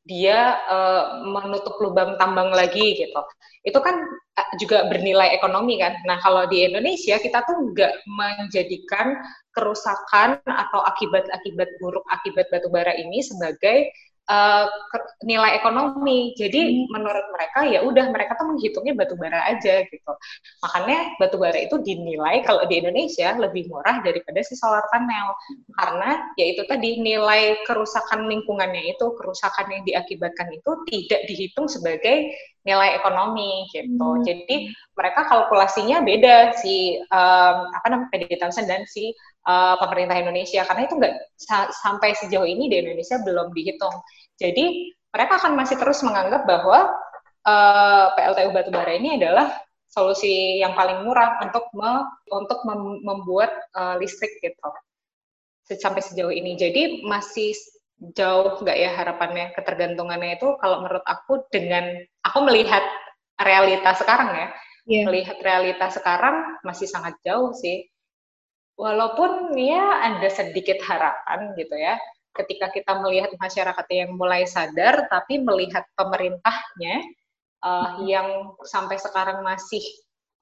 dia 0.05 0.61
uh, 0.69 1.25
menutup 1.25 1.81
lubang 1.81 2.21
tambang 2.21 2.53
lagi 2.53 2.97
gitu. 2.97 3.21
Itu 3.65 3.81
kan 3.81 4.05
juga 4.61 4.85
bernilai 4.93 5.33
ekonomi 5.33 5.81
kan. 5.81 5.97
Nah 6.05 6.21
kalau 6.21 6.45
di 6.45 6.69
Indonesia 6.69 7.17
kita 7.17 7.41
tuh 7.49 7.73
nggak 7.73 8.05
menjadikan 8.05 9.17
kerusakan 9.57 10.45
atau 10.45 10.81
akibat-akibat 10.85 11.69
buruk 11.81 12.05
akibat 12.13 12.53
batubara 12.53 12.93
ini 12.93 13.25
sebagai 13.25 13.89
uh, 14.29 14.67
nilai 15.25 15.59
ekonomi. 15.59 16.33
Jadi 16.37 16.85
hmm. 16.85 16.93
menurut 16.93 17.27
mereka 17.33 17.69
ya 17.69 17.81
udah 17.85 18.11
mereka 18.13 18.37
tuh 18.39 18.47
menghitungnya 18.53 18.95
batu 18.97 19.15
bara 19.17 19.41
aja 19.51 19.85
gitu. 19.89 20.13
Makanya 20.65 21.17
batu 21.21 21.37
bara 21.37 21.59
itu 21.59 21.77
dinilai 21.81 22.45
kalau 22.45 22.65
di 22.69 22.81
Indonesia 22.81 23.35
lebih 23.37 23.69
murah 23.69 24.01
daripada 24.01 24.41
si 24.45 24.57
solar 24.57 24.85
panel 24.89 25.35
karena 25.77 26.11
ya 26.39 26.47
itu 26.57 26.63
tadi 26.69 27.01
nilai 27.01 27.61
kerusakan 27.69 28.29
lingkungannya 28.29 28.97
itu 28.97 29.07
kerusakan 29.17 29.67
yang 29.73 29.83
diakibatkan 29.85 30.49
itu 30.53 30.71
tidak 30.89 31.21
dihitung 31.29 31.67
sebagai 31.69 32.33
nilai 32.65 32.97
ekonomi 32.97 33.69
gitu. 33.71 33.93
Hmm. 33.93 34.25
Jadi 34.25 34.73
mereka 34.97 35.29
kalkulasinya 35.29 36.01
beda 36.01 36.57
si 36.57 36.97
um, 37.13 37.57
apa 37.71 37.87
namanya 37.93 38.09
PD 38.11 38.41
Thompson 38.41 38.65
dan 38.65 38.89
si 38.89 39.13
uh, 39.45 39.77
pemerintah 39.77 40.17
Indonesia 40.17 40.65
karena 40.65 40.89
itu 40.89 40.97
nggak 40.97 41.15
sa 41.37 41.69
sampai 41.85 42.17
sejauh 42.17 42.49
ini 42.49 42.73
di 42.73 42.81
Indonesia 42.81 43.21
belum 43.21 43.53
dihitung. 43.53 43.95
Jadi 44.41 44.91
mereka 45.13 45.39
akan 45.39 45.55
masih 45.55 45.77
terus 45.79 46.01
menganggap 46.03 46.49
bahwa 46.49 46.91
uh, 47.47 48.07
PLTU 48.17 48.51
batubara 48.51 48.97
ini 48.97 49.21
adalah 49.21 49.53
solusi 49.87 50.59
yang 50.59 50.75
paling 50.75 51.07
murah 51.07 51.39
untuk 51.39 51.71
me, 51.71 52.03
untuk 52.35 52.59
mem, 52.67 52.99
membuat 53.07 53.55
uh, 53.79 53.95
listrik 54.01 54.35
gitu 54.43 54.69
sampai 55.71 56.03
sejauh 56.03 56.35
ini. 56.35 56.59
Jadi 56.59 57.07
masih 57.07 57.55
jauh 58.13 58.61
nggak 58.61 58.77
ya 58.77 58.91
harapannya 58.93 59.57
ketergantungannya 59.57 60.37
itu 60.37 60.59
kalau 60.61 60.85
menurut 60.85 61.05
aku 61.09 61.47
dengan 61.49 61.97
aku 62.27 62.39
melihat 62.45 62.85
realitas 63.41 64.05
sekarang 64.05 64.31
ya 64.35 64.49
yeah. 64.87 65.05
melihat 65.09 65.41
realitas 65.41 65.97
sekarang 65.97 66.61
masih 66.63 66.85
sangat 66.85 67.17
jauh 67.25 67.57
sih 67.57 67.89
walaupun 68.77 69.55
ya 69.57 70.13
ada 70.13 70.29
sedikit 70.29 70.83
harapan 70.85 71.55
gitu 71.57 71.75
ya 71.79 71.97
ketika 72.35 72.67
kita 72.75 72.93
melihat 72.99 73.31
masyarakat 73.39 73.87
yang 73.95 74.11
mulai 74.19 74.45
sadar 74.45 75.07
tapi 75.07 75.39
melihat 75.39 75.87
pemerintahnya 75.95 76.95
uh, 77.63 78.03
yang 78.03 78.59
sampai 78.67 78.99
sekarang 78.99 79.47
masih 79.47 79.83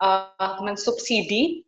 uh, 0.00 0.56
mensubsidi 0.64 1.62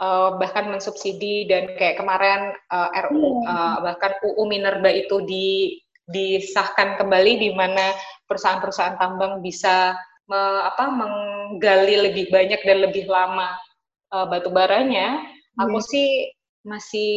uh, 0.00 0.40
bahkan 0.40 0.72
mensubsidi 0.72 1.46
dan 1.46 1.76
kayak 1.76 2.00
kemarin 2.00 2.56
uh, 2.72 2.88
RU 3.06 3.44
uh, 3.46 3.78
bahkan 3.84 4.16
UU 4.24 4.42
Minerba 4.48 4.90
itu 4.90 5.22
di 5.28 5.78
disahkan 6.10 6.98
kembali 6.98 7.38
di 7.38 7.54
mana 7.54 7.94
perusahaan-perusahaan 8.26 8.98
tambang 8.98 9.38
bisa 9.38 9.94
me, 10.26 10.40
apa 10.66 10.90
menggali 10.90 12.10
lebih 12.10 12.34
banyak 12.34 12.58
dan 12.66 12.78
lebih 12.82 13.06
lama 13.06 13.54
uh, 14.10 14.26
batu 14.26 14.50
baranya 14.50 15.22
aku 15.54 15.78
iya. 15.78 15.86
sih 15.86 16.08
masih 16.66 17.14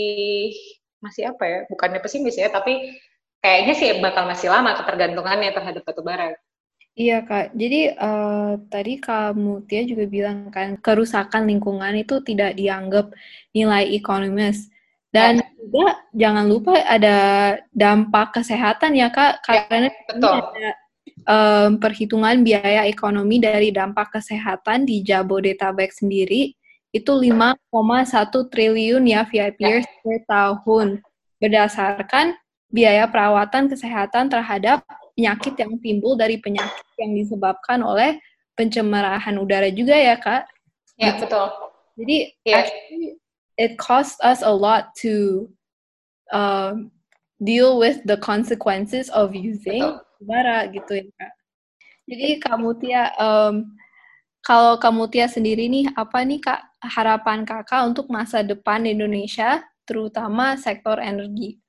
masih 1.01 1.23
apa 1.33 1.43
ya 1.43 1.59
bukannya 1.67 1.99
pesimis 1.99 2.37
ya 2.37 2.53
tapi 2.53 2.93
kayaknya 3.43 3.73
sih 3.75 3.87
bakal 3.99 4.23
masih 4.23 4.47
lama 4.47 4.79
ketergantungannya 4.79 5.51
terhadap 5.51 5.83
batu 5.83 5.99
bara. 5.99 6.31
Iya 6.93 7.25
kak, 7.25 7.57
jadi 7.57 7.97
uh, 7.97 8.61
tadi 8.69 9.01
Kak 9.01 9.33
Mutia 9.33 9.81
juga 9.81 10.05
bilang 10.05 10.53
kan 10.53 10.77
kerusakan 10.77 11.49
lingkungan 11.49 11.97
itu 11.97 12.21
tidak 12.21 12.53
dianggap 12.53 13.09
nilai 13.49 13.97
ekonomis 13.97 14.69
dan 15.09 15.41
ya. 15.41 15.45
juga 15.57 15.87
jangan 16.13 16.45
lupa 16.45 16.73
ada 16.85 17.17
dampak 17.73 18.37
kesehatan 18.37 18.93
ya 18.93 19.09
kak 19.13 19.41
ya, 19.45 19.65
karena 19.69 19.89
ya, 19.89 20.01
betul. 20.09 20.37
ada 20.37 20.71
um, 21.25 21.69
perhitungan 21.81 22.41
biaya 22.45 22.85
ekonomi 22.89 23.37
dari 23.37 23.69
dampak 23.69 24.13
kesehatan 24.13 24.85
di 24.85 25.01
Jabodetabek 25.01 25.93
sendiri 25.93 26.57
itu 26.93 27.09
5,1 27.09 27.57
triliun 28.53 29.03
ya 29.09 29.25
VIP 29.25 29.61
ya. 29.65 29.81
per 29.81 30.21
tahun 30.29 31.01
berdasarkan 31.41 32.37
biaya 32.73 33.09
perawatan 33.09 33.65
kesehatan 33.69 34.29
terhadap 34.29 34.85
penyakit 35.13 35.53
yang 35.57 35.73
timbul 35.81 36.17
dari 36.17 36.41
penyakit 36.41 36.85
yang 36.97 37.13
disebabkan 37.13 37.85
oleh 37.85 38.17
pencemaran 38.57 39.35
udara 39.37 39.69
juga 39.69 39.93
ya 39.97 40.17
kak. 40.17 40.45
Ya 40.97 41.13
gitu. 41.13 41.25
betul. 41.25 41.47
Jadi 41.97 42.17
yeah. 42.45 42.57
actually 42.65 43.09
it 43.57 43.77
costs 43.77 44.17
us 44.25 44.41
a 44.41 44.49
lot 44.49 44.93
to 44.97 45.45
um, 46.33 46.89
deal 47.41 47.77
with 47.77 48.01
the 48.05 48.17
consequences 48.17 49.09
of 49.13 49.37
using 49.37 49.81
udara 50.21 50.69
gitu 50.73 51.01
ya 51.01 51.07
kak. 51.17 51.33
Jadi 52.03 52.43
kamu 52.43 52.69
Tia, 52.83 53.15
um, 53.15 53.79
kalau 54.43 54.75
kamu 54.75 55.07
Tia 55.07 55.27
sendiri 55.31 55.71
nih 55.71 55.87
apa 55.95 56.19
nih 56.27 56.43
kak 56.43 56.61
harapan 56.83 57.47
kakak 57.47 57.87
untuk 57.87 58.11
masa 58.11 58.43
depan 58.43 58.83
Indonesia, 58.83 59.63
terutama 59.87 60.59
sektor 60.59 60.99
energi? 60.99 61.62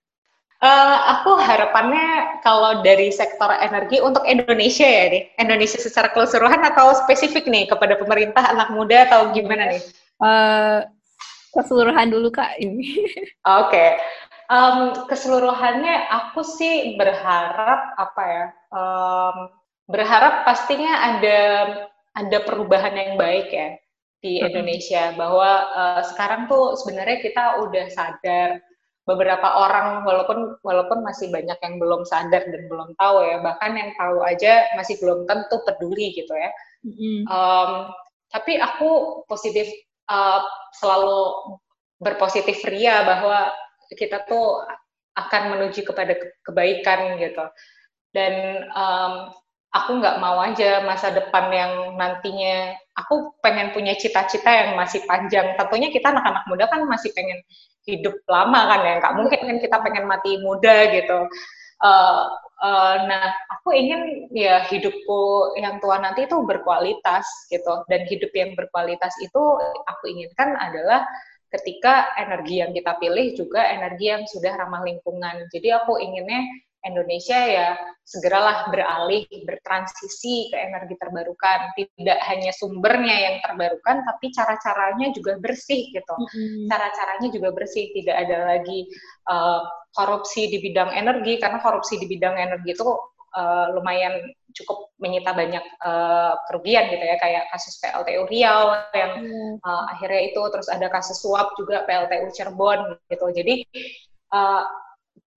Uh, 0.65 0.97
aku 1.13 1.37
harapannya 1.37 2.41
kalau 2.41 2.81
dari 2.81 3.13
sektor 3.13 3.53
energi 3.53 4.01
untuk 4.01 4.25
Indonesia 4.25 4.89
ya 4.89 5.13
nih, 5.13 5.29
Indonesia 5.37 5.77
secara 5.77 6.09
keseluruhan 6.09 6.65
atau 6.65 6.97
spesifik 7.05 7.45
nih 7.53 7.69
kepada 7.69 8.01
pemerintah, 8.01 8.49
anak 8.49 8.73
muda 8.73 9.05
atau 9.05 9.29
gimana 9.37 9.77
nih? 9.77 9.85
Uh, 10.25 10.89
keseluruhan 11.53 12.09
dulu 12.09 12.33
kak 12.33 12.57
ini. 12.65 12.81
Oke, 13.45 13.69
okay. 13.69 13.91
um, 14.49 15.05
keseluruhannya 15.05 16.09
aku 16.09 16.41
sih 16.41 16.97
berharap 16.97 18.01
apa 18.01 18.23
ya? 18.25 18.47
Um, 18.73 19.53
berharap 19.85 20.49
pastinya 20.49 21.13
ada 21.13 21.41
ada 22.17 22.39
perubahan 22.41 22.97
yang 22.97 23.21
baik 23.21 23.53
ya 23.53 23.77
di 24.25 24.41
Indonesia 24.41 25.13
bahwa 25.13 25.69
uh, 25.77 26.01
sekarang 26.09 26.49
tuh 26.49 26.73
sebenarnya 26.81 27.21
kita 27.21 27.61
udah 27.69 27.87
sadar 27.93 28.65
beberapa 29.05 29.45
orang 29.45 30.03
walaupun 30.09 30.57
walaupun 30.65 31.05
masih 31.05 31.29
banyak 31.29 31.61
yang 31.61 31.77
belum 31.77 32.09
sadar 32.09 32.49
dan 32.49 32.63
belum 32.73 32.97
tahu 32.97 33.17
ya 33.21 33.37
bahkan 33.45 33.77
yang 33.77 33.93
tahu 34.01 34.25
aja 34.25 34.65
masih 34.81 34.97
belum 35.01 35.29
tentu 35.29 35.61
peduli 35.69 36.17
gitu 36.17 36.33
ya. 36.33 36.51
Mm-hmm. 36.85 37.19
um, 37.29 37.71
tapi 38.33 38.61
aku 38.61 39.23
positif 39.29 39.69
uh, 40.09 40.41
selalu 40.77 41.57
berpositif 42.03 42.61
ria 42.67 43.07
bahwa 43.07 43.53
kita 43.95 44.27
tuh 44.27 44.65
akan 45.15 45.55
menuju 45.55 45.87
kepada 45.87 46.19
kebaikan 46.43 47.17
gitu. 47.23 47.47
Dan 48.11 48.67
um, 48.75 49.31
aku 49.71 49.91
nggak 50.03 50.19
mau 50.19 50.39
aja 50.43 50.83
masa 50.83 51.15
depan 51.15 51.51
yang 51.51 51.73
nantinya 51.99 52.75
aku 52.95 53.35
pengen 53.43 53.71
punya 53.75 53.95
cita-cita 53.95 54.51
yang 54.51 54.71
masih 54.75 55.03
panjang. 55.07 55.55
Tentunya 55.55 55.91
kita 55.95 56.11
anak-anak 56.11 56.45
muda 56.51 56.67
kan 56.67 56.83
masih 56.87 57.11
pengen 57.15 57.43
hidup 57.87 58.17
lama 58.29 58.61
kan 58.73 58.81
ya. 58.85 58.93
Nggak 59.01 59.15
mungkin 59.17 59.41
kan 59.45 59.57
kita 59.61 59.77
pengen 59.85 60.05
mati 60.09 60.41
muda 60.41 60.77
gitu. 60.93 61.29
Uh, 61.85 62.25
uh, 62.65 62.95
nah 63.05 63.35
aku 63.53 63.77
ingin 63.77 64.31
ya 64.33 64.65
hidupku 64.65 65.53
yang 65.61 65.79
tua 65.85 66.01
nanti 66.01 66.25
itu 66.25 66.37
berkualitas 66.45 67.25
gitu. 67.53 67.85
Dan 67.89 68.09
hidup 68.09 68.33
yang 68.33 68.57
berkualitas 68.57 69.13
itu 69.21 69.43
aku 69.89 70.05
inginkan 70.09 70.57
adalah 70.57 71.05
ketika 71.55 72.11
energi 72.19 72.59
yang 72.59 72.75
kita 72.75 72.99
pilih 72.99 73.31
juga 73.39 73.63
energi 73.71 74.11
yang 74.11 74.27
sudah 74.27 74.59
ramah 74.59 74.83
lingkungan. 74.83 75.47
Jadi 75.55 75.71
aku 75.71 76.03
inginnya 76.03 76.43
Indonesia 76.85 77.41
ya 77.41 77.69
segeralah 78.05 78.69
beralih, 78.69 79.25
bertransisi 79.49 80.53
ke 80.53 80.57
energi 80.61 80.95
terbarukan. 81.01 81.73
Tidak 81.73 82.21
hanya 82.29 82.53
sumbernya 82.53 83.17
yang 83.17 83.37
terbarukan, 83.41 84.05
tapi 84.05 84.29
cara-caranya 84.31 85.09
juga 85.17 85.41
bersih 85.41 85.89
gitu. 85.91 86.15
Mm-hmm. 86.15 86.69
Cara-caranya 86.69 87.29
juga 87.33 87.49
bersih, 87.57 87.89
tidak 87.97 88.17
ada 88.29 88.39
lagi 88.55 88.87
uh, 89.33 89.65
korupsi 89.97 90.53
di 90.53 90.61
bidang 90.61 90.93
energi, 90.93 91.41
karena 91.41 91.59
korupsi 91.65 91.97
di 91.97 92.07
bidang 92.07 92.37
energi 92.37 92.77
itu 92.77 92.85
uh, 93.35 93.67
lumayan 93.73 94.21
cukup 94.55 94.95
menyita 95.03 95.35
banyak 95.35 95.65
uh, 95.83 96.39
kerugian 96.47 96.87
gitu 96.87 97.03
ya 97.03 97.19
kayak 97.19 97.51
kasus 97.51 97.75
PLTU 97.83 98.31
Riau 98.31 98.71
yang 98.95 99.13
uh, 99.67 99.85
akhirnya 99.91 100.31
itu 100.31 100.39
terus 100.55 100.71
ada 100.71 100.87
kasus 100.87 101.19
suap 101.19 101.59
juga 101.59 101.83
PLTU 101.83 102.31
Cirebon 102.31 102.95
gitu 103.11 103.27
jadi 103.35 103.67
uh, 104.31 104.63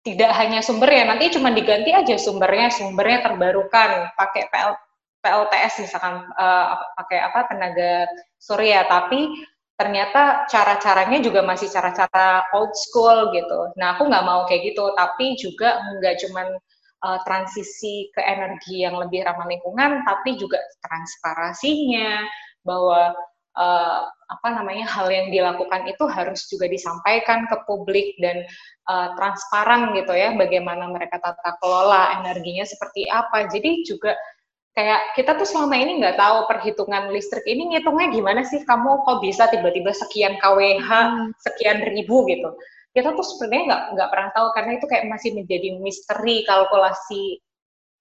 tidak 0.08 0.32
hanya 0.40 0.64
sumbernya 0.64 1.12
nanti 1.12 1.36
cuma 1.36 1.52
diganti 1.52 1.92
aja 1.92 2.16
sumbernya 2.16 2.72
sumbernya 2.72 3.28
terbarukan 3.28 4.08
pakai 4.16 4.48
PL, 4.48 4.72
PLTS 5.20 5.84
misalkan 5.84 6.24
uh, 6.40 6.80
pakai 6.96 7.20
apa 7.20 7.40
tenaga 7.52 8.08
surya 8.40 8.88
tapi 8.88 9.36
ternyata 9.78 10.50
cara-caranya 10.50 11.22
juga 11.22 11.46
masih 11.46 11.70
cara-cara 11.70 12.50
old 12.58 12.74
school 12.74 13.30
gitu. 13.30 13.70
Nah 13.78 13.94
aku 13.94 14.10
nggak 14.10 14.26
mau 14.26 14.42
kayak 14.50 14.74
gitu, 14.74 14.90
tapi 14.98 15.38
juga 15.38 15.78
nggak 16.02 16.18
cuman 16.26 16.48
uh, 17.06 17.20
transisi 17.22 18.10
ke 18.10 18.22
energi 18.26 18.82
yang 18.82 18.98
lebih 18.98 19.22
ramah 19.22 19.46
lingkungan, 19.46 20.02
tapi 20.02 20.34
juga 20.34 20.58
transparasinya 20.82 22.26
bahwa 22.66 23.14
uh, 23.58 24.06
apa 24.28 24.48
namanya 24.54 24.86
hal 24.86 25.10
yang 25.10 25.34
dilakukan 25.34 25.90
itu 25.90 26.04
harus 26.06 26.46
juga 26.48 26.70
disampaikan 26.70 27.50
ke 27.50 27.58
publik 27.66 28.14
dan 28.22 28.46
uh, 28.86 29.16
transparan 29.18 29.96
gitu 29.98 30.14
ya 30.14 30.36
bagaimana 30.38 30.92
mereka 30.92 31.18
tata 31.18 31.58
kelola 31.60 32.22
energinya 32.22 32.64
seperti 32.64 33.10
apa. 33.10 33.50
Jadi 33.50 33.88
juga 33.88 34.14
kayak 34.78 35.18
kita 35.18 35.34
tuh 35.42 35.48
selama 35.50 35.74
ini 35.74 35.98
nggak 35.98 36.22
tahu 36.22 36.38
perhitungan 36.46 37.10
listrik 37.10 37.44
ini 37.50 37.74
ngitungnya 37.74 38.14
gimana 38.14 38.42
sih? 38.46 38.62
Kamu 38.62 39.04
kok 39.08 39.26
bisa 39.26 39.50
tiba-tiba 39.50 39.90
sekian 39.96 40.38
kWh 40.38 40.86
hmm. 40.86 41.34
sekian 41.42 41.82
ribu 41.82 42.30
gitu? 42.30 42.54
Kita 42.94 43.14
tuh 43.14 43.26
sebenarnya 43.26 43.64
nggak 43.74 43.84
nggak 43.98 44.10
pernah 44.14 44.30
tahu 44.36 44.48
karena 44.54 44.72
itu 44.78 44.86
kayak 44.86 45.06
masih 45.10 45.30
menjadi 45.34 45.70
misteri 45.82 46.46
kalkulasi 46.46 47.42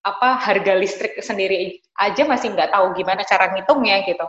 apa 0.07 0.39
harga 0.39 0.79
listrik 0.79 1.19
sendiri 1.19 1.83
aja 1.99 2.23
masih 2.31 2.55
nggak 2.55 2.71
tahu 2.71 2.95
gimana 2.95 3.27
cara 3.27 3.51
ngitungnya 3.51 4.07
gitu 4.07 4.23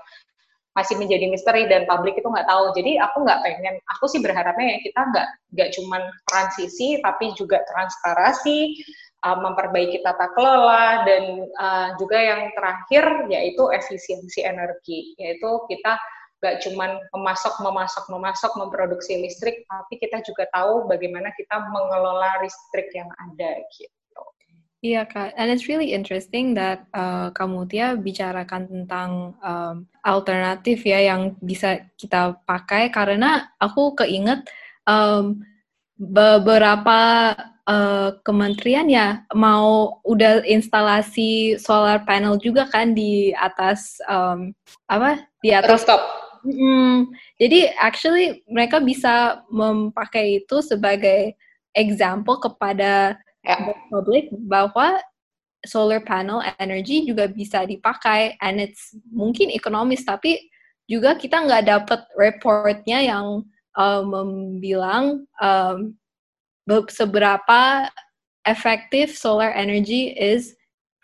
masih 0.77 0.93
menjadi 1.01 1.25
misteri 1.25 1.65
dan 1.65 1.89
publik 1.89 2.21
itu 2.21 2.29
nggak 2.29 2.45
tahu 2.45 2.69
jadi 2.77 3.01
aku 3.01 3.25
nggak 3.25 3.41
pengen 3.41 3.75
aku 3.97 4.05
sih 4.05 4.21
berharapnya 4.21 4.77
ya 4.77 4.79
kita 4.85 5.01
nggak 5.09 5.27
nggak 5.57 5.69
cuman 5.73 6.01
transisi 6.29 7.01
tapi 7.01 7.33
juga 7.33 7.65
transparansi 7.65 8.77
uh, 9.25 9.37
memperbaiki 9.41 10.05
tata 10.05 10.29
kelola 10.37 11.01
dan 11.09 11.49
uh, 11.57 11.89
juga 11.97 12.21
yang 12.21 12.53
terakhir 12.53 13.25
yaitu 13.33 13.65
efisiensi 13.73 14.45
energi 14.45 15.17
yaitu 15.17 15.49
kita 15.65 15.97
gak 16.37 16.61
cuman 16.61 17.01
memasok, 17.17 17.65
memasok, 17.65 18.05
memasok, 18.13 18.51
memproduksi 18.61 19.17
listrik, 19.17 19.65
tapi 19.65 19.97
kita 19.97 20.21
juga 20.21 20.45
tahu 20.53 20.85
bagaimana 20.85 21.33
kita 21.33 21.65
mengelola 21.73 22.45
listrik 22.45 22.93
yang 22.93 23.09
ada 23.17 23.57
gitu. 23.73 23.89
Iya 24.77 25.09
kak, 25.09 25.33
and 25.33 25.49
it's 25.49 25.65
really 25.65 25.89
interesting 25.89 26.53
that 26.53 26.85
uh, 26.93 27.33
kamu 27.33 27.65
Tia 27.65 27.97
bicarakan 27.97 28.69
tentang 28.69 29.33
um, 29.41 29.89
alternatif 30.05 30.85
ya 30.85 31.01
yang 31.01 31.33
bisa 31.41 31.81
kita 31.97 32.37
pakai. 32.45 32.93
Karena 32.93 33.49
aku 33.57 33.97
keinget 33.97 34.45
um, 34.85 35.41
beberapa 35.97 37.33
uh, 37.65 38.21
kementerian 38.21 38.85
ya 38.85 39.25
mau 39.33 39.97
udah 40.05 40.45
instalasi 40.45 41.57
solar 41.57 42.05
panel 42.05 42.37
juga 42.37 42.69
kan 42.69 42.93
di 42.93 43.33
atas 43.33 43.97
um, 44.05 44.53
apa? 44.93 45.25
Di 45.41 45.57
atas 45.57 45.73
rooftop. 45.73 46.01
Hmm, 46.45 47.09
jadi 47.41 47.73
actually 47.81 48.45
mereka 48.45 48.77
bisa 48.77 49.41
memakai 49.49 50.45
itu 50.45 50.61
sebagai 50.61 51.33
example 51.73 52.37
kepada 52.37 53.17
yeah. 53.45 53.73
publik 53.89 54.29
bahwa 54.45 55.01
solar 55.65 55.99
panel 55.99 56.45
energy 56.61 57.03
juga 57.03 57.27
bisa 57.27 57.65
dipakai 57.65 58.37
and 58.39 58.61
it's 58.61 58.93
mungkin 59.09 59.49
ekonomis 59.51 60.05
tapi 60.05 60.37
juga 60.87 61.19
kita 61.19 61.43
nggak 61.43 61.65
dapat 61.67 62.01
reportnya 62.15 63.03
yang 63.03 63.43
um, 63.75 64.03
membilang 64.07 65.27
um, 65.43 65.97
seberapa 66.87 67.91
efektif 68.47 69.15
solar 69.15 69.51
energy 69.51 70.15
is 70.15 70.55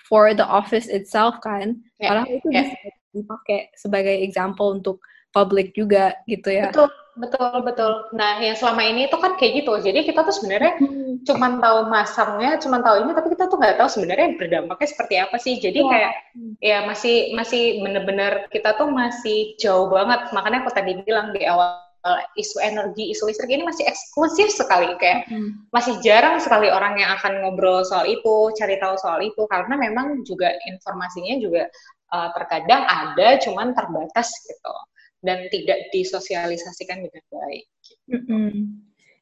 for 0.08 0.32
the 0.32 0.44
office 0.44 0.88
itself 0.88 1.36
kan. 1.44 1.84
Yeah. 2.00 2.16
Karena 2.16 2.24
itu 2.32 2.48
yeah. 2.52 2.64
bisa 2.72 2.90
dipakai 3.14 3.60
sebagai 3.76 4.16
example 4.24 4.80
untuk 4.80 5.04
publik 5.34 5.74
juga 5.74 6.14
gitu 6.30 6.54
ya. 6.54 6.70
Betul, 6.70 6.88
betul, 7.18 7.54
betul. 7.66 7.92
Nah, 8.14 8.38
yang 8.40 8.54
selama 8.54 8.86
ini 8.86 9.10
itu 9.10 9.18
kan 9.18 9.34
kayak 9.36 9.66
gitu. 9.66 9.74
Jadi 9.82 10.00
kita 10.06 10.22
tuh 10.22 10.32
sebenarnya 10.32 10.78
hmm. 10.78 11.26
cuma 11.26 11.58
tahu 11.58 11.78
masangnya, 11.90 12.52
cuma 12.62 12.80
tahu 12.86 13.04
ini, 13.04 13.12
tapi 13.18 13.28
kita 13.34 13.50
tuh 13.50 13.58
nggak 13.58 13.78
tahu 13.82 13.90
sebenarnya 13.90 14.38
berdampaknya 14.38 14.88
seperti 14.88 15.16
apa 15.18 15.36
sih. 15.42 15.58
Jadi 15.58 15.80
ya. 15.82 15.90
kayak 15.90 16.14
ya 16.62 16.78
masih 16.86 17.34
masih 17.34 17.82
bener-bener 17.82 18.46
kita 18.54 18.78
tuh 18.78 18.88
masih 18.94 19.58
jauh 19.58 19.90
banget. 19.90 20.30
Makanya 20.32 20.64
aku 20.64 20.72
tadi 20.72 21.02
bilang 21.02 21.34
di 21.34 21.44
awal 21.50 21.82
isu 22.36 22.60
energi, 22.60 23.16
isu 23.16 23.32
listrik 23.32 23.48
ini 23.48 23.64
masih 23.64 23.88
eksklusif 23.88 24.52
sekali 24.52 24.92
kayak 25.00 25.24
hmm. 25.32 25.72
masih 25.72 25.96
jarang 26.04 26.36
sekali 26.36 26.68
orang 26.68 27.00
yang 27.00 27.16
akan 27.16 27.40
ngobrol 27.42 27.80
soal 27.88 28.04
itu, 28.04 28.52
cari 28.60 28.76
tahu 28.76 29.00
soal 29.00 29.24
itu 29.24 29.48
karena 29.48 29.80
memang 29.80 30.20
juga 30.28 30.52
informasinya 30.68 31.40
juga 31.40 31.72
uh, 32.12 32.30
terkadang 32.36 32.84
ada 32.84 33.40
cuman 33.40 33.72
terbatas 33.72 34.28
gitu 34.44 34.76
dan 35.24 35.47
tidak 35.49 35.80
disosialisasikan 35.95 37.07
dengan 37.07 37.24
baik. 37.32 37.63
Mm 38.11 38.21
-hmm. 38.28 38.51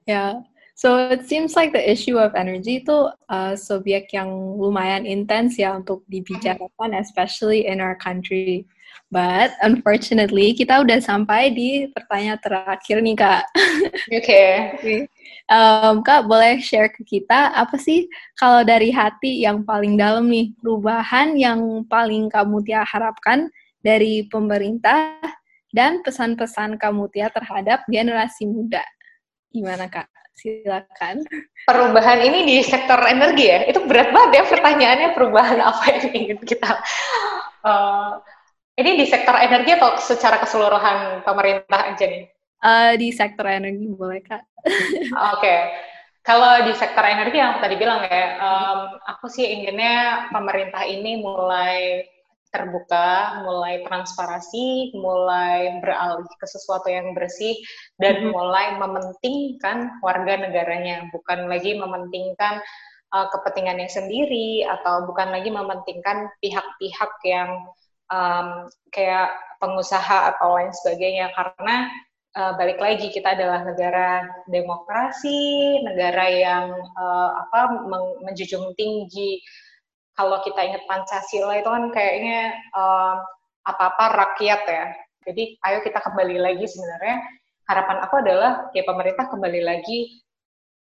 Ya, 0.09 0.13
yeah. 0.13 0.31
so 0.73 0.97
it 0.97 1.29
seems 1.29 1.53
like 1.53 1.69
the 1.71 1.81
issue 1.81 2.17
of 2.17 2.33
energy 2.33 2.81
itu 2.81 3.13
uh, 3.29 3.53
subjek 3.53 4.09
yang 4.11 4.29
lumayan 4.57 5.05
intens 5.05 5.61
ya 5.61 5.77
untuk 5.77 6.01
dibicarakan, 6.09 6.97
especially 6.97 7.69
in 7.69 7.77
our 7.77 7.93
country. 8.01 8.65
But 9.11 9.59
unfortunately 9.59 10.55
kita 10.55 10.87
udah 10.87 11.03
sampai 11.03 11.51
di 11.51 11.91
pertanyaan 11.91 12.39
terakhir 12.39 12.97
nih 13.03 13.15
kak. 13.19 13.43
Oke. 13.51 14.23
Okay. 14.23 14.51
okay. 14.79 14.99
Um, 15.51 15.99
kak 15.99 16.31
boleh 16.31 16.63
share 16.63 16.87
ke 16.87 17.03
kita 17.03 17.51
apa 17.51 17.75
sih 17.75 18.07
kalau 18.39 18.63
dari 18.63 18.87
hati 18.87 19.43
yang 19.43 19.67
paling 19.67 19.99
dalam 19.99 20.31
nih 20.31 20.55
perubahan 20.63 21.35
yang 21.35 21.83
paling 21.91 22.31
kamu 22.31 22.63
tiap 22.63 22.87
harapkan 22.87 23.51
dari 23.83 24.31
pemerintah 24.31 25.19
dan 25.71 26.03
pesan-pesan 26.03 26.77
kamu 26.77 27.07
Tia 27.11 27.27
terhadap 27.31 27.83
generasi 27.87 28.47
muda. 28.47 28.83
Gimana 29.51 29.91
Kak? 29.91 30.07
Silakan. 30.31 31.27
Perubahan 31.67 32.23
ini 32.23 32.47
di 32.47 32.55
sektor 32.63 32.97
energi 33.03 33.51
ya? 33.51 33.67
Itu 33.67 33.83
berat 33.83 34.15
banget 34.15 34.41
ya 34.41 34.43
pertanyaannya 34.47 35.09
perubahan 35.11 35.59
apa 35.59 35.83
yang 35.91 36.05
ingin 36.15 36.39
kita... 36.43 36.79
Uh, 37.61 38.17
ini 38.79 38.97
di 38.97 39.05
sektor 39.05 39.35
energi 39.35 39.75
atau 39.75 39.99
secara 39.99 40.39
keseluruhan 40.41 41.21
pemerintah 41.27 41.91
aja 41.91 42.05
nih? 42.07 42.25
Uh, 42.61 42.93
di 42.97 43.11
sektor 43.11 43.45
energi 43.45 43.85
boleh 43.91 44.23
Kak. 44.23 44.41
Oke. 44.65 45.11
Okay. 45.37 45.59
Kalau 46.21 46.69
di 46.69 46.73
sektor 46.77 47.01
energi 47.01 47.41
yang 47.41 47.57
tadi 47.57 47.81
bilang 47.81 48.05
ya, 48.05 48.37
um, 48.37 48.79
aku 49.09 49.25
sih 49.25 49.41
inginnya 49.41 50.29
pemerintah 50.29 50.85
ini 50.85 51.17
mulai 51.17 52.05
terbuka, 52.51 53.41
mulai 53.47 53.81
transparasi, 53.87 54.91
mulai 54.93 55.79
beralih 55.79 56.27
ke 56.27 56.45
sesuatu 56.47 56.91
yang 56.91 57.15
bersih, 57.15 57.55
dan 57.97 58.21
mm-hmm. 58.21 58.31
mulai 58.35 58.67
mementingkan 58.75 59.97
warga 60.03 60.35
negaranya, 60.35 61.07
bukan 61.15 61.47
lagi 61.47 61.79
mementingkan 61.79 62.59
uh, 63.15 63.27
kepentingannya 63.31 63.87
sendiri, 63.87 64.67
atau 64.67 65.07
bukan 65.07 65.31
lagi 65.31 65.49
mementingkan 65.49 66.27
pihak-pihak 66.43 67.11
yang 67.23 67.71
um, 68.11 68.67
kayak 68.91 69.31
pengusaha 69.63 70.35
atau 70.35 70.59
lain 70.59 70.75
sebagainya 70.75 71.31
karena 71.31 71.87
uh, 72.35 72.53
balik 72.59 72.79
lagi 72.83 73.07
kita 73.09 73.33
adalah 73.35 73.63
negara 73.63 74.27
demokrasi, 74.51 75.79
negara 75.87 76.25
yang 76.27 76.65
uh, 76.99 77.31
apa 77.47 77.87
menjunjung 78.27 78.75
tinggi 78.75 79.39
kalau 80.17 80.43
kita 80.43 80.59
ingat 80.61 80.83
Pancasila 80.89 81.55
itu 81.55 81.69
kan 81.69 81.89
kayaknya 81.95 82.55
um, 82.75 83.17
apa-apa 83.67 84.05
rakyat 84.25 84.61
ya. 84.67 84.85
Jadi 85.27 85.55
ayo 85.61 85.79
kita 85.85 86.01
kembali 86.01 86.41
lagi 86.41 86.65
sebenarnya 86.65 87.21
harapan 87.69 87.97
aku 88.03 88.15
adalah 88.19 88.67
ya 88.73 88.83
pemerintah 88.83 89.29
kembali 89.29 89.61
lagi 89.61 90.21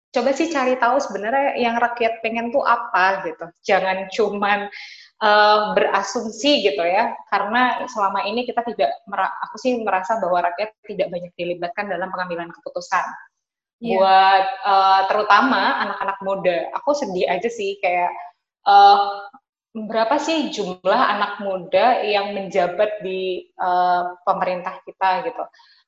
coba 0.10 0.34
sih 0.34 0.50
cari 0.50 0.74
tahu 0.82 0.98
sebenarnya 0.98 1.54
yang 1.62 1.78
rakyat 1.78 2.24
pengen 2.26 2.50
tuh 2.50 2.66
apa 2.66 3.22
gitu. 3.30 3.46
Jangan 3.62 4.10
cuman 4.10 4.66
uh, 5.22 5.78
berasumsi 5.78 6.66
gitu 6.66 6.82
ya, 6.82 7.14
karena 7.30 7.86
selama 7.86 8.26
ini 8.26 8.46
kita 8.50 8.66
tidak, 8.66 8.90
aku 9.46 9.56
sih 9.62 9.78
merasa 9.86 10.18
bahwa 10.18 10.50
rakyat 10.50 10.74
tidak 10.86 11.14
banyak 11.14 11.32
dilibatkan 11.38 11.86
dalam 11.94 12.10
pengambilan 12.10 12.50
keputusan. 12.50 13.06
Yeah. 13.80 14.02
Buat 14.02 14.46
uh, 14.66 15.02
terutama 15.08 15.62
anak-anak 15.88 16.18
muda, 16.26 16.58
aku 16.76 16.92
sedih 16.98 17.30
aja 17.30 17.48
sih 17.48 17.78
kayak 17.80 18.12
uh, 18.70 19.00
berapa 19.74 20.22
sih 20.22 20.54
jumlah 20.54 21.02
anak 21.18 21.42
muda 21.42 22.06
yang 22.06 22.38
menjabat 22.38 23.02
di 23.02 23.50
uh, 23.58 24.14
pemerintah 24.22 24.78
kita 24.86 25.26
gitu. 25.26 25.44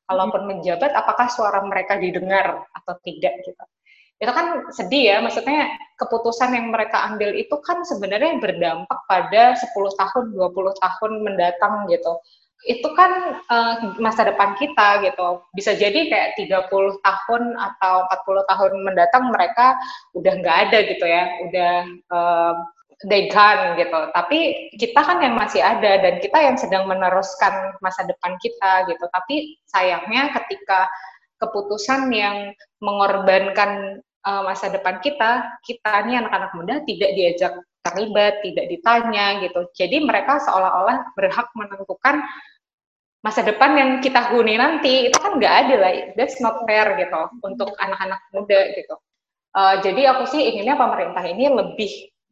Kalaupun 0.09 0.43
menjabat, 0.49 0.91
apakah 0.91 1.29
suara 1.31 1.63
mereka 1.63 1.95
didengar 1.95 2.67
atau 2.73 2.93
tidak 3.05 3.37
gitu 3.45 3.63
itu 4.21 4.29
kan 4.29 4.69
sedih 4.69 5.03
ya, 5.09 5.17
maksudnya 5.17 5.65
keputusan 5.97 6.53
yang 6.53 6.69
mereka 6.69 7.09
ambil 7.09 7.33
itu 7.33 7.57
kan 7.65 7.81
sebenarnya 7.81 8.37
berdampak 8.37 8.99
pada 9.09 9.57
10 9.57 9.73
tahun, 9.97 10.25
20 10.37 10.77
tahun 10.77 11.11
mendatang 11.25 11.89
gitu. 11.89 12.21
Itu 12.67 12.93
kan 12.93 13.41
uh, 13.49 13.97
masa 13.97 14.27
depan 14.27 14.53
kita 14.57 15.01
gitu. 15.01 15.41
Bisa 15.57 15.73
jadi 15.73 16.07
kayak 16.07 16.37
30 16.37 17.01
tahun 17.01 17.43
atau 17.57 17.95
40 18.05 18.51
tahun 18.51 18.71
mendatang 18.85 19.23
mereka 19.33 19.77
udah 20.13 20.33
nggak 20.39 20.57
ada 20.69 20.77
gitu 20.85 21.05
ya, 21.05 21.23
udah 21.49 21.73
uh, 22.13 22.53
they 23.09 23.29
gone 23.33 23.77
gitu. 23.81 23.99
Tapi 24.13 24.69
kita 24.77 25.01
kan 25.01 25.17
yang 25.25 25.33
masih 25.33 25.61
ada 25.61 26.01
dan 26.05 26.21
kita 26.21 26.37
yang 26.37 26.57
sedang 26.57 26.85
meneruskan 26.85 27.77
masa 27.81 28.05
depan 28.05 28.37
kita 28.37 28.85
gitu. 28.89 29.05
Tapi 29.09 29.57
sayangnya 29.65 30.29
ketika 30.37 30.85
keputusan 31.41 32.13
yang 32.13 32.53
mengorbankan 32.77 34.01
uh, 34.25 34.41
masa 34.45 34.69
depan 34.69 35.01
kita, 35.01 35.57
kita 35.65 36.05
ini 36.05 36.21
anak-anak 36.21 36.51
muda 36.53 36.75
tidak 36.85 37.11
diajak 37.17 37.53
terlibat, 37.81 38.45
tidak 38.45 38.65
ditanya 38.69 39.41
gitu. 39.41 39.65
Jadi 39.73 40.05
mereka 40.05 40.37
seolah-olah 40.37 41.17
berhak 41.17 41.49
menentukan 41.57 42.21
masa 43.21 43.45
depan 43.45 43.77
yang 43.77 43.91
kita 44.01 44.33
huni 44.33 44.57
nanti 44.57 45.09
itu 45.09 45.17
kan 45.21 45.37
nggak 45.37 45.55
ada 45.65 45.75
lah, 45.77 45.91
that's 46.17 46.41
not 46.41 46.65
fair 46.65 46.97
gitu 46.97 47.21
untuk 47.45 47.73
anak-anak 47.77 48.21
muda 48.33 48.73
gitu. 48.73 48.95
Uh, 49.51 49.77
jadi 49.83 50.15
aku 50.15 50.25
sih 50.31 50.41
inginnya 50.41 50.79
pemerintah 50.79 51.21
ini 51.27 51.51
lebih 51.51 51.91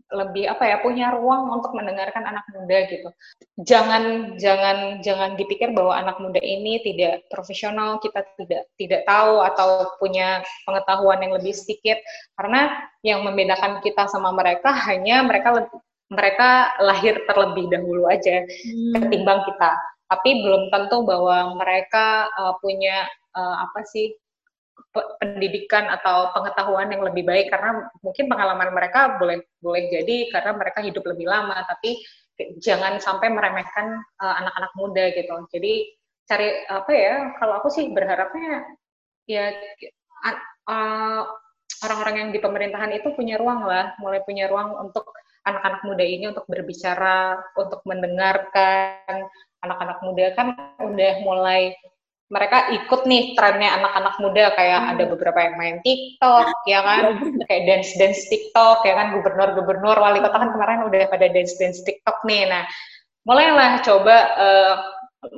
lebih 0.09 0.49
apa 0.49 0.65
ya 0.65 0.77
punya 0.81 1.13
ruang 1.13 1.53
untuk 1.53 1.77
mendengarkan 1.77 2.25
anak 2.25 2.41
muda 2.49 2.89
gitu. 2.89 3.09
Jangan 3.61 4.35
jangan 4.41 5.05
jangan 5.05 5.37
dipikir 5.37 5.69
bahwa 5.69 5.93
anak 5.93 6.17
muda 6.17 6.41
ini 6.41 6.81
tidak 6.81 7.29
profesional, 7.29 8.01
kita 8.01 8.25
tidak 8.41 8.65
tidak 8.81 9.05
tahu 9.05 9.45
atau 9.45 9.93
punya 10.01 10.41
pengetahuan 10.65 11.21
yang 11.21 11.37
lebih 11.37 11.53
sedikit 11.53 12.01
karena 12.33 12.89
yang 13.05 13.21
membedakan 13.21 13.85
kita 13.85 14.09
sama 14.09 14.33
mereka 14.33 14.73
hanya 14.89 15.21
mereka 15.21 15.69
mereka 16.09 16.73
lahir 16.81 17.21
terlebih 17.29 17.69
dahulu 17.69 18.09
aja 18.09 18.41
hmm. 18.41 18.97
ketimbang 18.97 19.45
kita. 19.45 19.77
Tapi 20.10 20.41
belum 20.41 20.74
tentu 20.74 21.05
bahwa 21.05 21.53
mereka 21.53 22.28
uh, 22.34 22.57
punya 22.57 23.05
uh, 23.38 23.55
apa 23.70 23.86
sih 23.86 24.18
pendidikan 25.22 25.86
atau 25.86 26.34
pengetahuan 26.34 26.89
yang 26.89 27.05
lebih 27.05 27.24
baik. 27.30 27.53
Karena 27.53 27.86
mungkin 28.01 28.26
pengalaman 28.26 28.74
mereka 28.74 29.22
boleh 29.22 29.45
boleh 29.62 29.86
jadi 29.93 30.34
karena 30.34 30.51
mereka 30.57 30.82
hidup 30.82 31.05
lebih 31.05 31.30
lama. 31.30 31.62
Tapi 31.70 32.01
jangan 32.57 32.97
sampai 32.97 33.30
meremehkan 33.30 34.01
uh, 34.18 34.36
anak-anak 34.41 34.72
muda 34.74 35.03
gitu. 35.14 35.34
Jadi 35.53 35.74
cari 36.26 36.66
apa 36.70 36.91
ya 36.93 37.16
kalau 37.41 37.62
aku 37.62 37.70
sih 37.74 37.89
berharapnya 37.89 38.66
ya 39.30 39.49
uh, 40.70 41.22
orang-orang 41.86 42.16
yang 42.18 42.30
di 42.34 42.39
pemerintahan 42.41 42.97
itu 42.97 43.14
punya 43.14 43.38
ruang 43.38 43.62
lah. 43.62 43.93
Mulai 44.01 44.26
punya 44.26 44.49
ruang 44.49 44.74
untuk 44.89 45.14
anak-anak 45.45 45.82
muda 45.86 46.05
ini 46.05 46.26
untuk 46.30 46.45
berbicara 46.49 47.39
untuk 47.55 47.82
mendengarkan 47.88 49.26
anak-anak 49.64 49.99
muda 50.03 50.26
kan 50.36 50.47
udah 50.80 51.14
mulai 51.24 51.76
mereka 52.30 52.70
ikut 52.70 53.10
nih 53.10 53.34
trennya 53.34 53.82
anak-anak 53.82 54.16
muda 54.22 54.53
kayak 54.53 54.80
hmm. 54.86 54.91
ada 54.93 55.03
beberapa 55.10 55.39
yang 55.49 55.55
main 55.57 55.78
TikTok 55.82 56.62
ya 56.70 56.80
kan? 56.86 57.18
Kayak 57.49 57.64
dance 57.66 57.91
dance 57.97 58.22
TikTok 58.30 58.86
ya 58.86 58.93
kan? 58.93 59.18
Gubernur-gubernur 59.18 59.97
wali 59.97 60.22
kota 60.22 60.38
kan 60.38 60.53
kemarin 60.53 60.86
udah 60.86 61.10
pada 61.10 61.26
dance 61.26 61.57
dance 61.57 61.82
TikTok 61.82 62.22
nih. 62.30 62.45
Nah 62.45 62.64
mulailah 63.26 63.82
coba 63.82 64.16
uh, 64.38 64.76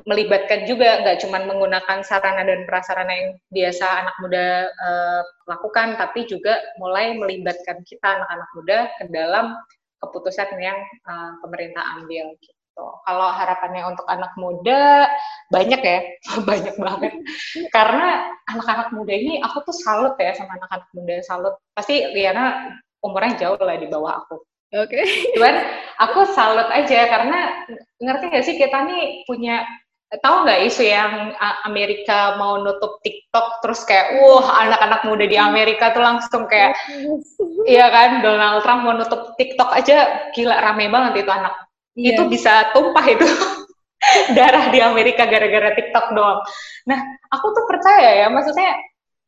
melibatkan 0.06 0.70
juga 0.70 1.02
nggak 1.02 1.26
cuma 1.26 1.42
menggunakan 1.42 2.06
sarana 2.06 2.46
dan 2.46 2.70
prasarana 2.70 3.14
yang 3.18 3.32
biasa 3.50 3.86
anak 4.06 4.16
muda 4.22 4.46
uh, 4.70 5.22
lakukan 5.50 5.98
tapi 5.98 6.30
juga 6.30 6.60
mulai 6.78 7.18
melibatkan 7.18 7.82
kita 7.82 8.22
anak-anak 8.22 8.50
muda 8.54 8.78
ke 9.02 9.04
dalam 9.10 9.58
keputusan 9.98 10.54
yang 10.62 10.78
uh, 11.10 11.34
pemerintah 11.42 11.82
ambil 11.98 12.30
gitu 12.38 12.61
gitu. 12.72 12.88
Kalau 13.04 13.28
harapannya 13.36 13.84
untuk 13.84 14.08
anak 14.08 14.32
muda 14.40 15.12
banyak 15.52 15.82
ya, 15.84 16.00
banyak 16.50 16.76
banget. 16.80 17.14
Karena 17.76 18.32
anak-anak 18.48 18.96
muda 18.96 19.12
ini 19.12 19.44
aku 19.44 19.68
tuh 19.68 19.76
salut 19.76 20.16
ya 20.16 20.32
sama 20.32 20.56
anak-anak 20.56 20.90
muda, 20.96 21.16
salut. 21.28 21.56
Pasti 21.76 22.08
Liana 22.16 22.80
umurnya 23.04 23.36
jauh 23.48 23.60
lah 23.60 23.76
di 23.76 23.92
bawah 23.92 24.24
aku. 24.24 24.40
Oke. 24.72 25.04
Okay. 25.04 25.36
Cuman 25.36 25.56
aku 26.00 26.24
salut 26.32 26.72
aja 26.72 27.12
karena 27.12 27.68
ngerti 28.00 28.26
gak 28.32 28.46
sih 28.48 28.56
kita 28.56 28.88
nih 28.88 29.28
punya 29.28 29.68
tahu 30.20 30.44
nggak 30.44 30.68
isu 30.68 30.84
yang 30.92 31.32
Amerika 31.64 32.36
mau 32.36 32.60
nutup 32.60 33.00
TikTok 33.00 33.64
terus 33.64 33.88
kayak 33.88 34.20
wah 34.20 34.60
anak-anak 34.68 35.08
muda 35.08 35.24
di 35.24 35.40
Amerika 35.40 35.96
tuh 35.96 36.04
langsung 36.04 36.52
kayak 36.52 36.76
iya 37.64 37.88
kan 37.88 38.20
Donald 38.20 38.60
Trump 38.60 38.84
mau 38.84 38.92
nutup 38.92 39.40
TikTok 39.40 39.72
aja 39.72 40.28
gila 40.36 40.60
rame 40.60 40.92
banget 40.92 41.24
itu 41.24 41.32
anak 41.32 41.56
yeah. 41.96 42.16
itu 42.16 42.24
bisa 42.32 42.72
tumpah 42.72 43.06
itu 43.08 43.28
darah 44.38 44.74
di 44.74 44.80
Amerika 44.82 45.30
gara-gara 45.30 45.78
TikTok 45.78 46.18
doang. 46.18 46.42
Nah, 46.89 47.00
aku 47.30 47.54
tuh 47.54 47.66
percaya 47.70 48.26
ya, 48.26 48.28
maksudnya 48.34 48.74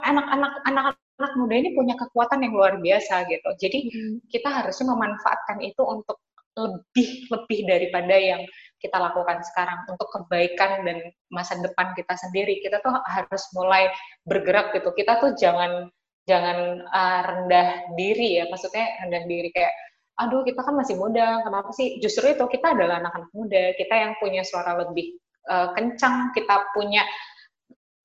anak-anak 0.01 0.53
anak-anak 0.65 1.31
muda 1.37 1.55
ini 1.55 1.69
punya 1.77 1.95
kekuatan 1.95 2.43
yang 2.43 2.53
luar 2.57 2.81
biasa 2.81 3.29
gitu. 3.29 3.49
Jadi 3.61 3.79
hmm. 3.89 4.15
kita 4.27 4.49
harusnya 4.49 4.91
memanfaatkan 4.91 5.61
itu 5.61 5.81
untuk 5.85 6.17
lebih 6.53 7.33
lebih 7.33 7.59
daripada 7.65 8.13
yang 8.13 8.41
kita 8.77 8.99
lakukan 8.99 9.41
sekarang 9.41 9.79
untuk 9.89 10.05
kebaikan 10.11 10.85
dan 10.85 10.97
masa 11.31 11.57
depan 11.61 11.95
kita 11.97 12.13
sendiri. 12.19 12.59
Kita 12.61 12.83
tuh 12.83 12.93
harus 12.93 13.43
mulai 13.55 13.89
bergerak 14.27 14.75
gitu. 14.75 14.91
Kita 14.93 15.17
tuh 15.23 15.33
jangan 15.39 15.87
jangan 16.23 16.83
uh, 16.87 17.21
rendah 17.23 17.95
diri 17.99 18.39
ya, 18.39 18.47
maksudnya 18.47 18.85
rendah 19.03 19.23
diri 19.27 19.49
kayak 19.51 19.73
aduh 20.13 20.45
kita 20.45 20.61
kan 20.61 20.77
masih 20.77 20.95
muda, 20.97 21.41
kenapa 21.41 21.69
sih? 21.73 21.97
Justru 21.97 22.29
itu 22.33 22.45
kita 22.45 22.77
adalah 22.77 23.01
anak-anak 23.01 23.31
muda, 23.33 23.63
kita 23.73 23.93
yang 23.97 24.13
punya 24.21 24.45
suara 24.45 24.77
lebih 24.77 25.17
uh, 25.49 25.73
kencang, 25.73 26.31
kita 26.37 26.69
punya 26.73 27.01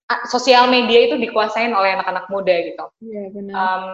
uh, 0.09 0.23
sosial 0.29 0.73
media 0.73 1.13
itu 1.13 1.21
dikuasain 1.21 1.73
oleh 1.73 2.01
anak-anak 2.01 2.27
muda 2.33 2.55
gitu. 2.65 2.85
Iya 3.05 3.23
benar. 3.33 3.55
Um, 3.55 3.87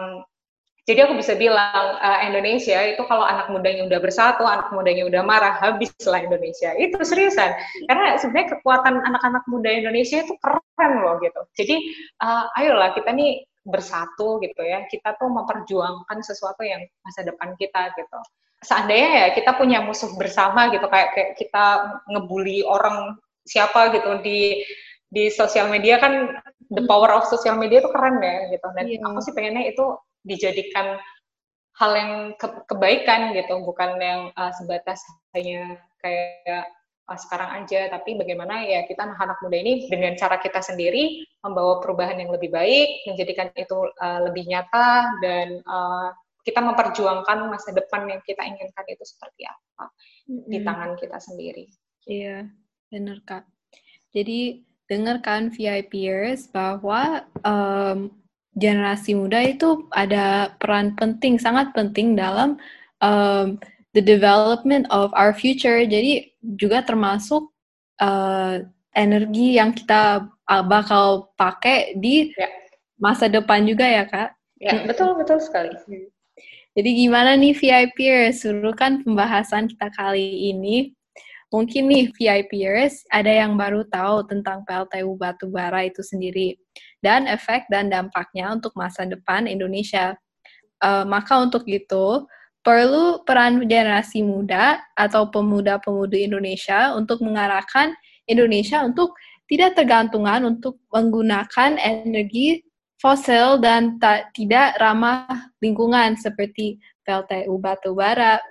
jadi 0.85 1.09
aku 1.09 1.17
bisa 1.17 1.33
bilang 1.33 1.97
uh, 1.97 2.19
Indonesia 2.29 2.77
itu 2.85 3.01
kalau 3.09 3.25
anak 3.25 3.49
mudanya 3.49 3.89
udah 3.89 3.99
bersatu, 4.05 4.45
anak 4.45 4.69
mudanya 4.69 5.09
udah 5.09 5.25
marah, 5.25 5.57
habislah 5.57 6.21
Indonesia. 6.21 6.77
Itu 6.77 7.01
seriusan. 7.01 7.57
Karena 7.89 8.21
sebenarnya 8.21 8.53
kekuatan 8.53 9.01
anak-anak 9.01 9.43
muda 9.49 9.73
Indonesia 9.73 10.21
itu 10.21 10.37
keren 10.37 10.93
loh 11.01 11.17
gitu. 11.25 11.41
Jadi 11.57 11.75
uh, 12.21 12.53
ayolah 12.53 12.93
kita 12.93 13.09
nih 13.17 13.49
bersatu 13.65 14.39
gitu 14.39 14.61
ya. 14.61 14.85
Kita 14.85 15.17
tuh 15.17 15.27
memperjuangkan 15.27 16.21
sesuatu 16.21 16.61
yang 16.61 16.85
masa 17.01 17.25
depan 17.25 17.57
kita 17.57 17.91
gitu. 17.97 18.19
Seandainya 18.63 19.09
ya 19.25 19.27
kita 19.35 19.57
punya 19.57 19.83
musuh 19.83 20.13
bersama 20.15 20.71
gitu 20.71 20.87
kayak 20.87 21.13
kayak 21.13 21.31
kita 21.37 21.65
ngebully 22.09 22.63
orang 22.65 23.19
siapa 23.45 23.93
gitu 23.93 24.21
di 24.25 24.63
di 25.09 25.29
sosial 25.29 25.69
media 25.69 26.01
kan 26.01 26.41
the 26.73 26.81
power 26.89 27.13
of 27.13 27.29
social 27.29 27.57
media 27.57 27.83
itu 27.83 27.89
keren 27.91 28.21
ya 28.21 28.49
gitu. 28.53 28.67
Dan 28.73 28.85
yeah. 28.89 29.05
aku 29.05 29.19
sih 29.21 29.33
pengennya 29.35 29.69
itu 29.69 29.85
dijadikan 30.25 30.97
hal 31.75 31.91
yang 31.91 32.13
ke 32.39 32.47
kebaikan 32.71 33.35
gitu 33.35 33.59
bukan 33.61 33.99
yang 33.99 34.21
uh, 34.39 34.51
sebatas 34.55 35.03
hanya 35.35 35.75
kayak 35.99 36.71
sekarang 37.13 37.61
aja, 37.61 37.85
tapi 37.93 38.17
bagaimana 38.17 38.65
ya 38.65 38.81
kita 38.89 39.05
anak-anak 39.05 39.37
muda 39.45 39.57
ini 39.61 39.85
dengan 39.85 40.17
cara 40.17 40.41
kita 40.41 40.57
sendiri 40.57 41.21
membawa 41.45 41.77
perubahan 41.77 42.17
yang 42.17 42.33
lebih 42.33 42.49
baik, 42.49 43.05
menjadikan 43.05 43.53
itu 43.53 43.77
uh, 44.01 44.19
lebih 44.25 44.49
nyata 44.49 45.13
dan 45.21 45.61
uh, 45.69 46.09
kita 46.41 46.65
memperjuangkan 46.65 47.45
masa 47.45 47.73
depan 47.77 48.09
yang 48.09 48.21
kita 48.25 48.41
inginkan 48.41 48.85
itu 48.89 49.05
seperti 49.05 49.45
apa 49.45 49.93
mm-hmm. 50.29 50.49
di 50.49 50.57
tangan 50.65 50.91
kita 50.97 51.17
sendiri. 51.21 51.65
Iya, 52.09 52.49
benar 52.89 53.21
Kak. 53.21 53.45
Jadi 54.13 54.65
dengarkan 54.89 55.53
VIPers 55.53 56.49
bahwa 56.49 57.25
um, 57.45 58.13
generasi 58.57 59.13
muda 59.13 59.45
itu 59.45 59.89
ada 59.93 60.53
peran 60.57 60.97
penting, 60.97 61.37
sangat 61.37 61.69
penting 61.73 62.17
dalam 62.17 62.57
um, 63.01 63.59
the 63.95 64.03
development 64.03 64.85
of 64.91 65.09
our 65.15 65.31
future. 65.31 65.81
Jadi 65.87 66.35
juga 66.59 66.83
termasuk 66.83 67.49
uh, 68.03 68.61
energi 68.91 69.55
yang 69.55 69.71
kita 69.71 70.27
uh, 70.27 70.63
bakal 70.67 71.31
pakai 71.39 71.95
di 71.95 72.35
ya. 72.35 72.49
masa 72.99 73.31
depan 73.31 73.63
juga 73.63 73.87
ya 73.87 74.03
kak. 74.05 74.35
Ya 74.59 74.83
betul 74.83 75.15
betul 75.15 75.39
sekali. 75.39 75.71
Jadi 76.75 76.89
gimana 76.91 77.39
nih 77.39 77.55
VIPers? 77.55 78.43
Suruhkan 78.43 78.99
pembahasan 79.03 79.71
kita 79.71 79.87
kali 79.95 80.51
ini 80.51 80.91
Mungkin 81.55 81.87
nih 81.87 82.11
VIPers 82.11 83.07
ada 83.07 83.29
yang 83.29 83.55
baru 83.55 83.87
tahu 83.87 84.27
tentang 84.27 84.67
PLTU 84.67 85.15
batubara 85.15 85.85
itu 85.87 86.03
sendiri 86.03 86.59
dan 86.99 87.31
efek 87.31 87.69
dan 87.71 87.87
dampaknya 87.87 88.51
untuk 88.51 88.75
masa 88.75 89.07
depan 89.07 89.47
Indonesia. 89.47 90.17
Uh, 90.83 91.07
maka 91.07 91.39
untuk 91.39 91.63
itu 91.69 92.27
perlu 92.65 93.21
peran 93.21 93.61
generasi 93.61 94.25
muda 94.25 94.81
atau 94.97 95.29
pemuda-pemudi 95.29 96.25
Indonesia 96.25 96.97
untuk 96.97 97.21
mengarahkan 97.21 97.93
Indonesia 98.25 98.81
untuk 98.81 99.13
tidak 99.45 99.77
tergantungan 99.77 100.41
untuk 100.49 100.81
menggunakan 100.89 101.77
energi 101.77 102.65
fosil 102.97 103.61
dan 103.61 104.01
tak, 104.01 104.33
tidak 104.33 104.81
ramah 104.81 105.29
lingkungan 105.61 106.17
seperti 106.17 106.81
PLTU 107.05 107.53
batubara, 107.61 108.41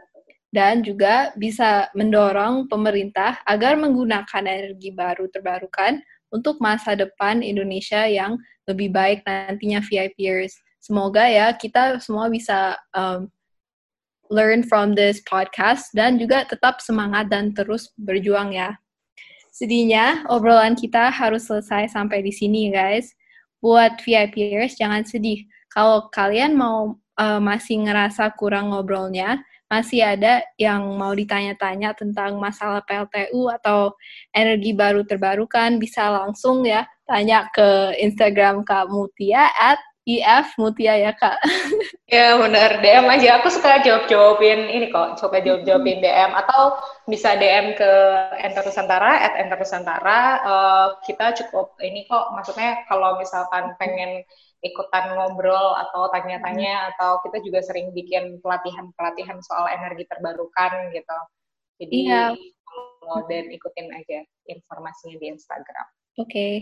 dan 0.55 0.87
juga 0.87 1.35
bisa 1.35 1.91
mendorong 1.99 2.71
pemerintah 2.71 3.43
agar 3.43 3.75
menggunakan 3.75 4.47
energi 4.47 4.95
baru 4.95 5.27
terbarukan 5.27 5.99
untuk 6.31 6.63
masa 6.63 6.95
depan 6.95 7.43
Indonesia 7.43 8.07
yang 8.07 8.39
lebih 8.71 8.95
baik 8.95 9.27
nantinya 9.27 9.83
VIPers. 9.83 10.55
Semoga 10.79 11.27
ya 11.27 11.51
kita 11.59 11.99
semua 11.99 12.31
bisa 12.31 12.79
um, 12.95 13.27
learn 14.33 14.65
from 14.65 14.97
this 14.97 15.21
podcast 15.25 15.93
dan 15.93 16.17
juga 16.17 16.49
tetap 16.49 16.81
semangat 16.81 17.29
dan 17.29 17.53
terus 17.53 17.93
berjuang 18.01 18.57
ya. 18.57 18.77
Sedihnya 19.55 20.27
obrolan 20.27 20.75
kita 20.75 21.15
harus 21.15 21.47
selesai 21.47 21.95
sampai 21.95 22.25
di 22.25 22.33
sini 22.35 22.75
guys. 22.75 23.15
Buat 23.63 24.03
VIPers 24.03 24.77
jangan 24.77 25.07
sedih. 25.07 25.47
Kalau 25.73 26.11
kalian 26.11 26.59
mau 26.59 26.99
uh, 27.17 27.41
masih 27.41 27.87
ngerasa 27.87 28.35
kurang 28.35 28.75
ngobrolnya, 28.75 29.41
masih 29.71 30.05
ada 30.05 30.45
yang 30.61 30.85
mau 30.95 31.17
ditanya-tanya 31.17 31.97
tentang 31.97 32.37
masalah 32.37 32.85
PLTU 32.85 33.49
atau 33.51 33.95
energi 34.35 34.77
baru 34.77 35.03
terbarukan, 35.07 35.81
bisa 35.81 36.13
langsung 36.13 36.63
ya 36.63 36.85
tanya 37.09 37.49
ke 37.53 37.97
Instagram 38.01 38.65
Kak 38.65 38.89
Mutia 38.93 39.49
at 39.55 39.81
IF 40.05 40.53
Mutia 40.61 41.01
ya 41.01 41.13
Kak. 41.17 41.41
Ya 42.05 42.37
benar, 42.37 42.85
DM 42.85 43.09
aja. 43.09 43.41
Aku 43.41 43.49
suka 43.49 43.81
jawab-jawabin 43.81 44.69
ini 44.69 44.93
kok, 44.93 45.17
coba 45.17 45.41
jawab-jawabin 45.41 46.05
DM 46.05 46.31
atau 46.37 46.77
bisa 47.09 47.35
DM 47.41 47.73
ke 47.75 47.91
Enter 48.45 48.63
Nusantara 48.63 49.25
at 49.25 49.35
Enter 49.41 49.57
Nusantara. 49.57 50.21
Uh, 50.45 50.89
kita 51.09 51.33
cukup 51.43 51.75
ini 51.81 52.05
kok, 52.05 52.31
maksudnya 52.37 52.85
kalau 52.87 53.17
misalkan 53.17 53.73
pengen 53.81 54.23
ikutan 54.65 55.17
ngobrol 55.17 55.77
atau 55.77 56.13
tanya-tanya 56.13 56.89
hmm. 56.89 56.91
atau 56.97 57.21
kita 57.25 57.41
juga 57.45 57.61
sering 57.65 57.93
bikin 57.97 58.41
pelatihan-pelatihan 58.45 59.41
soal 59.41 59.73
energi 59.73 60.05
terbarukan 60.09 60.93
gitu. 60.93 61.19
Jadi 61.81 61.99
iya. 62.09 62.31
dan 63.29 63.45
ikutin 63.49 63.89
aja 63.93 64.25
informasinya 64.49 65.17
di 65.21 65.27
Instagram. 65.33 65.87
Oke. 66.21 66.29
Okay. 66.31 66.53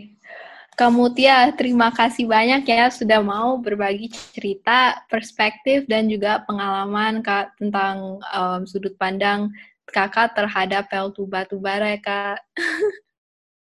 Kamu 0.73 1.13
Tia, 1.13 1.53
terima 1.53 1.93
kasih 1.93 2.25
banyak 2.25 2.65
ya 2.65 2.89
sudah 2.89 3.21
mau 3.21 3.61
berbagi 3.61 4.09
cerita, 4.33 5.05
perspektif, 5.13 5.85
dan 5.85 6.09
juga 6.09 6.41
pengalaman 6.49 7.21
Kak 7.21 7.61
tentang 7.61 8.25
um, 8.33 8.65
sudut 8.65 8.97
pandang 8.97 9.53
Kakak 9.93 10.33
terhadap 10.33 10.89
PLTU 10.89 11.29
batubara 11.29 11.93
ya 11.93 12.01
Kak. 12.01 12.39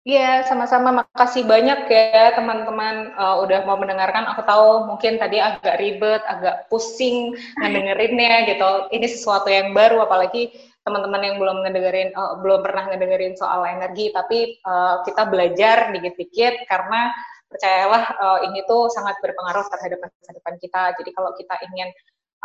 Iya, 0.08 0.48
sama-sama. 0.48 1.04
Makasih 1.04 1.44
banyak 1.44 1.86
ya 1.86 2.32
teman-teman 2.34 3.14
uh, 3.14 3.44
udah 3.44 3.68
mau 3.68 3.76
mendengarkan. 3.76 4.24
Aku 4.34 4.42
tahu 4.48 4.88
mungkin 4.90 5.20
tadi 5.20 5.38
agak 5.38 5.78
ribet, 5.78 6.24
agak 6.26 6.66
pusing 6.72 7.36
ngedengerinnya 7.62 8.48
gitu. 8.50 8.90
Ini 8.90 9.06
sesuatu 9.06 9.52
yang 9.52 9.76
baru, 9.76 10.02
apalagi 10.02 10.56
teman-teman 10.88 11.20
yang 11.20 11.36
belum 11.36 11.68
ngedengerin, 11.68 12.16
uh, 12.16 12.40
belum 12.40 12.64
pernah 12.64 12.88
ngedengerin 12.88 13.36
soal 13.36 13.68
energi. 13.68 14.16
Tapi 14.16 14.64
uh, 14.64 15.04
kita 15.04 15.28
belajar 15.28 15.92
dikit-dikit 15.92 16.64
karena 16.72 17.12
percayalah 17.52 18.04
uh, 18.16 18.40
ini 18.48 18.64
tuh 18.64 18.88
sangat 18.96 19.20
berpengaruh 19.20 19.68
terhadap 19.68 20.00
masa 20.00 20.32
depan 20.32 20.56
kita. 20.64 20.82
Jadi 20.96 21.10
kalau 21.12 21.32
kita 21.36 21.56
ingin 21.68 21.92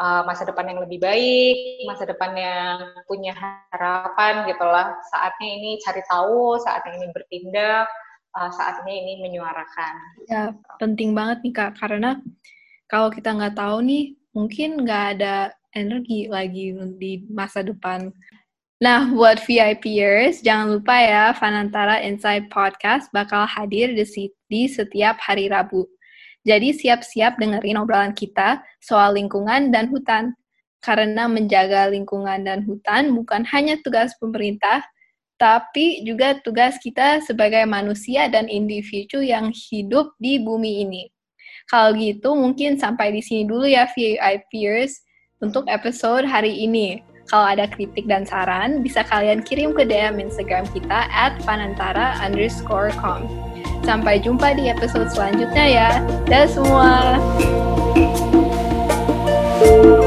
uh, 0.03 0.23
masa 0.27 0.43
depan 0.43 0.67
yang 0.75 0.83
lebih 0.83 0.99
baik, 0.99 1.87
masa 1.87 2.03
depan 2.03 2.35
yang 2.35 2.77
punya 3.07 3.35
harapan 3.71 4.47
gitulah. 4.51 4.99
Saatnya 5.15 5.49
ini 5.49 5.71
cari 5.83 6.03
tahu, 6.11 6.59
saatnya 6.63 6.99
ini 6.99 7.07
bertindak, 7.15 7.87
uh, 8.35 8.51
saatnya 8.51 8.95
ini 8.95 9.23
menyuarakan. 9.23 9.95
Ya, 10.27 10.51
penting 10.83 11.15
banget 11.15 11.47
nih 11.47 11.55
Kak, 11.55 11.73
karena 11.79 12.19
kalau 12.91 13.09
kita 13.15 13.33
nggak 13.33 13.57
tahu 13.57 13.79
nih, 13.87 14.05
mungkin 14.33 14.83
nggak 14.83 15.05
ada 15.19 15.53
energi 15.73 16.29
lagi 16.29 16.77
di 16.97 17.25
masa 17.29 17.65
depan. 17.65 18.13
Nah, 18.83 19.07
buat 19.15 19.39
VIPers, 19.47 20.43
jangan 20.43 20.79
lupa 20.79 20.99
ya, 20.99 21.25
Fanantara 21.39 22.03
Inside 22.03 22.51
Podcast 22.51 23.07
bakal 23.15 23.47
hadir 23.47 23.95
di, 23.95 24.05
di 24.51 24.63
setiap 24.67 25.23
hari 25.23 25.47
Rabu. 25.47 25.87
Jadi 26.43 26.75
siap-siap 26.75 27.39
dengerin 27.39 27.79
obrolan 27.79 28.11
kita 28.11 28.59
soal 28.83 29.15
lingkungan 29.15 29.71
dan 29.71 29.87
hutan. 29.87 30.35
Karena 30.83 31.31
menjaga 31.31 31.87
lingkungan 31.95 32.43
dan 32.43 32.67
hutan 32.67 33.15
bukan 33.15 33.47
hanya 33.55 33.79
tugas 33.87 34.19
pemerintah, 34.19 34.83
tapi 35.39 36.03
juga 36.03 36.43
tugas 36.43 36.75
kita 36.83 37.23
sebagai 37.23 37.63
manusia 37.71 38.27
dan 38.27 38.51
individu 38.51 39.23
yang 39.23 39.55
hidup 39.55 40.11
di 40.19 40.43
bumi 40.43 40.83
ini. 40.83 41.07
Kalau 41.71 41.95
gitu 41.95 42.35
mungkin 42.35 42.83
sampai 42.83 43.15
di 43.15 43.23
sini 43.23 43.47
dulu 43.47 43.63
ya 43.63 43.87
VIPers 43.95 44.99
untuk 45.43 45.67
episode 45.67 46.25
hari 46.25 46.55
ini. 46.55 47.03
Kalau 47.31 47.47
ada 47.47 47.67
kritik 47.67 48.07
dan 48.07 48.27
saran, 48.27 48.83
bisa 48.83 49.03
kalian 49.07 49.43
kirim 49.43 49.75
ke 49.75 49.87
DM 49.87 50.19
Instagram 50.23 50.67
kita 50.71 51.11
at 51.11 51.39
panantara 51.43 52.19
underscore 52.23 52.95
com. 52.99 53.27
Sampai 53.83 54.23
jumpa 54.23 54.55
di 54.55 54.71
episode 54.71 55.11
selanjutnya 55.11 55.67
ya. 55.67 55.91
dah 56.31 56.47
semua! 56.47 57.19
thank 59.63 59.87
you 59.87 60.02